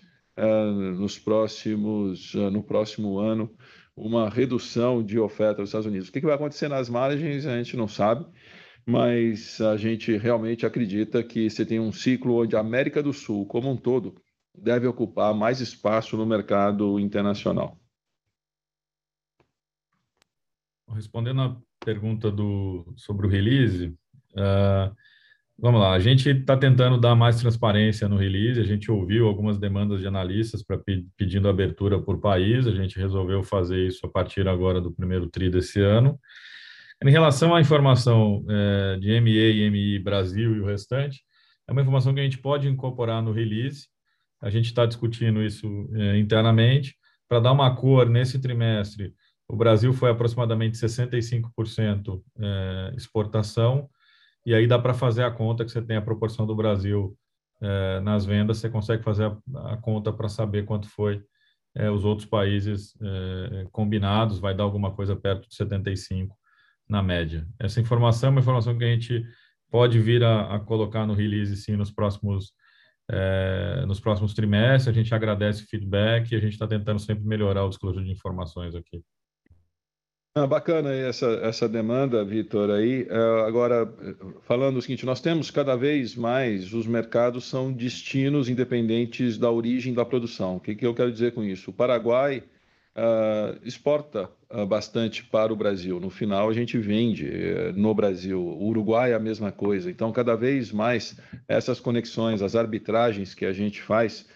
nos 0.97 1.17
próximos, 1.17 2.33
uh, 2.33 2.51
no 2.51 2.63
próximo 2.63 3.19
ano 3.19 3.55
uma 3.95 4.29
redução 4.29 5.01
de 5.01 5.17
oferta 5.17 5.61
dos 5.61 5.69
Estados 5.69 5.87
Unidos. 5.87 6.09
O 6.09 6.11
que, 6.11 6.19
que 6.19 6.25
vai 6.25 6.35
acontecer 6.35 6.67
nas 6.67 6.89
margens 6.89 7.45
a 7.45 7.57
gente 7.57 7.77
não 7.77 7.87
sabe, 7.87 8.25
mas 8.85 9.61
a 9.61 9.77
gente 9.77 10.17
realmente 10.17 10.65
acredita 10.65 11.23
que 11.23 11.49
você 11.49 11.65
tem 11.65 11.79
um 11.79 11.91
ciclo 11.91 12.41
onde 12.41 12.55
a 12.55 12.59
América 12.59 13.01
do 13.01 13.13
Sul, 13.13 13.45
como 13.45 13.71
um 13.71 13.77
todo, 13.77 14.15
deve 14.53 14.85
ocupar 14.85 15.33
mais 15.33 15.61
espaço 15.61 16.17
no 16.17 16.25
mercado 16.25 16.99
internacional. 16.99 17.79
Respondendo 20.89 21.41
à 21.41 21.57
pergunta 21.83 22.29
do, 22.29 22.93
sobre 22.95 23.27
o 23.27 23.29
release, 23.29 23.87
uh, 24.33 24.95
Vamos 25.57 25.79
lá, 25.79 25.93
a 25.93 25.99
gente 25.99 26.29
está 26.29 26.57
tentando 26.57 26.99
dar 26.99 27.15
mais 27.15 27.39
transparência 27.39 28.09
no 28.09 28.17
release, 28.17 28.59
a 28.59 28.65
gente 28.65 28.91
ouviu 28.91 29.25
algumas 29.25 29.57
demandas 29.57 30.01
de 30.01 30.07
analistas 30.07 30.61
para 30.61 30.77
pedindo 31.15 31.47
abertura 31.47 31.97
por 31.97 32.19
país, 32.19 32.67
a 32.67 32.75
gente 32.75 32.99
resolveu 32.99 33.41
fazer 33.41 33.87
isso 33.87 34.05
a 34.05 34.09
partir 34.09 34.49
agora 34.49 34.81
do 34.81 34.91
primeiro 34.91 35.29
TRI 35.29 35.49
desse 35.49 35.79
ano. 35.79 36.19
Em 37.01 37.09
relação 37.09 37.55
à 37.55 37.61
informação 37.61 38.45
é, 38.49 38.97
de 38.99 39.19
MEA 39.21 39.49
e 39.51 39.69
MI 39.69 39.99
Brasil 39.99 40.57
e 40.57 40.59
o 40.59 40.65
restante, 40.65 41.23
é 41.67 41.71
uma 41.71 41.81
informação 41.81 42.13
que 42.13 42.19
a 42.19 42.23
gente 42.23 42.39
pode 42.39 42.67
incorporar 42.67 43.23
no 43.23 43.31
release, 43.31 43.87
a 44.41 44.49
gente 44.49 44.65
está 44.65 44.85
discutindo 44.85 45.41
isso 45.41 45.67
é, 45.95 46.17
internamente, 46.17 46.95
para 47.29 47.39
dar 47.39 47.53
uma 47.53 47.73
cor 47.73 48.09
nesse 48.09 48.39
trimestre, 48.39 49.13
o 49.47 49.55
Brasil 49.55 49.93
foi 49.93 50.09
aproximadamente 50.09 50.77
65% 50.77 52.21
é, 52.39 52.93
exportação, 52.97 53.89
e 54.45 54.53
aí 54.53 54.67
dá 54.67 54.77
para 54.77 54.93
fazer 54.93 55.23
a 55.23 55.31
conta 55.31 55.65
que 55.65 55.71
você 55.71 55.81
tem 55.81 55.97
a 55.97 56.01
proporção 56.01 56.45
do 56.45 56.55
Brasil 56.55 57.17
é, 57.61 57.99
nas 58.01 58.25
vendas, 58.25 58.57
você 58.57 58.69
consegue 58.69 59.03
fazer 59.03 59.25
a, 59.25 59.73
a 59.73 59.77
conta 59.77 60.11
para 60.13 60.29
saber 60.29 60.65
quanto 60.65 60.87
foi 60.89 61.23
é, 61.73 61.89
os 61.89 62.05
outros 62.05 62.27
países 62.27 62.95
é, 63.01 63.67
combinados, 63.71 64.39
vai 64.39 64.53
dar 64.53 64.63
alguma 64.63 64.91
coisa 64.91 65.15
perto 65.15 65.47
de 65.47 65.55
75 65.55 66.35
na 66.87 67.01
média. 67.01 67.47
Essa 67.59 67.81
informação 67.81 68.27
é 68.27 68.31
uma 68.31 68.41
informação 68.41 68.77
que 68.77 68.83
a 68.83 68.87
gente 68.87 69.25
pode 69.71 69.99
vir 69.99 70.23
a, 70.23 70.55
a 70.55 70.59
colocar 70.59 71.05
no 71.05 71.13
release 71.13 71.55
sim 71.57 71.75
nos 71.75 71.91
próximos 71.91 72.53
nos 73.87 73.99
próximos 73.99 74.33
trimestres. 74.33 74.87
A 74.87 74.91
gente 74.91 75.13
agradece 75.13 75.63
o 75.63 75.67
feedback 75.67 76.31
e 76.31 76.35
a 76.35 76.39
gente 76.39 76.53
está 76.53 76.67
tentando 76.67 76.99
sempre 76.99 77.23
melhorar 77.23 77.63
o 77.63 77.69
disclosure 77.69 78.03
de 78.03 78.11
informações 78.11 78.73
aqui. 78.73 79.03
Ah, 80.37 80.45
bacana 80.45 80.93
essa, 80.93 81.27
essa 81.43 81.69
demanda, 81.69 82.21
Vitor. 82.25 82.69
Aí, 82.69 83.03
uh, 83.03 83.45
agora, 83.47 83.87
falando 84.41 84.75
o 84.75 84.81
seguinte, 84.81 85.05
nós 85.05 85.21
temos 85.21 85.49
cada 85.49 85.77
vez 85.77 86.13
mais 86.13 86.73
os 86.73 86.85
mercados 86.85 87.45
são 87.45 87.71
destinos 87.71 88.49
independentes 88.49 89.37
da 89.37 89.49
origem 89.49 89.93
da 89.93 90.03
produção. 90.03 90.57
O 90.57 90.59
que, 90.59 90.75
que 90.75 90.85
eu 90.85 90.93
quero 90.93 91.09
dizer 91.09 91.33
com 91.33 91.41
isso? 91.41 91.71
O 91.71 91.73
Paraguai 91.73 92.43
uh, 92.97 93.57
exporta 93.63 94.29
uh, 94.51 94.65
bastante 94.65 95.23
para 95.23 95.53
o 95.53 95.55
Brasil. 95.55 96.01
No 96.01 96.09
final, 96.09 96.49
a 96.49 96.53
gente 96.53 96.77
vende 96.77 97.29
eh, 97.29 97.71
no 97.71 97.93
Brasil. 97.95 98.41
O 98.41 98.67
Uruguai 98.67 99.13
é 99.13 99.15
a 99.15 99.19
mesma 99.19 99.53
coisa. 99.53 99.89
Então, 99.89 100.11
cada 100.11 100.35
vez 100.35 100.69
mais 100.69 101.17
essas 101.47 101.79
conexões, 101.79 102.41
as 102.41 102.57
arbitragens 102.57 103.33
que 103.33 103.45
a 103.45 103.53
gente 103.53 103.81
faz, 103.81 104.27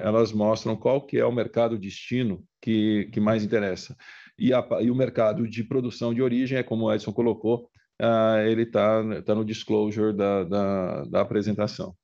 elas 0.00 0.32
mostram 0.32 0.76
qual 0.76 1.00
que 1.00 1.18
é 1.18 1.24
o 1.24 1.32
mercado 1.32 1.76
destino 1.76 2.40
que, 2.62 3.08
que 3.12 3.18
mais 3.18 3.42
interessa. 3.42 3.96
E, 4.38 4.52
a, 4.54 4.64
e 4.80 4.90
o 4.90 4.94
mercado 4.94 5.48
de 5.48 5.64
produção 5.64 6.14
de 6.14 6.22
origem 6.22 6.58
é 6.58 6.62
como 6.62 6.84
o 6.84 6.94
Edson 6.94 7.12
colocou, 7.12 7.68
uh, 8.00 8.38
ele 8.46 8.62
está 8.62 9.22
tá 9.22 9.34
no 9.34 9.44
disclosure 9.44 10.16
da, 10.16 10.44
da, 10.44 11.04
da 11.04 11.20
apresentação. 11.20 11.96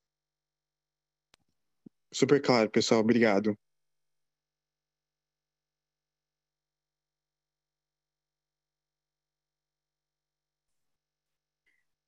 Super 2.12 2.41
claro, 2.41 2.70
pessoal. 2.70 3.01
Obrigado. 3.01 3.57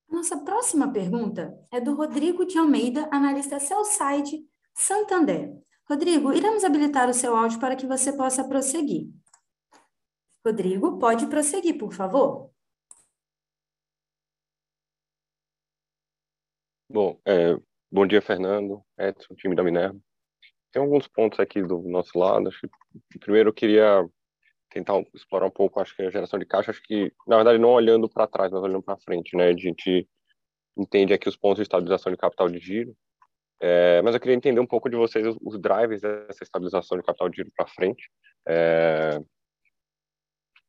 Nossa 0.09 0.39
próxima 0.39 0.91
pergunta 0.93 1.55
é 1.70 1.81
do 1.81 1.95
Rodrigo 1.95 2.47
de 2.47 2.57
Almeida, 2.59 3.09
analista 3.12 3.59
Cellside 3.61 4.45
Santander. 4.74 5.53
Rodrigo, 5.89 6.33
iremos 6.33 6.64
habilitar 6.64 7.09
o 7.09 7.14
seu 7.14 7.37
áudio 7.37 7.61
para 7.61 7.77
que 7.77 7.87
você 7.87 8.12
possa 8.12 8.43
prosseguir. 8.43 9.09
Rodrigo, 10.47 10.97
pode 11.01 11.26
prosseguir, 11.26 11.76
por 11.76 11.92
favor. 11.92 12.53
Bom, 16.88 17.20
é, 17.26 17.57
bom 17.90 18.07
dia, 18.07 18.22
Fernando, 18.22 18.80
Edson, 18.97 19.34
time 19.34 19.57
da 19.57 19.64
Minerva. 19.64 19.99
tem 20.70 20.80
alguns 20.80 21.09
pontos 21.09 21.40
aqui 21.40 21.61
do 21.61 21.82
nosso 21.82 22.16
lado. 22.16 22.47
Acho 22.47 22.61
que, 22.61 23.18
primeiro 23.18 23.49
eu 23.49 23.53
queria 23.53 24.09
tentar 24.70 24.94
explorar 25.12 25.47
um 25.47 25.51
pouco, 25.51 25.80
acho 25.80 25.97
que 25.97 26.03
a 26.03 26.11
geração 26.11 26.38
de 26.38 26.47
caixa, 26.47 26.70
acho 26.70 26.82
que, 26.84 27.12
na 27.26 27.34
verdade, 27.34 27.59
não 27.59 27.70
olhando 27.70 28.09
para 28.09 28.28
trás, 28.28 28.53
mas 28.53 28.62
olhando 28.62 28.82
para 28.82 28.99
frente, 28.99 29.36
né? 29.36 29.49
A 29.49 29.57
gente 29.57 30.09
entende 30.78 31.12
aqui 31.12 31.28
os 31.28 31.36
pontos 31.36 31.57
de 31.57 31.62
estabilização 31.62 32.12
de 32.12 32.18
capital 32.18 32.49
de 32.49 32.61
giro, 32.61 32.97
é, 33.61 34.01
mas 34.03 34.14
eu 34.14 34.20
queria 34.20 34.36
entender 34.36 34.61
um 34.61 34.66
pouco 34.66 34.88
de 34.88 34.94
vocês 34.94 35.26
os, 35.26 35.36
os 35.40 35.61
drivers 35.61 36.03
dessa 36.03 36.44
estabilização 36.44 36.97
de 36.97 37.03
capital 37.03 37.28
de 37.28 37.36
giro 37.36 37.51
para 37.57 37.66
frente. 37.66 38.09
É, 38.47 39.20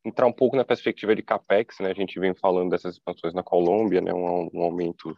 entrar 0.08 0.26
um 0.26 0.34
pouco 0.34 0.56
na 0.56 0.64
perspectiva 0.64 1.16
de 1.16 1.22
capex, 1.22 1.80
né? 1.80 1.92
A 1.92 1.94
gente 1.94 2.20
vem 2.20 2.34
falando 2.34 2.70
dessas 2.70 2.96
expansões 2.96 3.34
na 3.34 3.44
Colômbia, 3.44 4.02
né? 4.02 4.14
Um, 4.14 4.50
um 4.54 4.62
aumento 4.62 5.18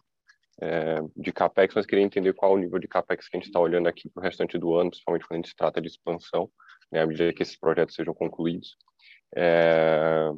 é, 0.62 1.00
de 1.16 1.32
capex, 1.32 1.76
mas 1.76 1.86
queria 1.86 2.04
entender 2.04 2.34
qual 2.34 2.54
o 2.54 2.58
nível 2.58 2.80
de 2.80 2.88
capex 2.88 3.30
que 3.30 3.38
a 3.38 3.40
gente 3.40 3.48
está 3.48 3.60
olhando 3.60 3.88
aqui 3.88 4.10
para 4.10 4.22
o 4.22 4.24
restante 4.24 4.58
do 4.58 4.74
ano, 4.76 4.90
principalmente 4.90 5.28
quando 5.28 5.40
a 5.40 5.42
gente 5.44 5.56
trata 5.56 5.80
de 5.80 5.88
expansão, 5.88 6.50
né? 6.92 7.02
À 7.02 7.06
medida 7.06 7.34
que 7.34 7.44
esses 7.44 7.58
projetos 7.58 7.96
sejam 7.96 8.14
concluídos. 8.14 8.76
É, 9.36 10.32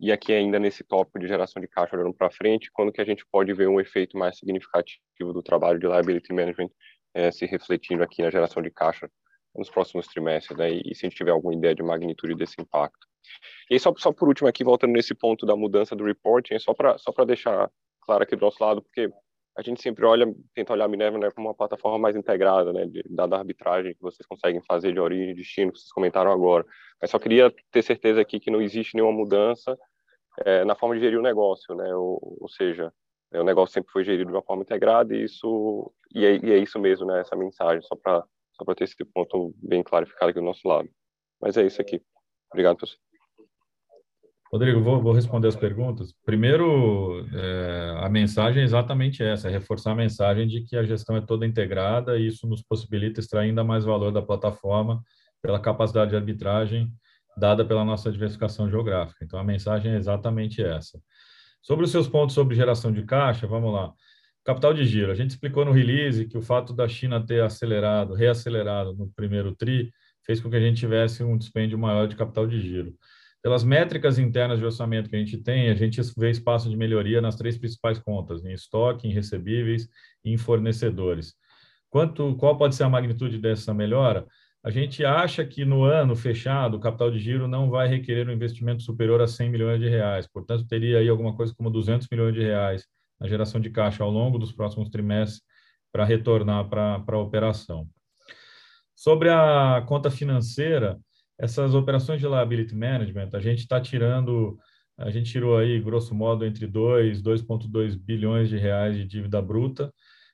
e 0.00 0.12
aqui 0.12 0.32
ainda 0.32 0.60
nesse 0.60 0.84
tópico 0.84 1.18
de 1.18 1.26
geração 1.26 1.60
de 1.60 1.66
caixa 1.66 1.96
olhando 1.96 2.14
para 2.14 2.30
frente, 2.30 2.70
quando 2.72 2.92
que 2.92 3.00
a 3.00 3.04
gente 3.04 3.26
pode 3.32 3.52
ver 3.52 3.68
um 3.68 3.80
efeito 3.80 4.16
mais 4.16 4.38
significativo 4.38 5.32
do 5.32 5.42
trabalho 5.42 5.78
de 5.78 5.86
liability 5.88 6.32
management 6.32 6.70
é, 7.14 7.32
se 7.32 7.46
refletindo 7.46 8.04
aqui 8.04 8.22
na 8.22 8.30
geração 8.30 8.62
de 8.62 8.70
caixa 8.70 9.10
nos 9.56 9.68
próximos 9.68 10.06
trimestres, 10.06 10.56
né? 10.56 10.70
E 10.70 10.94
se 10.94 11.04
a 11.04 11.08
gente 11.08 11.16
tiver 11.16 11.32
alguma 11.32 11.52
ideia 11.52 11.74
de 11.74 11.82
magnitude 11.82 12.36
desse 12.36 12.54
impacto. 12.60 13.07
E 13.70 13.74
aí, 13.74 13.80
só, 13.80 13.92
só 13.96 14.12
por 14.12 14.28
último 14.28 14.48
aqui, 14.48 14.64
voltando 14.64 14.92
nesse 14.92 15.14
ponto 15.14 15.44
da 15.44 15.56
mudança 15.56 15.94
do 15.94 16.04
reporting, 16.04 16.54
é 16.54 16.58
só 16.58 16.72
para 16.74 16.96
só 16.98 17.12
deixar 17.24 17.70
claro 18.02 18.22
aqui 18.22 18.34
do 18.34 18.42
nosso 18.42 18.62
lado, 18.62 18.82
porque 18.82 19.10
a 19.56 19.62
gente 19.62 19.82
sempre 19.82 20.06
olha, 20.06 20.32
tenta 20.54 20.72
olhar 20.72 20.84
a 20.84 20.88
Minerva 20.88 21.18
né, 21.18 21.30
como 21.32 21.48
uma 21.48 21.54
plataforma 21.54 21.98
mais 21.98 22.14
integrada, 22.14 22.72
né, 22.72 22.86
de, 22.86 23.02
dada 23.10 23.34
a 23.34 23.40
arbitragem 23.40 23.92
que 23.92 24.00
vocês 24.00 24.24
conseguem 24.24 24.62
fazer 24.62 24.92
de 24.92 25.00
origem 25.00 25.30
e 25.30 25.34
destino, 25.34 25.72
que 25.72 25.78
vocês 25.78 25.92
comentaram 25.92 26.30
agora. 26.30 26.64
Mas 27.00 27.10
só 27.10 27.18
queria 27.18 27.52
ter 27.72 27.82
certeza 27.82 28.20
aqui 28.20 28.38
que 28.38 28.52
não 28.52 28.62
existe 28.62 28.94
nenhuma 28.94 29.12
mudança 29.12 29.76
é, 30.44 30.64
na 30.64 30.76
forma 30.76 30.94
de 30.94 31.00
gerir 31.00 31.18
o 31.18 31.22
negócio, 31.22 31.74
né, 31.74 31.92
ou, 31.94 32.38
ou 32.40 32.48
seja, 32.48 32.92
é, 33.32 33.40
o 33.40 33.44
negócio 33.44 33.74
sempre 33.74 33.90
foi 33.90 34.04
gerido 34.04 34.30
de 34.30 34.36
uma 34.36 34.42
forma 34.42 34.62
integrada 34.62 35.14
e 35.14 35.24
isso 35.24 35.92
e 36.14 36.24
é, 36.24 36.36
e 36.36 36.52
é 36.52 36.58
isso 36.58 36.78
mesmo, 36.78 37.06
né, 37.06 37.20
essa 37.20 37.34
mensagem, 37.36 37.82
só 37.82 37.96
para 37.96 38.24
só 38.52 38.74
ter 38.74 38.84
esse 38.84 38.96
ponto 39.12 39.52
bem 39.56 39.82
clarificado 39.82 40.30
aqui 40.30 40.38
do 40.38 40.44
nosso 40.46 40.66
lado. 40.66 40.88
Mas 41.40 41.56
é 41.56 41.64
isso 41.66 41.80
aqui. 41.80 42.00
Obrigado, 42.50 42.76
pessoal. 42.78 43.07
Rodrigo, 44.50 44.80
vou, 44.80 45.02
vou, 45.02 45.12
responder 45.12 45.48
as 45.48 45.56
perguntas. 45.56 46.14
Primeiro, 46.24 47.26
é, 47.34 47.94
a 47.98 48.08
mensagem 48.08 48.62
é 48.62 48.64
exatamente 48.64 49.22
essa: 49.22 49.48
é 49.48 49.50
reforçar 49.50 49.92
a 49.92 49.94
mensagem 49.94 50.46
de 50.46 50.62
que 50.62 50.76
a 50.76 50.82
gestão 50.82 51.16
é 51.16 51.20
toda 51.20 51.46
integrada 51.46 52.18
e 52.18 52.28
isso 52.28 52.46
nos 52.46 52.62
possibilita 52.62 53.20
extrair 53.20 53.48
ainda 53.48 53.62
mais 53.62 53.84
valor 53.84 54.10
da 54.10 54.22
plataforma 54.22 55.02
pela 55.42 55.60
capacidade 55.60 56.10
de 56.10 56.16
arbitragem 56.16 56.90
dada 57.38 57.64
pela 57.64 57.84
nossa 57.84 58.10
diversificação 58.10 58.68
geográfica. 58.68 59.24
Então, 59.24 59.38
a 59.38 59.44
mensagem 59.44 59.92
é 59.92 59.96
exatamente 59.96 60.62
essa. 60.62 61.00
Sobre 61.62 61.84
os 61.84 61.90
seus 61.90 62.08
pontos 62.08 62.34
sobre 62.34 62.56
geração 62.56 62.92
de 62.92 63.02
caixa, 63.02 63.46
vamos 63.46 63.72
lá. 63.72 63.92
Capital 64.44 64.72
de 64.72 64.84
giro. 64.84 65.12
A 65.12 65.14
gente 65.14 65.30
explicou 65.30 65.64
no 65.64 65.72
release 65.72 66.26
que 66.26 66.38
o 66.38 66.42
fato 66.42 66.72
da 66.72 66.88
China 66.88 67.24
ter 67.24 67.42
acelerado, 67.42 68.14
reacelerado 68.14 68.94
no 68.94 69.10
primeiro 69.14 69.54
TRI, 69.54 69.92
fez 70.24 70.40
com 70.40 70.50
que 70.50 70.56
a 70.56 70.60
gente 70.60 70.78
tivesse 70.78 71.22
um 71.22 71.36
dispêndio 71.36 71.78
maior 71.78 72.08
de 72.08 72.16
capital 72.16 72.46
de 72.46 72.60
giro. 72.60 72.94
Pelas 73.42 73.62
métricas 73.62 74.18
internas 74.18 74.58
de 74.58 74.64
orçamento 74.64 75.08
que 75.08 75.16
a 75.16 75.18
gente 75.18 75.38
tem, 75.38 75.70
a 75.70 75.74
gente 75.74 76.00
vê 76.16 76.30
espaço 76.30 76.68
de 76.68 76.76
melhoria 76.76 77.20
nas 77.20 77.36
três 77.36 77.56
principais 77.56 77.98
contas, 77.98 78.44
em 78.44 78.52
estoque, 78.52 79.06
em 79.06 79.12
recebíveis 79.12 79.88
e 80.24 80.32
em 80.32 80.36
fornecedores. 80.36 81.34
Quanto, 81.88 82.34
qual 82.36 82.56
pode 82.56 82.74
ser 82.74 82.82
a 82.82 82.88
magnitude 82.88 83.38
dessa 83.38 83.72
melhora? 83.72 84.26
A 84.62 84.70
gente 84.70 85.04
acha 85.04 85.44
que 85.44 85.64
no 85.64 85.84
ano 85.84 86.16
fechado, 86.16 86.76
o 86.76 86.80
capital 86.80 87.10
de 87.10 87.18
giro 87.18 87.46
não 87.46 87.70
vai 87.70 87.88
requerer 87.88 88.28
um 88.28 88.32
investimento 88.32 88.82
superior 88.82 89.22
a 89.22 89.26
100 89.26 89.50
milhões 89.50 89.80
de 89.80 89.88
reais, 89.88 90.26
portanto, 90.26 90.66
teria 90.66 90.98
aí 90.98 91.08
alguma 91.08 91.34
coisa 91.34 91.54
como 91.54 91.70
200 91.70 92.08
milhões 92.10 92.34
de 92.34 92.40
reais 92.40 92.84
na 93.20 93.28
geração 93.28 93.60
de 93.60 93.70
caixa 93.70 94.02
ao 94.02 94.10
longo 94.10 94.38
dos 94.38 94.52
próximos 94.52 94.90
trimestres 94.90 95.42
para 95.92 96.04
retornar 96.04 96.68
para 96.68 97.02
a 97.06 97.18
operação. 97.18 97.88
Sobre 98.94 99.30
a 99.30 99.82
conta 99.86 100.10
financeira, 100.10 100.98
essas 101.38 101.74
operações 101.74 102.20
de 102.20 102.26
liability 102.26 102.74
management, 102.74 103.30
a 103.32 103.40
gente 103.40 103.60
está 103.60 103.80
tirando, 103.80 104.58
a 104.96 105.10
gente 105.10 105.30
tirou 105.30 105.56
aí, 105.56 105.80
grosso 105.80 106.14
modo, 106.14 106.44
entre 106.44 106.66
2 106.66 107.20
e 107.20 107.22
2,2 107.22 107.96
bilhões 107.96 108.48
de 108.48 108.56
reais 108.58 108.96
de 108.96 109.04
dívida 109.04 109.40
bruta, 109.40 109.92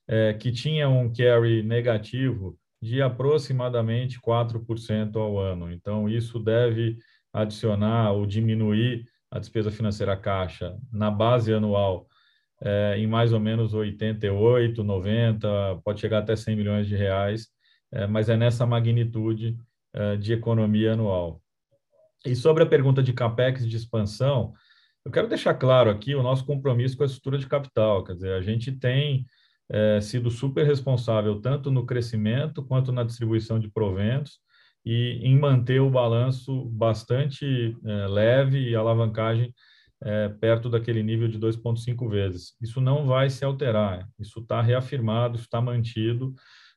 é, 0.09 0.32
que 0.34 0.50
tinha 0.50 0.88
um 0.88 1.12
carry 1.12 1.62
negativo 1.62 2.59
de 2.80 3.00
aproximadamente 3.00 4.20
4% 4.20 5.16
ao 5.16 5.38
ano. 5.38 5.72
Então, 5.72 6.09
isso 6.09 6.38
deve 6.38 6.98
adicionar 7.32 8.12
ou 8.12 8.26
diminuir 8.26 9.07
a 9.30 9.38
despesa 9.38 9.70
financeira 9.70 10.16
caixa 10.16 10.76
na 10.92 11.11
base 11.11 11.52
anual 11.52 12.07
é, 12.62 12.96
em 12.98 13.07
mais 13.07 13.32
ou 13.32 13.40
menos 13.40 13.74
88, 13.74 14.82
90, 14.82 15.80
pode 15.84 16.00
chegar 16.00 16.18
até 16.18 16.34
100 16.36 16.57
milhões 16.57 16.86
de 16.86 16.96
reais, 16.96 17.48
é, 17.92 18.07
mas 18.07 18.28
é 18.28 18.36
nessa 18.36 18.64
magnitude 18.64 19.57
de 20.20 20.32
economia 20.32 20.95
anual. 20.95 21.40
E 22.26 22.34
sobre 22.34 22.62
a 22.62 22.66
pergunta 22.66 23.03
de 23.03 23.12
capex 23.12 23.68
de 23.68 23.76
expansão, 23.76 24.53
eu 25.05 25.11
quero 25.11 25.28
deixar 25.28 25.55
claro 25.55 25.90
aqui 25.90 26.14
o 26.14 26.22
nosso 26.22 26.47
compromisso 26.47 26.97
com 26.97 27.03
a 27.03 27.07
estrutura 27.07 27.38
de 27.38 27.47
capital. 27.47 28.03
Quer 28.03 28.14
dizer, 28.14 28.32
a 28.32 28.40
gente 28.40 28.72
tem 28.72 29.26
é, 29.70 30.01
sido 30.01 30.30
super 30.30 30.66
responsável 30.66 31.40
tanto 31.40 31.70
no 31.70 31.84
crescimento 31.84 32.64
quanto 32.64 32.90
na 32.90 33.05
distribuição 33.05 33.59
de 33.59 33.70
proventos 33.70 34.38
e 34.84 35.20
em 35.22 35.38
manter 35.38 35.80
o 35.80 35.90
balanço 35.90 36.64
bastante 36.66 37.76
é, 37.84 38.07
leve 38.07 38.70
e 38.70 38.74
alavancagem 38.74 39.55
é, 40.03 40.28
perto 40.28 40.68
daquele 40.68 41.03
nível 41.03 41.28
de 41.28 41.38
2,5 41.38 42.09
vezes. 42.11 42.55
Isso 42.61 42.80
não 42.80 43.07
vai 43.07 43.28
se 43.28 43.45
alterar, 43.45 44.07
isso 44.18 44.40
está 44.40 44.61
reafirmado, 44.61 45.38
está 45.38 45.61
mantido. 45.61 46.34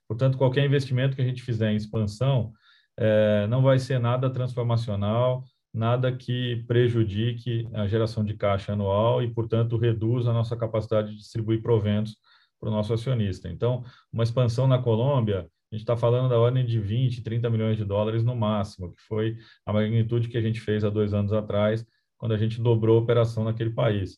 Portanto, 0.07 0.37
qualquer 0.37 0.65
investimento 0.65 1.15
que 1.15 1.21
a 1.21 1.25
gente 1.25 1.43
fizer 1.43 1.71
em 1.71 1.75
expansão, 1.75 2.53
é, 2.97 3.47
não 3.47 3.61
vai 3.61 3.79
ser 3.79 3.99
nada 3.99 4.29
transformacional, 4.29 5.43
nada 5.73 6.11
que 6.11 6.63
prejudique 6.67 7.67
a 7.73 7.87
geração 7.87 8.23
de 8.23 8.33
caixa 8.33 8.73
anual 8.73 9.21
e, 9.21 9.31
portanto, 9.31 9.77
reduza 9.77 10.31
a 10.31 10.33
nossa 10.33 10.57
capacidade 10.57 11.11
de 11.11 11.17
distribuir 11.17 11.61
proventos 11.61 12.15
para 12.59 12.69
o 12.69 12.71
nosso 12.71 12.93
acionista. 12.93 13.47
Então, 13.47 13.83
uma 14.11 14.23
expansão 14.23 14.67
na 14.67 14.79
Colômbia, 14.79 15.47
a 15.71 15.75
gente 15.75 15.83
está 15.83 15.95
falando 15.95 16.29
da 16.29 16.39
ordem 16.39 16.65
de 16.65 16.79
20, 16.79 17.21
30 17.21 17.49
milhões 17.49 17.77
de 17.77 17.85
dólares 17.85 18.23
no 18.23 18.35
máximo, 18.35 18.93
que 18.93 19.01
foi 19.03 19.37
a 19.65 19.71
magnitude 19.71 20.29
que 20.29 20.37
a 20.37 20.41
gente 20.41 20.59
fez 20.59 20.83
há 20.83 20.89
dois 20.89 21.13
anos 21.13 21.33
atrás, 21.33 21.85
quando 22.17 22.33
a 22.33 22.37
gente 22.37 22.59
dobrou 22.59 22.97
a 22.97 23.01
operação 23.01 23.43
naquele 23.43 23.69
país. 23.69 24.17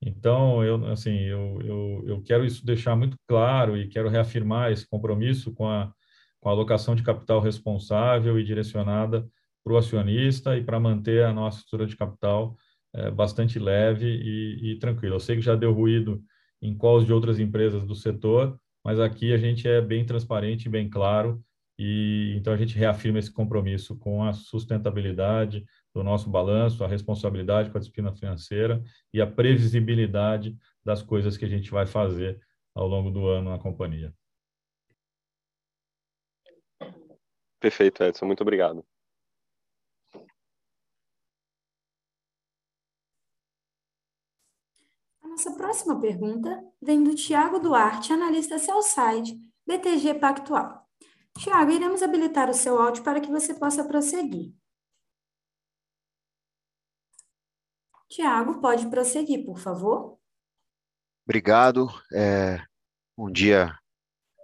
Então, 0.00 0.62
eu, 0.64 0.86
assim, 0.86 1.18
eu, 1.18 1.60
eu, 1.62 2.04
eu 2.06 2.22
quero 2.22 2.44
isso 2.44 2.64
deixar 2.64 2.96
muito 2.96 3.16
claro 3.26 3.76
e 3.76 3.88
quero 3.88 4.08
reafirmar 4.08 4.70
esse 4.72 4.88
compromisso 4.88 5.52
com 5.52 5.68
a, 5.68 5.92
com 6.44 6.50
alocação 6.50 6.94
de 6.94 7.02
capital 7.02 7.40
responsável 7.40 8.38
e 8.38 8.44
direcionada 8.44 9.26
para 9.64 9.72
o 9.72 9.78
acionista 9.78 10.54
e 10.58 10.62
para 10.62 10.78
manter 10.78 11.24
a 11.24 11.32
nossa 11.32 11.60
estrutura 11.60 11.88
de 11.88 11.96
capital 11.96 12.54
é, 12.94 13.10
bastante 13.10 13.58
leve 13.58 14.06
e, 14.06 14.72
e 14.72 14.78
tranquila. 14.78 15.14
Eu 15.14 15.20
sei 15.20 15.36
que 15.36 15.42
já 15.42 15.56
deu 15.56 15.72
ruído 15.72 16.22
em 16.60 16.76
calls 16.76 17.06
de 17.06 17.14
outras 17.14 17.40
empresas 17.40 17.82
do 17.86 17.94
setor, 17.94 18.60
mas 18.84 19.00
aqui 19.00 19.32
a 19.32 19.38
gente 19.38 19.66
é 19.66 19.80
bem 19.80 20.04
transparente 20.04 20.68
bem 20.68 20.86
claro, 20.86 21.42
e 21.78 22.34
então 22.36 22.52
a 22.52 22.58
gente 22.58 22.76
reafirma 22.76 23.18
esse 23.18 23.32
compromisso 23.32 23.98
com 23.98 24.22
a 24.22 24.34
sustentabilidade 24.34 25.64
do 25.94 26.04
nosso 26.04 26.28
balanço, 26.28 26.84
a 26.84 26.86
responsabilidade 26.86 27.70
com 27.70 27.78
a 27.78 27.80
disciplina 27.80 28.12
financeira 28.12 28.82
e 29.14 29.20
a 29.20 29.26
previsibilidade 29.26 30.54
das 30.84 31.00
coisas 31.00 31.38
que 31.38 31.46
a 31.46 31.48
gente 31.48 31.70
vai 31.70 31.86
fazer 31.86 32.38
ao 32.74 32.86
longo 32.86 33.10
do 33.10 33.26
ano 33.28 33.48
na 33.48 33.58
companhia. 33.58 34.12
Perfeito, 37.64 38.04
Edson. 38.04 38.26
Muito 38.26 38.42
obrigado. 38.42 38.84
A 45.22 45.28
nossa 45.28 45.50
próxima 45.56 45.98
pergunta 45.98 46.62
vem 46.82 47.02
do 47.02 47.14
Tiago 47.14 47.58
Duarte, 47.58 48.12
analista 48.12 48.58
Cellside, 48.58 49.40
BTG 49.66 50.12
Pactual. 50.20 50.86
Tiago, 51.38 51.70
iremos 51.70 52.02
habilitar 52.02 52.50
o 52.50 52.54
seu 52.54 52.78
áudio 52.78 53.02
para 53.02 53.18
que 53.18 53.30
você 53.30 53.54
possa 53.54 53.82
prosseguir. 53.82 54.52
Tiago, 58.10 58.60
pode 58.60 58.90
prosseguir, 58.90 59.46
por 59.46 59.58
favor. 59.58 60.18
Obrigado. 61.24 61.88
É, 62.12 62.62
bom 63.16 63.30
dia, 63.32 63.74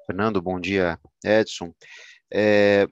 Fernando. 0.07 0.41
Bom 0.41 0.59
dia, 0.59 0.99
Edson. 1.23 1.75
É, 2.33 2.87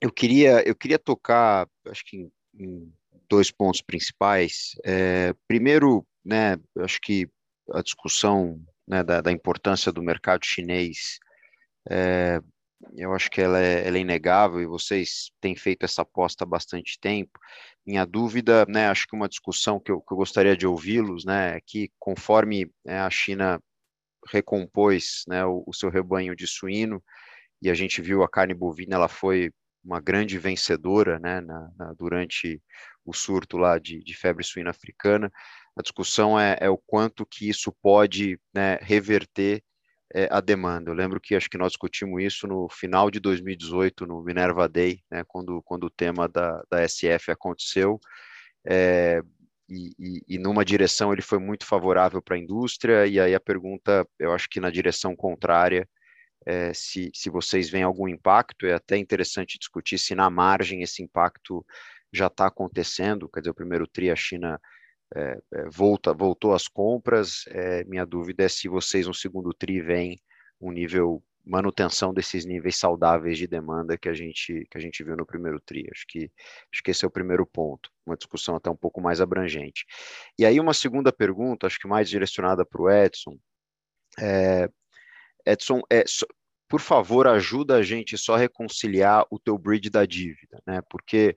eu 0.00 0.12
queria, 0.12 0.66
eu 0.66 0.74
queria 0.74 0.98
tocar, 0.98 1.68
acho 1.86 2.04
que 2.04 2.16
em, 2.16 2.32
em 2.58 2.92
dois 3.28 3.50
pontos 3.50 3.80
principais. 3.80 4.72
É, 4.84 5.34
primeiro, 5.46 6.06
né, 6.24 6.56
acho 6.78 7.00
que 7.00 7.28
a 7.72 7.82
discussão 7.82 8.60
né, 8.86 9.02
da, 9.02 9.20
da, 9.20 9.32
importância 9.32 9.92
do 9.92 10.02
mercado 10.02 10.44
chinês 10.44 11.18
é, 11.90 12.40
eu 12.96 13.12
acho 13.12 13.30
que 13.30 13.40
ela 13.40 13.60
é, 13.60 13.86
ela 13.86 13.98
é, 13.98 14.00
inegável 14.00 14.60
e 14.60 14.66
vocês 14.66 15.30
têm 15.40 15.56
feito 15.56 15.84
essa 15.84 16.02
aposta 16.02 16.44
há 16.44 16.46
bastante 16.46 16.98
tempo. 17.00 17.38
Minha 17.86 18.04
dúvida, 18.04 18.64
né, 18.68 18.88
acho 18.88 19.06
que 19.06 19.16
uma 19.16 19.28
discussão 19.28 19.80
que 19.80 19.90
eu, 19.90 20.00
que 20.00 20.12
eu 20.12 20.16
gostaria 20.16 20.56
de 20.56 20.66
ouvi-los, 20.66 21.24
né, 21.24 21.56
é 21.56 21.60
que 21.64 21.90
conforme 21.98 22.70
né, 22.84 23.00
a 23.00 23.10
China 23.10 23.60
recompôs 24.30 25.24
né, 25.26 25.44
o, 25.44 25.64
o, 25.66 25.74
seu 25.74 25.90
rebanho 25.90 26.36
de 26.36 26.46
suíno 26.46 27.02
e 27.62 27.70
a 27.70 27.74
gente 27.74 28.00
viu 28.00 28.22
a 28.22 28.28
carne 28.28 28.54
bovina, 28.54 28.94
ela 28.94 29.08
foi 29.08 29.50
uma 29.88 30.00
grande 30.00 30.38
vencedora 30.38 31.18
né, 31.18 31.40
na, 31.40 31.70
na, 31.78 31.92
durante 31.94 32.62
o 33.04 33.14
surto 33.14 33.56
lá 33.56 33.78
de, 33.78 34.04
de, 34.04 34.14
febre 34.14 34.44
suína 34.44 34.70
africana. 34.70 35.32
A 35.74 35.80
discussão 35.80 36.38
é, 36.38 36.58
é 36.60 36.68
o 36.68 36.76
quanto 36.76 37.24
que 37.24 37.48
isso 37.48 37.72
pode 37.82 38.38
né, 38.52 38.76
reverter 38.82 39.62
é, 40.14 40.28
a 40.30 40.42
demanda. 40.42 40.90
Eu 40.90 40.94
lembro 40.94 41.18
que 41.18 41.34
acho 41.34 41.48
que 41.48 41.56
nós 41.56 41.72
discutimos 41.72 42.22
isso 42.22 42.46
no 42.46 42.68
final 42.68 43.10
de 43.10 43.18
2018, 43.18 44.06
no 44.06 44.22
Minerva 44.22 44.68
Day, 44.68 45.02
né, 45.10 45.24
quando, 45.26 45.62
quando 45.62 45.84
o 45.84 45.90
tema 45.90 46.28
da, 46.28 46.62
da 46.70 46.86
SF 46.86 47.30
aconteceu. 47.30 47.98
É, 48.66 49.22
e, 49.70 49.92
e, 49.98 50.34
e, 50.36 50.38
numa 50.38 50.64
direção 50.64 51.12
ele 51.12 51.22
foi 51.22 51.38
muito 51.38 51.64
favorável 51.64 52.20
para 52.20 52.36
a 52.36 52.38
indústria, 52.38 53.06
e 53.06 53.18
aí 53.18 53.34
a 53.34 53.40
pergunta, 53.40 54.06
eu 54.18 54.32
acho 54.32 54.48
que 54.50 54.60
na 54.60 54.70
direção 54.70 55.14
contrária, 55.16 55.88
é, 56.48 56.72
se, 56.72 57.10
se 57.12 57.28
vocês 57.28 57.68
veem 57.68 57.84
algum 57.84 58.08
impacto, 58.08 58.64
é 58.64 58.72
até 58.72 58.96
interessante 58.96 59.58
discutir 59.58 59.98
se 59.98 60.14
na 60.14 60.30
margem 60.30 60.80
esse 60.82 61.02
impacto 61.02 61.64
já 62.10 62.28
está 62.28 62.46
acontecendo, 62.46 63.28
quer 63.28 63.40
dizer, 63.40 63.50
o 63.50 63.54
primeiro 63.54 63.86
TRI, 63.86 64.10
a 64.10 64.16
China 64.16 64.58
é, 65.14 65.38
volta, 65.70 66.14
voltou 66.14 66.54
às 66.54 66.66
compras. 66.66 67.44
É, 67.48 67.84
minha 67.84 68.06
dúvida 68.06 68.44
é 68.44 68.48
se 68.48 68.66
vocês 68.66 69.06
no 69.06 69.12
segundo 69.12 69.52
TRI 69.52 69.82
veem 69.82 70.20
um 70.58 70.72
nível 70.72 71.22
manutenção 71.44 72.14
desses 72.14 72.46
níveis 72.46 72.76
saudáveis 72.76 73.36
de 73.36 73.46
demanda 73.46 73.96
que 73.96 74.08
a 74.08 74.14
gente 74.14 74.66
que 74.70 74.76
a 74.76 74.80
gente 74.80 75.04
viu 75.04 75.16
no 75.16 75.26
primeiro 75.26 75.60
tri. 75.60 75.86
Acho 75.92 76.06
que 76.08 76.30
acho 76.72 76.82
que 76.82 76.90
esse 76.90 77.04
é 77.04 77.08
o 77.08 77.10
primeiro 77.10 77.46
ponto, 77.46 77.90
uma 78.06 78.16
discussão 78.16 78.56
até 78.56 78.70
um 78.70 78.76
pouco 78.76 79.02
mais 79.02 79.20
abrangente. 79.20 79.84
E 80.38 80.46
aí 80.46 80.58
uma 80.58 80.74
segunda 80.74 81.12
pergunta, 81.12 81.66
acho 81.66 81.78
que 81.78 81.88
mais 81.88 82.08
direcionada 82.08 82.64
para 82.64 82.82
o 82.82 82.90
Edson. 82.90 83.38
É, 84.18 84.68
Edson, 85.46 85.80
é, 85.90 86.04
por 86.68 86.80
favor, 86.80 87.26
ajuda 87.26 87.76
a 87.76 87.82
gente 87.82 88.18
só 88.18 88.34
a 88.34 88.38
reconciliar 88.38 89.24
o 89.30 89.38
teu 89.38 89.56
bridge 89.56 89.90
da 89.90 90.04
dívida, 90.04 90.60
né? 90.66 90.80
Porque 90.90 91.34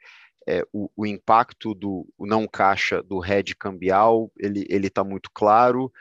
é, 0.48 0.64
o, 0.74 0.90
o, 0.96 1.06
impacto 1.06 1.74
do 1.74 2.08
não 2.20 2.48
caixa 2.48 3.02
do 3.02 3.24
hedge 3.24 3.56
cambial 3.56 4.32
ele 4.38 4.66
ele 4.70 4.88
está 4.88 5.04
muito 5.04 5.30
claro. 5.34 5.92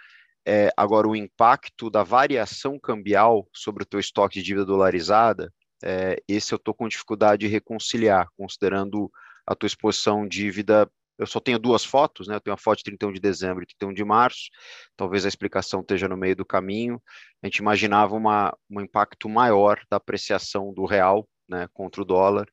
É, 0.47 0.70
agora 0.76 1.07
o 1.07 1.14
impacto 1.14 1.91
da 1.91 2.03
variação 2.03 2.78
cambial 2.78 3.47
sobre 3.55 3.83
o 3.85 3.87
teu 3.87 4.01
estoque 4.01 4.41
de 4.41 4.45
dívida 4.45 4.64
dolarizada, 4.64 5.53
é, 5.83 6.20
esse 6.28 6.53
eu 6.53 6.57
estou 6.57 6.74
com 6.74 6.89
dificuldade 6.89 7.47
de 7.47 7.53
reconciliar, 7.53 8.28
considerando 8.37 9.11
a 9.47 9.55
tua 9.55 9.66
exposição 9.66 10.26
dívida. 10.26 10.91
Eu 11.21 11.27
só 11.27 11.39
tenho 11.39 11.59
duas 11.59 11.85
fotos, 11.85 12.27
né? 12.27 12.37
Eu 12.37 12.41
tenho 12.41 12.55
a 12.55 12.59
foto 12.59 12.79
de 12.79 12.85
31 12.85 13.12
de 13.12 13.21
dezembro 13.21 13.62
e 13.62 13.66
31 13.66 13.93
de 13.93 14.05
março. 14.05 14.49
Talvez 14.97 15.25
a 15.25 15.29
explicação 15.29 15.81
esteja 15.81 16.09
no 16.09 16.16
meio 16.16 16.35
do 16.35 16.47
caminho. 16.47 17.01
A 17.43 17.47
gente 17.47 17.59
imaginava 17.59 18.14
uma, 18.14 18.57
um 18.71 18.81
impacto 18.81 19.29
maior 19.29 19.81
da 19.91 19.99
apreciação 19.99 20.73
do 20.73 20.87
real 20.87 21.29
né, 21.49 21.68
contra 21.75 22.01
o 22.01 22.05
dólar 22.05 22.49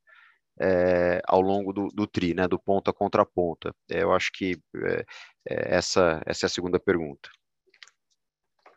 é, 0.59 1.21
ao 1.25 1.39
longo 1.39 1.71
do, 1.71 1.87
do, 1.89 2.07
TRI, 2.07 2.33
né, 2.33 2.47
do 2.47 2.59
ponta 2.59 2.91
contra 2.91 3.25
ponta? 3.25 3.73
É, 3.89 4.03
eu 4.03 4.11
acho 4.11 4.31
que 4.33 4.59
é, 4.75 5.05
é, 5.49 5.75
essa, 5.75 6.21
essa 6.25 6.45
é 6.45 6.47
a 6.47 6.49
segunda 6.49 6.79
pergunta. 6.79 7.29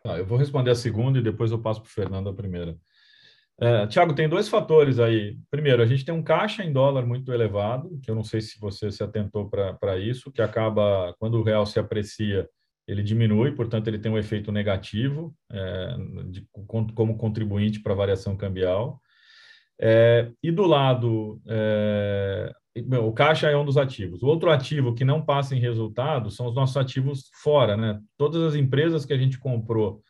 Ah, 0.05 0.17
eu 0.17 0.25
vou 0.25 0.37
responder 0.37 0.71
a 0.71 0.75
segunda 0.75 1.19
e 1.19 1.23
depois 1.23 1.51
eu 1.51 1.61
passo 1.61 1.81
para 1.81 1.87
o 1.87 1.91
Fernando 1.91 2.29
a 2.29 2.33
primeira. 2.33 2.77
É, 3.63 3.85
Tiago, 3.85 4.15
tem 4.15 4.27
dois 4.27 4.49
fatores 4.49 4.97
aí. 4.97 5.37
Primeiro, 5.51 5.83
a 5.83 5.85
gente 5.85 6.03
tem 6.03 6.15
um 6.15 6.23
caixa 6.23 6.63
em 6.63 6.73
dólar 6.73 7.05
muito 7.05 7.31
elevado, 7.31 7.99
que 8.01 8.09
eu 8.09 8.15
não 8.15 8.23
sei 8.23 8.41
se 8.41 8.59
você 8.59 8.91
se 8.91 9.03
atentou 9.03 9.47
para 9.47 9.99
isso, 9.99 10.31
que 10.31 10.41
acaba, 10.41 11.13
quando 11.19 11.35
o 11.35 11.43
real 11.43 11.63
se 11.67 11.77
aprecia, 11.77 12.49
ele 12.87 13.03
diminui, 13.03 13.51
portanto, 13.51 13.87
ele 13.87 13.99
tem 13.99 14.11
um 14.11 14.17
efeito 14.17 14.51
negativo 14.51 15.35
é, 15.51 15.95
de, 16.25 16.47
como 16.95 17.15
contribuinte 17.15 17.79
para 17.79 17.93
a 17.93 17.95
variação 17.95 18.35
cambial. 18.35 18.99
É, 19.79 20.31
e 20.41 20.51
do 20.51 20.65
lado, 20.65 21.39
é, 21.47 22.51
o 22.99 23.13
caixa 23.13 23.47
é 23.47 23.55
um 23.55 23.65
dos 23.65 23.77
ativos. 23.77 24.23
O 24.23 24.27
outro 24.27 24.49
ativo 24.49 24.95
que 24.95 25.05
não 25.05 25.23
passa 25.23 25.55
em 25.55 25.59
resultado 25.59 26.31
são 26.31 26.47
os 26.47 26.55
nossos 26.55 26.77
ativos 26.77 27.29
fora, 27.43 27.77
né? 27.77 27.99
Todas 28.17 28.41
as 28.41 28.55
empresas 28.55 29.05
que 29.05 29.13
a 29.13 29.17
gente 29.17 29.37
comprou 29.37 30.01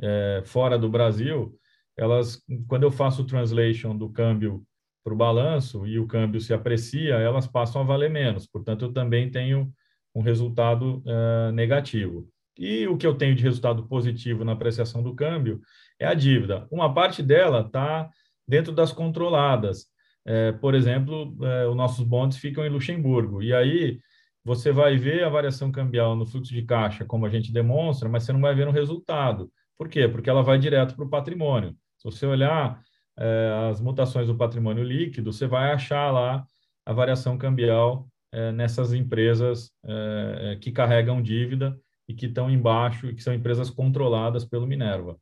é, 0.00 0.42
fora 0.44 0.78
do 0.78 0.88
Brasil, 0.88 1.58
elas, 1.96 2.42
quando 2.68 2.84
eu 2.84 2.90
faço 2.90 3.22
o 3.22 3.26
translation 3.26 3.96
do 3.96 4.10
câmbio 4.10 4.62
para 5.04 5.12
o 5.12 5.16
balanço 5.16 5.86
e 5.86 5.98
o 5.98 6.06
câmbio 6.06 6.40
se 6.40 6.54
aprecia, 6.54 7.14
elas 7.14 7.46
passam 7.46 7.82
a 7.82 7.84
valer 7.84 8.10
menos. 8.10 8.46
Portanto, 8.46 8.84
eu 8.86 8.92
também 8.92 9.30
tenho 9.30 9.72
um 10.14 10.22
resultado 10.22 11.02
é, 11.06 11.52
negativo. 11.52 12.28
E 12.58 12.86
o 12.86 12.96
que 12.96 13.06
eu 13.06 13.14
tenho 13.14 13.34
de 13.34 13.42
resultado 13.42 13.86
positivo 13.88 14.44
na 14.44 14.52
apreciação 14.52 15.02
do 15.02 15.14
câmbio 15.14 15.60
é 15.98 16.06
a 16.06 16.14
dívida. 16.14 16.66
Uma 16.70 16.92
parte 16.92 17.22
dela 17.22 17.62
está 17.62 18.08
dentro 18.46 18.72
das 18.72 18.92
controladas. 18.92 19.86
É, 20.24 20.52
por 20.52 20.74
exemplo, 20.74 21.36
é, 21.44 21.66
os 21.66 21.74
nossos 21.74 22.04
bonds 22.04 22.36
ficam 22.36 22.64
em 22.64 22.68
Luxemburgo. 22.68 23.42
E 23.42 23.54
aí 23.54 23.98
você 24.44 24.72
vai 24.72 24.96
ver 24.96 25.24
a 25.24 25.28
variação 25.28 25.72
cambial 25.72 26.14
no 26.16 26.26
fluxo 26.26 26.52
de 26.52 26.62
caixa, 26.62 27.04
como 27.04 27.26
a 27.26 27.30
gente 27.30 27.52
demonstra, 27.52 28.08
mas 28.08 28.24
você 28.24 28.32
não 28.32 28.40
vai 28.40 28.54
ver 28.54 28.66
no 28.66 28.72
resultado. 28.72 29.50
Por 29.78 29.88
quê? 29.88 30.06
Porque 30.08 30.28
ela 30.28 30.42
vai 30.42 30.58
direto 30.58 30.94
para 30.94 31.04
o 31.04 31.10
patrimônio. 31.10 31.76
Se 32.02 32.10
você 32.10 32.26
olhar 32.26 32.82
é, 33.16 33.68
as 33.70 33.80
mutações 33.80 34.26
do 34.26 34.36
patrimônio 34.36 34.82
líquido, 34.82 35.32
você 35.32 35.46
vai 35.46 35.70
achar 35.70 36.10
lá 36.10 36.44
a 36.84 36.92
variação 36.92 37.38
cambial 37.38 38.08
é, 38.32 38.50
nessas 38.50 38.92
empresas 38.92 39.70
é, 39.84 40.38
é, 40.40 40.56
que 40.56 40.72
carregam 40.72 41.22
dívida 41.22 41.78
e 42.08 42.14
que 42.14 42.26
estão 42.26 42.50
embaixo 42.50 43.06
e 43.06 43.14
que 43.14 43.22
são 43.22 43.32
empresas 43.32 43.70
controladas 43.70 44.44
pelo 44.44 44.66
Minerva. 44.66 45.16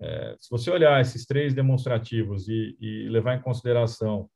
É, 0.00 0.36
se 0.38 0.48
você 0.48 0.70
olhar 0.70 1.00
esses 1.00 1.26
três 1.26 1.54
demonstrativos 1.54 2.46
e, 2.46 2.76
e 2.80 3.08
levar 3.08 3.34
em 3.34 3.42
consideração 3.42 4.30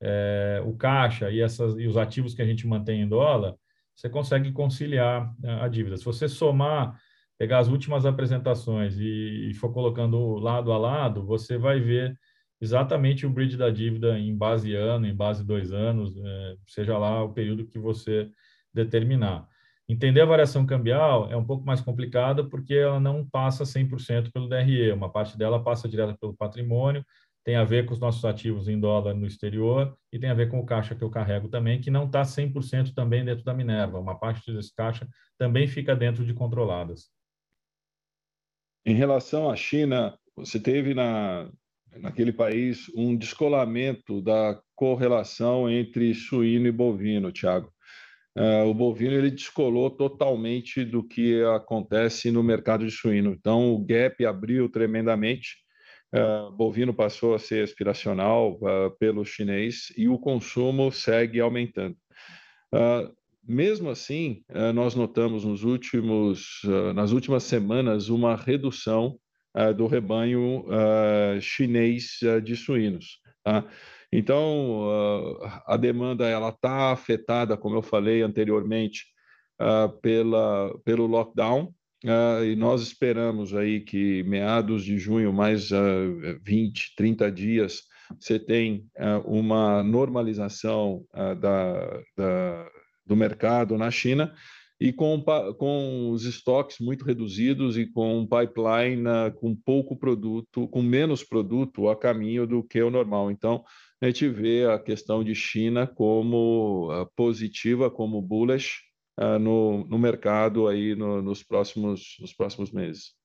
é, 0.00 0.60
o 0.66 0.76
caixa 0.76 1.30
e, 1.30 1.40
essas, 1.40 1.78
e 1.78 1.86
os 1.86 1.96
ativos 1.96 2.34
que 2.34 2.42
a 2.42 2.46
gente 2.46 2.66
mantém 2.66 3.02
em 3.02 3.08
dólar, 3.08 3.54
você 3.94 4.10
consegue 4.10 4.50
conciliar 4.50 5.32
a, 5.44 5.66
a 5.66 5.68
dívida. 5.68 5.96
Se 5.96 6.04
você 6.04 6.28
somar, 6.28 7.00
pegar 7.38 7.58
as 7.58 7.68
últimas 7.68 8.04
apresentações 8.04 8.98
e, 8.98 9.50
e, 9.50 9.54
for 9.54 9.72
colocando 9.72 10.34
lado 10.34 10.72
a 10.72 10.78
lado, 10.78 11.24
você 11.24 11.56
vai 11.56 11.80
ver 11.80 12.18
exatamente 12.60 13.24
o 13.24 13.30
bridge 13.30 13.56
da 13.56 13.70
dívida 13.70 14.18
em 14.18 14.36
base 14.36 14.74
ano, 14.74 15.06
em 15.06 15.14
base 15.14 15.44
dois 15.44 15.72
anos, 15.72 16.16
é, 16.16 16.56
seja 16.66 16.98
lá 16.98 17.22
o 17.22 17.32
período 17.32 17.66
que 17.66 17.78
você 17.78 18.28
determinar. 18.74 19.46
Entender 19.88 20.20
a 20.20 20.26
variação 20.26 20.66
cambial 20.66 21.30
é 21.30 21.36
um 21.36 21.44
pouco 21.44 21.64
mais 21.64 21.80
complicada 21.80 22.44
porque 22.44 22.74
ela 22.74 23.00
não 23.00 23.26
passa 23.26 23.64
100% 23.64 24.30
pelo 24.32 24.48
DRE, 24.48 24.92
uma 24.92 25.10
parte 25.10 25.38
dela 25.38 25.62
passa 25.62 25.88
direto 25.88 26.18
pelo 26.18 26.36
patrimônio, 26.36 27.04
tem 27.44 27.56
a 27.56 27.64
ver 27.64 27.86
com 27.86 27.94
os 27.94 28.00
nossos 28.00 28.24
ativos 28.24 28.68
em 28.68 28.78
dólar 28.78 29.14
no 29.14 29.26
exterior 29.26 29.96
e 30.12 30.18
tem 30.18 30.28
a 30.28 30.34
ver 30.34 30.50
com 30.50 30.58
o 30.58 30.66
caixa 30.66 30.94
que 30.94 31.02
eu 31.02 31.08
carrego 31.08 31.48
também, 31.48 31.80
que 31.80 31.90
não 31.90 32.04
está 32.04 32.22
100% 32.22 32.92
também 32.92 33.24
dentro 33.24 33.44
da 33.44 33.54
Minerva, 33.54 33.98
uma 33.98 34.18
parte 34.18 34.52
desse 34.52 34.74
caixa 34.74 35.08
também 35.38 35.66
fica 35.66 35.96
dentro 35.96 36.26
de 36.26 36.34
controladas. 36.34 37.08
Em 38.84 38.94
relação 38.94 39.50
à 39.50 39.56
China, 39.56 40.18
você 40.36 40.58
teve 40.58 40.94
na, 40.94 41.50
naquele 41.96 42.32
país 42.32 42.90
um 42.96 43.16
descolamento 43.16 44.20
da 44.22 44.60
correlação 44.74 45.68
entre 45.68 46.14
suíno 46.14 46.66
e 46.66 46.72
bovino, 46.72 47.32
Tiago. 47.32 47.72
Uh, 48.36 48.68
o 48.68 48.74
bovino 48.74 49.14
ele 49.14 49.32
descolou 49.32 49.90
totalmente 49.90 50.84
do 50.84 51.02
que 51.02 51.42
acontece 51.42 52.30
no 52.30 52.42
mercado 52.42 52.86
de 52.86 52.92
suíno. 52.92 53.32
Então, 53.32 53.74
o 53.74 53.84
gap 53.84 54.24
abriu 54.24 54.68
tremendamente. 54.68 55.56
Uh, 56.14 56.50
bovino 56.52 56.94
passou 56.94 57.34
a 57.34 57.38
ser 57.38 57.64
aspiracional 57.64 58.58
uh, 58.62 58.96
pelo 58.98 59.24
chinês 59.24 59.92
e 59.96 60.08
o 60.08 60.18
consumo 60.18 60.92
segue 60.92 61.40
aumentando. 61.40 61.96
Uh, 62.72 63.12
mesmo 63.48 63.88
assim, 63.88 64.42
nós 64.74 64.94
notamos 64.94 65.44
nos 65.44 65.64
últimos, 65.64 66.60
nas 66.94 67.12
últimas 67.12 67.44
semanas 67.44 68.08
uma 68.08 68.36
redução 68.36 69.18
do 69.76 69.86
rebanho 69.86 70.64
chinês 71.40 72.18
de 72.44 72.54
suínos. 72.54 73.20
Tá? 73.42 73.64
Então, 74.12 74.90
a 75.66 75.76
demanda 75.76 76.28
ela 76.28 76.50
está 76.50 76.92
afetada, 76.92 77.56
como 77.56 77.76
eu 77.76 77.82
falei 77.82 78.22
anteriormente, 78.22 79.06
pela, 80.02 80.78
pelo 80.84 81.06
lockdown, 81.06 81.72
e 82.44 82.54
nós 82.54 82.82
esperamos 82.82 83.54
aí 83.54 83.80
que 83.80 84.22
meados 84.22 84.84
de 84.84 84.98
junho, 84.98 85.32
mais 85.32 85.70
uh, 85.72 86.38
20, 86.42 86.94
30 86.96 87.32
dias, 87.32 87.82
você 88.18 88.38
tem 88.38 88.86
uma 89.24 89.82
normalização 89.82 91.04
da, 91.12 92.00
da, 92.16 92.70
do 93.08 93.16
mercado 93.16 93.76
na 93.76 93.90
China 93.90 94.32
e 94.80 94.92
com, 94.92 95.20
com 95.58 96.10
os 96.10 96.24
estoques 96.24 96.78
muito 96.78 97.04
reduzidos 97.04 97.76
e 97.76 97.86
com 97.86 98.20
um 98.20 98.26
pipeline 98.26 99.02
uh, 99.08 99.32
com 99.34 99.56
pouco 99.56 99.96
produto, 99.96 100.68
com 100.68 100.82
menos 100.82 101.24
produto 101.24 101.88
a 101.88 101.96
caminho 101.96 102.46
do 102.46 102.62
que 102.62 102.80
o 102.80 102.90
normal. 102.90 103.30
Então, 103.30 103.64
a 104.00 104.06
gente 104.06 104.28
vê 104.28 104.66
a 104.66 104.78
questão 104.78 105.24
de 105.24 105.34
China 105.34 105.86
como 105.86 106.92
uh, 106.92 107.10
positiva, 107.16 107.90
como 107.90 108.22
bullish 108.22 108.76
uh, 109.18 109.38
no, 109.38 109.84
no 109.88 109.98
mercado 109.98 110.68
aí 110.68 110.94
no, 110.94 111.20
nos, 111.20 111.42
próximos, 111.42 112.16
nos 112.20 112.32
próximos 112.32 112.70
meses. 112.70 113.17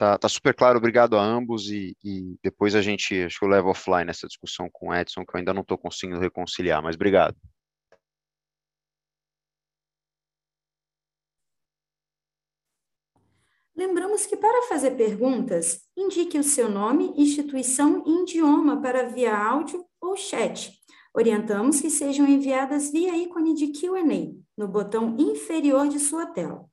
Tá, 0.00 0.16
tá 0.16 0.30
super 0.30 0.54
claro, 0.54 0.78
obrigado 0.78 1.18
a 1.18 1.22
ambos 1.22 1.70
e, 1.70 1.94
e, 2.02 2.34
depois 2.42 2.74
a 2.74 2.80
gente, 2.80 3.22
acho 3.22 3.38
que 3.38 3.44
eu 3.44 3.50
levo 3.50 3.68
offline 3.68 4.08
essa 4.08 4.26
discussão 4.26 4.66
com 4.72 4.88
o 4.88 4.94
Edson, 4.94 5.26
que 5.26 5.36
eu 5.36 5.38
ainda 5.38 5.52
não 5.52 5.60
estou 5.60 5.76
conseguindo 5.76 6.18
reconciliar, 6.18 6.82
mas 6.82 6.94
obrigado. 6.96 7.36
Lembramos 13.76 14.24
que 14.24 14.38
para 14.38 14.68
fazer 14.68 14.92
perguntas, 14.92 15.82
indique 15.94 16.38
o 16.38 16.42
seu 16.42 16.70
nome, 16.70 17.12
instituição 17.18 18.02
e 18.06 18.22
idioma 18.22 18.80
para 18.80 19.06
via 19.06 19.36
áudio 19.36 19.84
ou 20.00 20.16
chat. 20.16 20.80
Orientamos 21.12 21.78
que 21.78 21.90
sejam 21.90 22.26
enviadas 22.26 22.90
via 22.90 23.14
ícone 23.18 23.52
de 23.52 23.66
Q&A, 23.78 24.32
no 24.56 24.66
botão 24.66 25.14
inferior 25.18 25.88
de 25.88 25.98
sua 25.98 26.24
tela. 26.24 26.69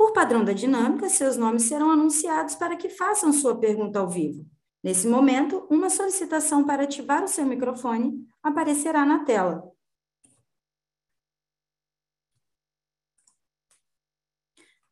Por 0.00 0.14
padrão 0.14 0.42
da 0.42 0.54
dinâmica, 0.54 1.10
seus 1.10 1.36
nomes 1.36 1.64
serão 1.64 1.90
anunciados 1.90 2.54
para 2.54 2.74
que 2.74 2.88
façam 2.88 3.34
sua 3.34 3.60
pergunta 3.60 3.98
ao 3.98 4.08
vivo. 4.08 4.46
Nesse 4.82 5.06
momento, 5.06 5.66
uma 5.68 5.90
solicitação 5.90 6.64
para 6.64 6.84
ativar 6.84 7.22
o 7.22 7.28
seu 7.28 7.44
microfone 7.44 8.26
aparecerá 8.42 9.04
na 9.04 9.26
tela. 9.26 9.70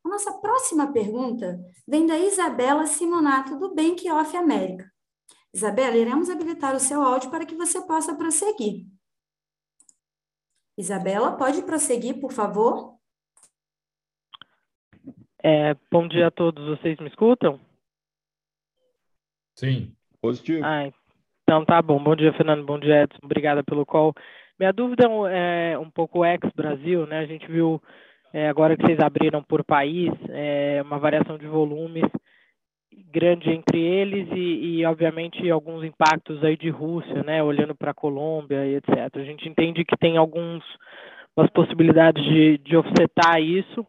A 0.05 0.09
nossa 0.11 0.31
próxima 0.35 0.93
pergunta 0.93 1.59
vem 1.87 2.07
da 2.07 2.19
Isabela 2.19 2.87
Simonato, 2.87 3.59
do 3.59 3.75
Bank 3.75 4.11
of 4.11 4.37
America. 4.37 4.93
Isabela, 5.55 5.97
iremos 5.97 6.29
habilitar 6.29 6.77
o 6.77 6.81
seu 6.81 7.03
áudio 7.03 7.31
para 7.31 7.47
que 7.47 7.55
você 7.55 7.81
possa 7.81 8.15
prosseguir. 8.15 8.87
Isabela, 10.77 11.35
pode 11.35 11.63
prosseguir, 11.63 12.21
por 12.21 12.31
favor? 12.31 12.98
É, 15.43 15.75
bom 15.91 16.09
dia 16.09 16.27
a 16.27 16.31
todos, 16.31 16.67
vocês 16.67 16.99
me 16.99 17.09
escutam? 17.09 17.61
Sim, 19.55 19.93
positivo. 20.21 20.65
Ah, 20.65 20.91
então 21.43 21.65
tá 21.65 21.81
bom. 21.81 22.03
Bom 22.03 22.17
dia, 22.17 22.33
Fernando. 22.33 22.65
Bom 22.65 22.79
dia, 22.79 23.05
Edson. 23.05 23.19
Obrigada 23.23 23.63
pelo 23.63 23.87
call. 23.87 24.15
Minha 24.59 24.73
dúvida 24.73 25.09
é 25.31 25.79
um 25.79 25.89
pouco 25.89 26.25
ex-Brasil, 26.25 27.07
né? 27.07 27.21
A 27.21 27.27
gente 27.27 27.47
viu 27.47 27.81
é, 28.33 28.49
agora 28.49 28.77
que 28.77 28.85
vocês 28.85 28.99
abriram 28.99 29.43
por 29.43 29.65
país 29.65 30.11
é, 30.29 30.83
uma 30.83 30.99
variação 30.99 31.39
de 31.39 31.47
volumes 31.47 32.05
grande 33.11 33.51
entre 33.51 33.81
eles 33.81 34.29
e, 34.33 34.81
e, 34.81 34.87
obviamente 34.87 35.49
alguns 35.49 35.85
impactos 35.85 36.43
aí 36.45 36.57
de 36.57 36.69
Rússia, 36.69 37.23
né? 37.23 37.43
Olhando 37.43 37.75
para 37.75 37.93
a 37.93 37.95
Colômbia 37.95 38.67
e 38.67 38.75
etc. 38.75 39.15
A 39.15 39.25
gente 39.25 39.49
entende 39.49 39.85
que 39.85 39.97
tem 39.97 40.17
alguns 40.17 40.65
umas 41.37 41.51
possibilidades 41.51 42.23
de, 42.25 42.59
de 42.59 42.77
offsetar 42.77 43.41
isso 43.41 43.87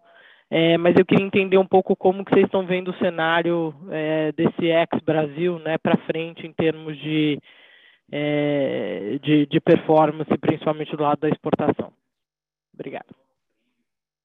é, 0.51 0.77
mas 0.77 0.95
eu 0.97 1.05
queria 1.05 1.25
entender 1.25 1.57
um 1.57 1.67
pouco 1.67 1.95
como 1.95 2.25
que 2.25 2.31
vocês 2.33 2.45
estão 2.45 2.65
vendo 2.65 2.89
o 2.89 2.97
cenário 2.97 3.73
é, 3.91 4.31
desse 4.31 4.65
ex-Brasil 4.65 5.59
né, 5.59 5.77
para 5.77 5.97
frente 6.05 6.47
em 6.47 6.51
termos 6.51 6.97
de, 6.97 7.39
é, 8.11 9.19
de, 9.21 9.45
de, 9.45 9.59
performance, 9.59 10.37
principalmente 10.39 10.95
do 10.95 11.03
lado 11.03 11.19
da 11.19 11.29
exportação. 11.29 11.93
Obrigado. 12.73 13.13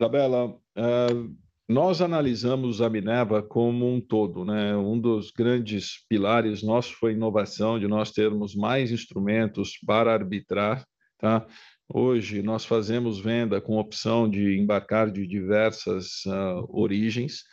Isabela, 0.01 0.47
uh, 0.49 1.37
nós 1.68 2.01
analisamos 2.01 2.81
a 2.81 2.89
Minerva 2.89 3.43
como 3.43 3.87
um 3.87 4.01
todo. 4.01 4.47
Né? 4.47 4.75
Um 4.77 4.99
dos 4.99 5.31
grandes 5.31 6.07
pilares 6.09 6.62
nossos 6.62 6.93
foi 6.93 7.11
a 7.11 7.14
inovação, 7.14 7.79
de 7.79 7.87
nós 7.87 8.11
termos 8.11 8.55
mais 8.55 8.91
instrumentos 8.91 9.79
para 9.87 10.12
arbitrar, 10.12 10.85
tá? 11.18 11.47
Hoje 11.89 12.43
nós 12.43 12.64
fazemos 12.64 13.20
venda 13.20 13.61
com 13.61 13.76
opção 13.76 14.28
de 14.28 14.59
embarcar 14.59 15.11
de 15.11 15.26
diversas 15.26 16.24
uh, 16.24 16.66
origens. 16.68 17.45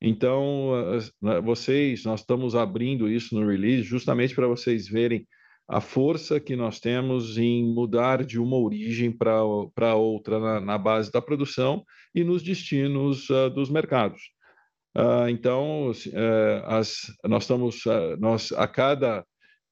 Então, 0.00 0.70
uh, 0.72 1.42
vocês, 1.42 2.04
nós 2.04 2.20
estamos 2.20 2.54
abrindo 2.54 3.08
isso 3.08 3.34
no 3.34 3.46
release 3.46 3.82
justamente 3.82 4.34
para 4.34 4.46
vocês 4.46 4.88
verem 4.88 5.26
a 5.68 5.80
força 5.80 6.40
que 6.40 6.56
nós 6.56 6.80
temos 6.80 7.38
em 7.38 7.64
mudar 7.64 8.24
de 8.24 8.38
uma 8.38 8.56
origem 8.56 9.12
para 9.12 9.94
outra 9.94 10.38
na, 10.38 10.60
na, 10.60 10.78
base 10.78 11.10
da 11.10 11.22
produção 11.22 11.84
e 12.14 12.24
nos 12.24 12.42
destinos 12.42 13.28
uh, 13.30 13.50
dos 13.50 13.70
mercados. 13.70 14.22
então, 15.28 15.90
eh, 16.12 16.62
as, 16.66 17.12
nós 17.24 17.42
estamos, 17.42 17.82
nós 18.20 18.52
a 18.52 18.68
cada 18.68 19.24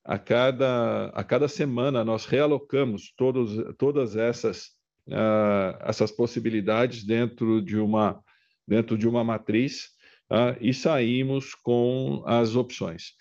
a 0.05 0.19
cada, 0.19 1.07
a 1.09 1.23
cada 1.23 1.49
semana 1.49 2.05
nós 2.05 2.27
realocamos 2.27 3.13
todos, 3.17 3.57
todas 3.79 4.17
essas, 4.17 4.71
uh, 5.09 5.79
essas 5.81 6.11
possibilidades 6.11 7.05
dentro 7.05 7.63
de 7.63 7.77
uma, 7.77 8.21
dentro 8.67 8.99
de 8.99 9.09
uma 9.09 9.23
matriz 9.23 9.91
uh, 10.31 10.57
e 10.61 10.75
saímos 10.75 11.55
com 11.55 12.23
as 12.27 12.57
opções. 12.57 13.13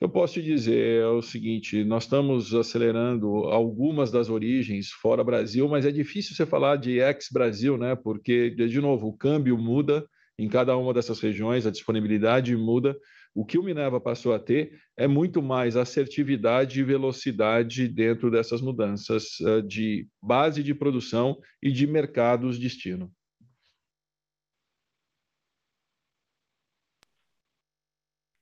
Eu 0.00 0.08
posso 0.08 0.34
te 0.34 0.42
dizer 0.42 1.02
é 1.02 1.06
o 1.08 1.20
seguinte: 1.20 1.82
nós 1.82 2.04
estamos 2.04 2.54
acelerando 2.54 3.28
algumas 3.46 4.12
das 4.12 4.30
origens 4.30 4.90
fora 4.90 5.24
Brasil, 5.24 5.68
mas 5.68 5.84
é 5.84 5.90
difícil 5.90 6.36
você 6.36 6.46
falar 6.46 6.76
de 6.76 7.00
ex-Brasil, 7.00 7.76
né? 7.76 7.96
Porque, 7.96 8.50
de 8.50 8.80
novo, 8.80 9.08
o 9.08 9.16
câmbio 9.16 9.58
muda 9.58 10.06
em 10.38 10.48
cada 10.48 10.76
uma 10.76 10.94
dessas 10.94 11.18
regiões, 11.18 11.66
a 11.66 11.70
disponibilidade 11.70 12.56
muda. 12.56 12.96
O 13.34 13.44
que 13.44 13.58
o 13.58 13.62
Minerva 13.62 14.00
passou 14.00 14.34
a 14.34 14.38
ter 14.38 14.80
é 14.96 15.06
muito 15.06 15.40
mais 15.40 15.76
assertividade 15.76 16.80
e 16.80 16.84
velocidade 16.84 17.86
dentro 17.88 18.30
dessas 18.30 18.60
mudanças 18.60 19.38
uh, 19.40 19.62
de 19.62 20.08
base 20.22 20.62
de 20.62 20.74
produção 20.74 21.40
e 21.62 21.70
de 21.70 21.86
mercados 21.86 22.58
destino. 22.58 23.12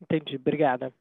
Entendi, 0.00 0.36
obrigada. 0.36 0.92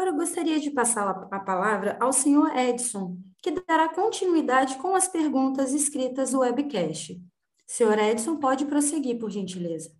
Agora 0.00 0.14
eu 0.14 0.18
gostaria 0.18 0.58
de 0.58 0.70
passar 0.70 1.10
a 1.30 1.40
palavra 1.40 1.98
ao 2.00 2.10
senhor 2.10 2.56
Edson, 2.56 3.18
que 3.42 3.50
dará 3.50 3.86
continuidade 3.86 4.78
com 4.78 4.94
as 4.94 5.06
perguntas 5.06 5.74
escritas 5.74 6.32
do 6.32 6.40
webcast. 6.40 7.22
Senhor 7.66 7.98
Edson, 7.98 8.40
pode 8.40 8.64
prosseguir, 8.64 9.18
por 9.18 9.30
gentileza. 9.30 9.94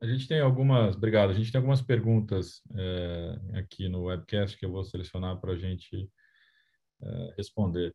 A 0.00 0.06
gente 0.06 0.26
tem 0.26 0.40
algumas, 0.40 0.96
obrigado, 0.96 1.28
a 1.28 1.34
gente 1.34 1.52
tem 1.52 1.58
algumas 1.58 1.82
perguntas 1.82 2.62
é, 2.74 3.58
aqui 3.58 3.90
no 3.90 4.04
webcast 4.04 4.56
que 4.56 4.64
eu 4.64 4.72
vou 4.72 4.82
selecionar 4.84 5.38
para 5.38 5.52
a 5.52 5.58
gente 5.58 6.10
é, 7.02 7.34
responder. 7.36 7.94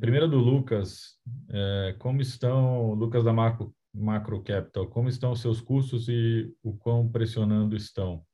Primeiro 0.00 0.26
do 0.26 0.38
Lucas, 0.38 1.18
é, 1.50 1.96
como 1.98 2.22
estão, 2.22 2.94
Lucas 2.94 3.24
da 3.24 3.32
Macro, 3.34 3.76
Macro 3.92 4.42
Capital, 4.42 4.88
como 4.88 5.10
estão 5.10 5.32
os 5.32 5.42
seus 5.42 5.60
custos 5.60 6.08
e 6.08 6.50
o 6.62 6.74
quão 6.78 7.06
pressionando 7.06 7.76
estão? 7.76 8.24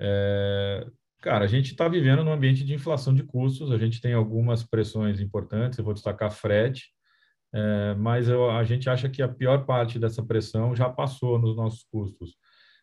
É, 0.00 0.86
Cara, 1.20 1.44
a 1.44 1.48
gente 1.48 1.72
está 1.72 1.88
vivendo 1.88 2.22
num 2.22 2.32
ambiente 2.32 2.64
de 2.64 2.74
inflação 2.74 3.14
de 3.14 3.22
custos, 3.22 3.72
a 3.72 3.78
gente 3.78 4.00
tem 4.00 4.12
algumas 4.12 4.62
pressões 4.62 5.20
importantes, 5.20 5.78
eu 5.78 5.84
vou 5.84 5.94
destacar 5.94 6.30
frete, 6.30 6.90
é, 7.52 7.94
mas 7.94 8.28
eu, 8.28 8.50
a 8.50 8.62
gente 8.64 8.88
acha 8.88 9.08
que 9.08 9.22
a 9.22 9.28
pior 9.28 9.64
parte 9.64 9.98
dessa 9.98 10.24
pressão 10.24 10.76
já 10.76 10.88
passou 10.88 11.38
nos 11.38 11.56
nossos 11.56 11.84
custos. 11.90 12.36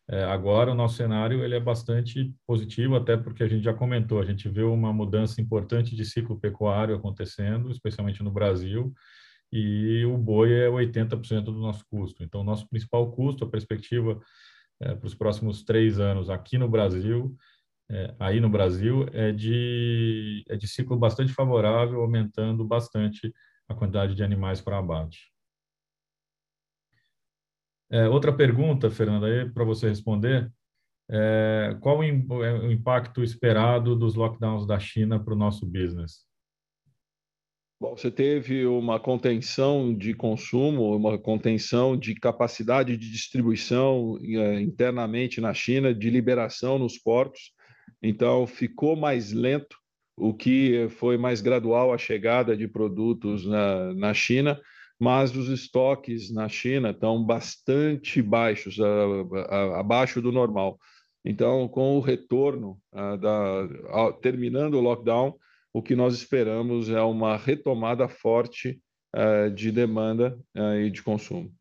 É, 0.09 0.23
agora, 0.25 0.71
o 0.71 0.75
nosso 0.75 0.97
cenário 0.97 1.43
ele 1.43 1.55
é 1.55 1.59
bastante 1.59 2.33
positivo, 2.45 2.95
até 2.95 3.15
porque 3.15 3.43
a 3.43 3.47
gente 3.47 3.63
já 3.63 3.73
comentou, 3.73 4.19
a 4.19 4.25
gente 4.25 4.49
vê 4.49 4.63
uma 4.63 4.91
mudança 4.91 5.39
importante 5.39 5.95
de 5.95 6.03
ciclo 6.03 6.37
pecuário 6.39 6.95
acontecendo, 6.95 7.71
especialmente 7.71 8.21
no 8.21 8.31
Brasil, 8.31 8.93
e 9.51 10.03
o 10.05 10.17
boi 10.17 10.51
é 10.51 10.67
80% 10.67 11.43
do 11.43 11.59
nosso 11.59 11.85
custo. 11.85 12.23
Então, 12.23 12.43
nosso 12.43 12.67
principal 12.67 13.11
custo, 13.11 13.45
a 13.45 13.49
perspectiva 13.49 14.19
é, 14.81 14.95
para 14.95 15.07
os 15.07 15.15
próximos 15.15 15.63
três 15.63 15.99
anos 15.99 16.29
aqui 16.29 16.57
no 16.57 16.67
Brasil, 16.67 17.35
é, 17.89 18.15
aí 18.19 18.39
no 18.39 18.49
Brasil 18.49 19.05
é 19.11 19.31
de, 19.31 20.43
é 20.49 20.55
de 20.55 20.67
ciclo 20.67 20.97
bastante 20.97 21.33
favorável, 21.33 22.01
aumentando 22.01 22.65
bastante 22.65 23.33
a 23.67 23.75
quantidade 23.75 24.15
de 24.15 24.23
animais 24.23 24.61
para 24.61 24.77
abate. 24.77 25.31
É, 27.89 28.07
outra 28.09 28.35
pergunta, 28.35 28.89
Fernanda, 28.89 29.51
para 29.53 29.63
você 29.63 29.87
responder. 29.87 30.51
É, 31.09 31.77
qual 31.81 31.99
o, 31.99 32.03
é, 32.43 32.53
o 32.59 32.71
impacto 32.71 33.21
esperado 33.23 33.95
dos 33.95 34.15
lockdowns 34.15 34.65
da 34.65 34.79
China 34.79 35.23
para 35.23 35.33
o 35.33 35.37
nosso 35.37 35.65
business? 35.65 36.25
Bom, 37.83 37.97
você 37.97 38.09
teve 38.09 38.65
uma 38.65 38.97
contenção 38.97 39.93
de 39.93 40.13
consumo, 40.13 40.95
uma 40.95 41.17
contenção 41.17 41.97
de 41.97 42.15
capacidade 42.15 42.95
de 42.95 43.11
distribuição 43.11 44.17
eh, 44.21 44.61
internamente 44.61 45.41
na 45.41 45.53
China, 45.53 45.93
de 45.93 46.09
liberação 46.09 46.79
nos 46.79 46.97
portos. 46.97 47.51
Então, 48.03 48.45
ficou 48.45 48.97
mais 48.97 49.31
lento, 49.31 49.77
o 50.17 50.33
que 50.33 50.89
foi 50.89 51.17
mais 51.17 51.39
gradual 51.39 51.93
a 51.93 51.97
chegada 51.97 52.55
de 52.55 52.67
produtos 52.67 53.45
na, 53.45 53.93
na 53.93 54.13
China, 54.13 54.59
mas 54.99 55.35
os 55.35 55.47
estoques 55.47 56.31
na 56.31 56.49
China 56.49 56.91
estão 56.91 57.23
bastante 57.23 58.21
baixos, 58.21 58.77
a, 58.79 59.55
a, 59.55 59.79
abaixo 59.79 60.21
do 60.21 60.31
normal. 60.31 60.77
Então, 61.25 61.67
com 61.69 61.97
o 61.97 62.01
retorno, 62.01 62.77
a, 62.91 63.15
da, 63.15 64.11
terminando 64.21 64.75
o 64.75 64.81
lockdown, 64.81 65.35
o 65.73 65.81
que 65.81 65.95
nós 65.95 66.13
esperamos 66.13 66.89
é 66.89 67.01
uma 67.01 67.37
retomada 67.37 68.07
forte 68.07 68.79
uh, 69.15 69.49
de 69.49 69.71
demanda 69.71 70.37
uh, 70.55 70.75
e 70.75 70.91
de 70.91 71.01
consumo. 71.01 71.51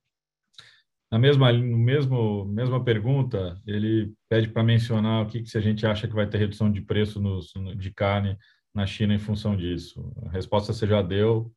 Na 1.12 1.18
mesma, 1.18 1.52
no 1.52 1.76
mesmo, 1.76 2.46
mesma 2.46 2.82
pergunta, 2.82 3.60
ele 3.66 4.14
pede 4.30 4.48
para 4.48 4.64
mencionar 4.64 5.22
o 5.22 5.26
que, 5.26 5.42
que 5.42 5.50
se 5.50 5.58
a 5.58 5.60
gente 5.60 5.86
acha 5.86 6.08
que 6.08 6.14
vai 6.14 6.26
ter 6.26 6.38
redução 6.38 6.72
de 6.72 6.80
preço 6.80 7.20
nos, 7.20 7.52
de 7.76 7.92
carne 7.92 8.34
na 8.74 8.86
China 8.86 9.12
em 9.12 9.18
função 9.18 9.54
disso. 9.54 10.10
A 10.24 10.30
resposta 10.30 10.72
você 10.72 10.86
já 10.86 11.02
deu, 11.02 11.52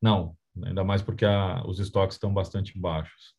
não, 0.00 0.36
ainda 0.62 0.84
mais 0.84 1.00
porque 1.00 1.24
a, 1.24 1.64
os 1.66 1.80
estoques 1.80 2.16
estão 2.16 2.34
bastante 2.34 2.78
baixos. 2.78 3.32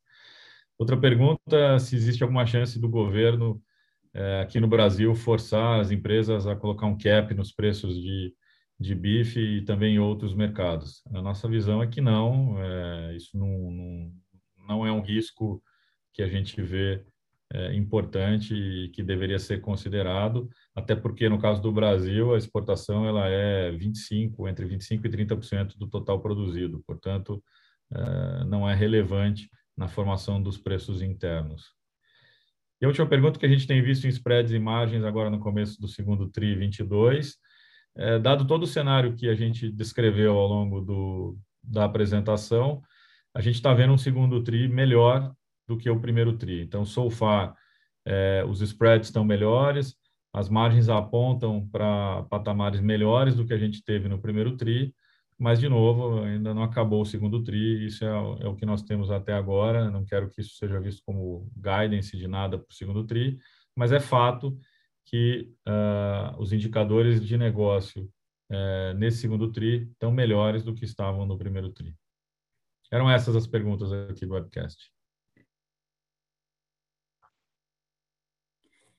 Outra 0.76 1.00
pergunta, 1.00 1.78
se 1.78 1.96
existe 1.96 2.24
alguma 2.24 2.48
chance 2.48 2.80
do 2.80 2.90
governo 2.90 3.62
é, 4.12 4.42
aqui 4.42 4.60
no 4.60 4.68
Brasil, 4.68 5.14
forçar 5.14 5.82
as 5.82 5.92
empresas 5.92 6.48
a 6.48 6.56
colocar 6.56 6.88
um 6.88 6.98
cap 6.98 7.32
nos 7.36 7.52
preços 7.52 8.02
de, 8.02 8.34
de 8.80 8.96
bife 8.96 9.40
e 9.40 9.62
também 9.66 9.98
em 9.98 10.00
outros 10.00 10.34
mercados. 10.34 11.04
A 11.14 11.22
nossa 11.22 11.48
visão 11.48 11.84
é 11.84 11.86
que 11.86 12.02
não, 12.02 12.60
é, 12.60 13.16
isso 13.16 13.38
não, 13.38 13.72
não, 13.72 14.12
não, 14.66 14.86
é 14.86 14.92
um 14.92 15.02
risco 15.02 15.62
que 16.14 16.22
a 16.22 16.28
gente 16.28 16.62
vê 16.62 17.04
é, 17.54 17.74
importante 17.76 18.54
e 18.56 18.90
que 18.90 19.04
deveria 19.04 19.38
ser 19.38 19.62
considerado, 19.62 20.50
até 20.76 20.96
porque 20.96 21.30
no 21.30 21.40
caso 21.40 21.62
do 21.62 21.72
Brasil 21.72 22.34
a 22.34 22.38
exportação 22.38 23.06
ela 23.06 23.28
é 23.28 23.72
25, 23.72 24.48
entre 24.48 24.66
25 24.66 25.06
e 25.06 25.10
30% 25.10 25.78
do 25.78 25.88
total 25.88 26.20
produzido, 26.20 26.84
portanto 26.86 27.44
é, 27.94 28.46
não 28.46 28.68
é 28.68 28.74
relevante 28.74 29.50
na 29.78 29.88
formação 29.88 30.42
dos 30.42 30.58
preços 30.58 31.02
internos. 31.02 31.74
E 32.82 32.86
a 32.86 32.88
última 32.88 33.08
pergunta 33.08 33.40
que 33.40 33.46
a 33.46 33.50
gente 33.50 33.68
tem 33.68 33.82
visto 33.82 34.06
em 34.06 34.10
spreads 34.10 34.52
e 34.52 34.60
margens 34.60 35.04
agora 35.04 35.30
no 35.30 35.40
começo 35.40 35.80
do 35.80 35.88
segundo 35.88 36.30
TRI 36.30 36.56
22, 36.56 37.38
é, 37.96 38.20
dado 38.20 38.46
todo 38.46 38.64
o 38.64 38.68
cenário 38.68 39.16
que 39.16 39.30
a 39.30 39.36
gente 39.36 39.72
descreveu 39.72 40.38
ao 40.38 40.48
longo 40.48 40.82
do, 40.82 41.38
da 41.64 41.86
apresentação, 41.86 42.82
a 43.36 43.42
gente 43.42 43.56
está 43.56 43.74
vendo 43.74 43.94
um 43.94 43.98
segundo 43.98 44.42
TRI 44.42 44.70
melhor 44.70 45.36
do 45.68 45.78
que 45.78 45.90
o 45.90 46.00
primeiro 46.00 46.38
TRI. 46.38 46.62
Então, 46.62 46.86
so 46.86 47.10
far, 47.10 47.54
é, 48.06 48.46
os 48.48 48.62
spreads 48.62 49.10
estão 49.10 49.26
melhores, 49.26 49.96
as 50.34 50.48
margens 50.48 50.88
apontam 50.88 51.68
para 51.70 52.24
patamares 52.30 52.80
melhores 52.80 53.36
do 53.36 53.46
que 53.46 53.54
a 53.54 53.58
gente 53.58 53.84
teve 53.84 54.08
no 54.08 54.20
primeiro 54.20 54.56
TRI, 54.56 54.94
mas, 55.38 55.60
de 55.60 55.68
novo, 55.68 56.24
ainda 56.24 56.54
não 56.54 56.64
acabou 56.64 57.02
o 57.02 57.06
segundo 57.06 57.44
TRI, 57.44 57.88
isso 57.88 58.06
é, 58.06 58.08
é, 58.08 58.48
o 58.48 58.56
que 58.56 58.66
nós 58.66 58.82
temos 58.84 59.12
até 59.12 59.34
agora. 59.34 59.92
Não 59.92 60.06
quero 60.06 60.30
que 60.30 60.40
isso 60.40 60.56
seja 60.56 60.80
visto 60.80 61.04
como 61.06 61.52
guidance 61.58 62.16
de 62.16 62.28
nada 62.28 62.58
para 62.58 62.72
o 62.72 62.74
segundo 62.74 63.06
TRI, 63.06 63.38
mas 63.76 63.92
é 63.92 64.00
fato 64.00 64.58
que 65.06 65.52
uh, 65.68 66.40
os 66.40 66.54
indicadores 66.54 67.24
de 67.24 67.38
negócio 67.38 68.10
uh, 68.50 68.94
nesse 68.98 69.18
segundo 69.18 69.52
TRI 69.52 69.90
estão 69.92 70.10
melhores 70.10 70.64
do 70.64 70.74
que 70.74 70.86
estavam 70.86 71.26
no 71.26 71.38
primeiro 71.38 71.70
TRI. 71.70 71.94
Eram 72.92 73.10
essas 73.10 73.36
as 73.36 73.48
perguntas 73.48 73.92
aqui 73.92 74.26
do 74.26 74.34
webcast. 74.34 74.92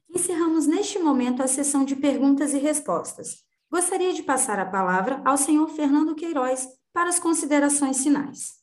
Encerramos 0.09 0.67
neste 0.67 0.99
momento 0.99 1.43
a 1.43 1.47
sessão 1.47 1.85
de 1.85 1.95
perguntas 1.95 2.55
e 2.55 2.59
respostas. 2.59 3.45
Gostaria 3.71 4.13
de 4.13 4.23
passar 4.23 4.59
a 4.59 4.67
palavra 4.67 5.21
ao 5.25 5.37
senhor 5.37 5.69
Fernando 5.69 6.15
Queiroz 6.15 6.67
para 6.93 7.11
as 7.11 7.19
considerações 7.19 8.03
finais. 8.03 8.55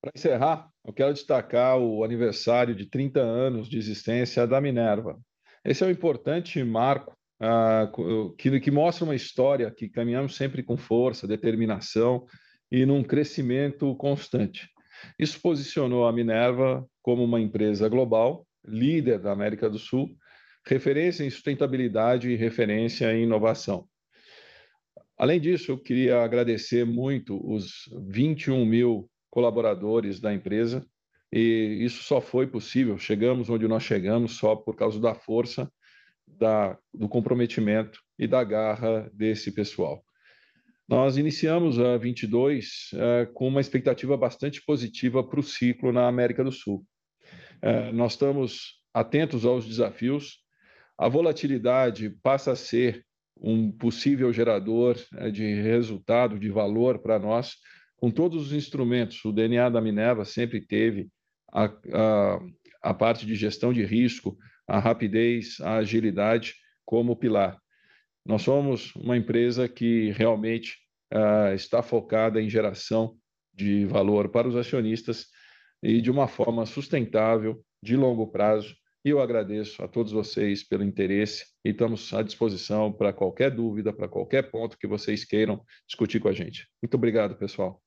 Para 0.00 0.12
encerrar, 0.14 0.68
eu 0.84 0.92
quero 0.92 1.14
destacar 1.14 1.78
o 1.78 2.04
aniversário 2.04 2.74
de 2.74 2.86
30 2.86 3.20
anos 3.20 3.68
de 3.68 3.78
existência 3.78 4.46
da 4.46 4.60
Minerva. 4.60 5.18
Esse 5.64 5.82
é 5.82 5.86
um 5.86 5.90
importante 5.90 6.62
marco 6.62 7.16
uh, 7.40 8.36
que, 8.36 8.60
que 8.60 8.70
mostra 8.70 9.04
uma 9.04 9.14
história 9.14 9.70
que 9.70 9.88
caminhamos 9.88 10.36
sempre 10.36 10.62
com 10.62 10.76
força, 10.76 11.26
determinação 11.26 12.26
e 12.70 12.84
num 12.86 13.02
crescimento 13.02 13.94
constante. 13.96 14.68
Isso 15.18 15.40
posicionou 15.40 16.06
a 16.06 16.12
Minerva 16.12 16.86
como 17.02 17.24
uma 17.24 17.40
empresa 17.40 17.88
global, 17.88 18.46
líder 18.66 19.18
da 19.18 19.32
América 19.32 19.68
do 19.68 19.78
Sul, 19.78 20.16
referência 20.66 21.24
em 21.24 21.30
sustentabilidade 21.30 22.30
e 22.30 22.36
referência 22.36 23.12
em 23.12 23.24
inovação. 23.24 23.86
Além 25.16 25.40
disso, 25.40 25.70
eu 25.70 25.78
queria 25.78 26.22
agradecer 26.22 26.84
muito 26.84 27.38
os 27.46 27.88
21 28.08 28.64
mil 28.64 29.08
colaboradores 29.30 30.20
da 30.20 30.32
empresa, 30.32 30.84
e 31.32 31.78
isso 31.80 32.02
só 32.04 32.20
foi 32.20 32.46
possível, 32.46 32.96
chegamos 32.98 33.50
onde 33.50 33.66
nós 33.68 33.82
chegamos 33.82 34.36
só 34.36 34.56
por 34.56 34.76
causa 34.76 35.00
da 35.00 35.14
força, 35.14 35.70
da, 36.26 36.78
do 36.92 37.08
comprometimento 37.08 38.00
e 38.18 38.26
da 38.26 38.42
garra 38.42 39.10
desse 39.12 39.52
pessoal. 39.52 40.04
Nós 40.86 41.16
iniciamos 41.16 41.78
a 41.78 41.96
22 41.96 42.90
uh, 42.92 43.32
com 43.32 43.48
uma 43.48 43.60
expectativa 43.60 44.16
bastante 44.16 44.62
positiva 44.62 45.24
para 45.24 45.40
o 45.40 45.42
ciclo 45.42 45.92
na 45.92 46.06
América 46.06 46.44
do 46.44 46.52
Sul. 46.52 46.84
Uh, 47.62 47.92
nós 47.94 48.12
estamos 48.12 48.82
atentos 48.92 49.46
aos 49.46 49.66
desafios, 49.66 50.44
a 50.98 51.08
volatilidade 51.08 52.10
passa 52.22 52.52
a 52.52 52.56
ser 52.56 53.04
um 53.36 53.72
possível 53.72 54.32
gerador 54.32 54.96
né, 55.10 55.30
de 55.30 55.54
resultado, 55.62 56.38
de 56.38 56.50
valor 56.50 56.98
para 56.98 57.18
nós, 57.18 57.56
com 57.96 58.10
todos 58.10 58.46
os 58.46 58.52
instrumentos. 58.52 59.24
O 59.24 59.32
DNA 59.32 59.70
da 59.70 59.80
Minerva 59.80 60.24
sempre 60.24 60.60
teve 60.60 61.08
a, 61.52 61.64
a, 61.64 62.40
a 62.82 62.94
parte 62.94 63.26
de 63.26 63.34
gestão 63.34 63.72
de 63.72 63.84
risco, 63.84 64.36
a 64.68 64.78
rapidez, 64.78 65.56
a 65.60 65.76
agilidade 65.76 66.54
como 66.84 67.16
pilar. 67.16 67.58
Nós 68.24 68.42
somos 68.42 68.94
uma 68.96 69.16
empresa 69.16 69.68
que 69.68 70.10
realmente 70.12 70.78
uh, 71.12 71.54
está 71.54 71.82
focada 71.82 72.40
em 72.40 72.48
geração 72.48 73.16
de 73.52 73.84
valor 73.84 74.30
para 74.30 74.48
os 74.48 74.56
acionistas 74.56 75.26
e 75.82 76.00
de 76.00 76.10
uma 76.10 76.26
forma 76.26 76.64
sustentável, 76.64 77.62
de 77.82 77.96
longo 77.96 78.26
prazo, 78.28 78.74
e 79.04 79.10
eu 79.10 79.20
agradeço 79.20 79.84
a 79.84 79.88
todos 79.88 80.12
vocês 80.12 80.66
pelo 80.66 80.82
interesse 80.82 81.44
e 81.62 81.68
estamos 81.68 82.14
à 82.14 82.22
disposição 82.22 82.90
para 82.90 83.12
qualquer 83.12 83.50
dúvida, 83.50 83.92
para 83.92 84.08
qualquer 84.08 84.50
ponto 84.50 84.78
que 84.78 84.86
vocês 84.86 85.24
queiram 85.24 85.62
discutir 85.86 86.20
com 86.20 86.28
a 86.28 86.32
gente. 86.32 86.66
Muito 86.82 86.94
obrigado, 86.94 87.36
pessoal. 87.36 87.82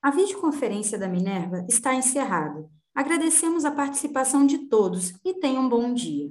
A 0.00 0.12
videoconferência 0.12 0.96
da 0.96 1.08
Minerva 1.08 1.66
está 1.68 1.92
encerrada. 1.92 2.70
Agradecemos 2.94 3.64
a 3.64 3.72
participação 3.72 4.46
de 4.46 4.68
todos 4.68 5.18
e 5.24 5.34
tenham 5.40 5.64
um 5.64 5.68
bom 5.68 5.92
dia. 5.92 6.30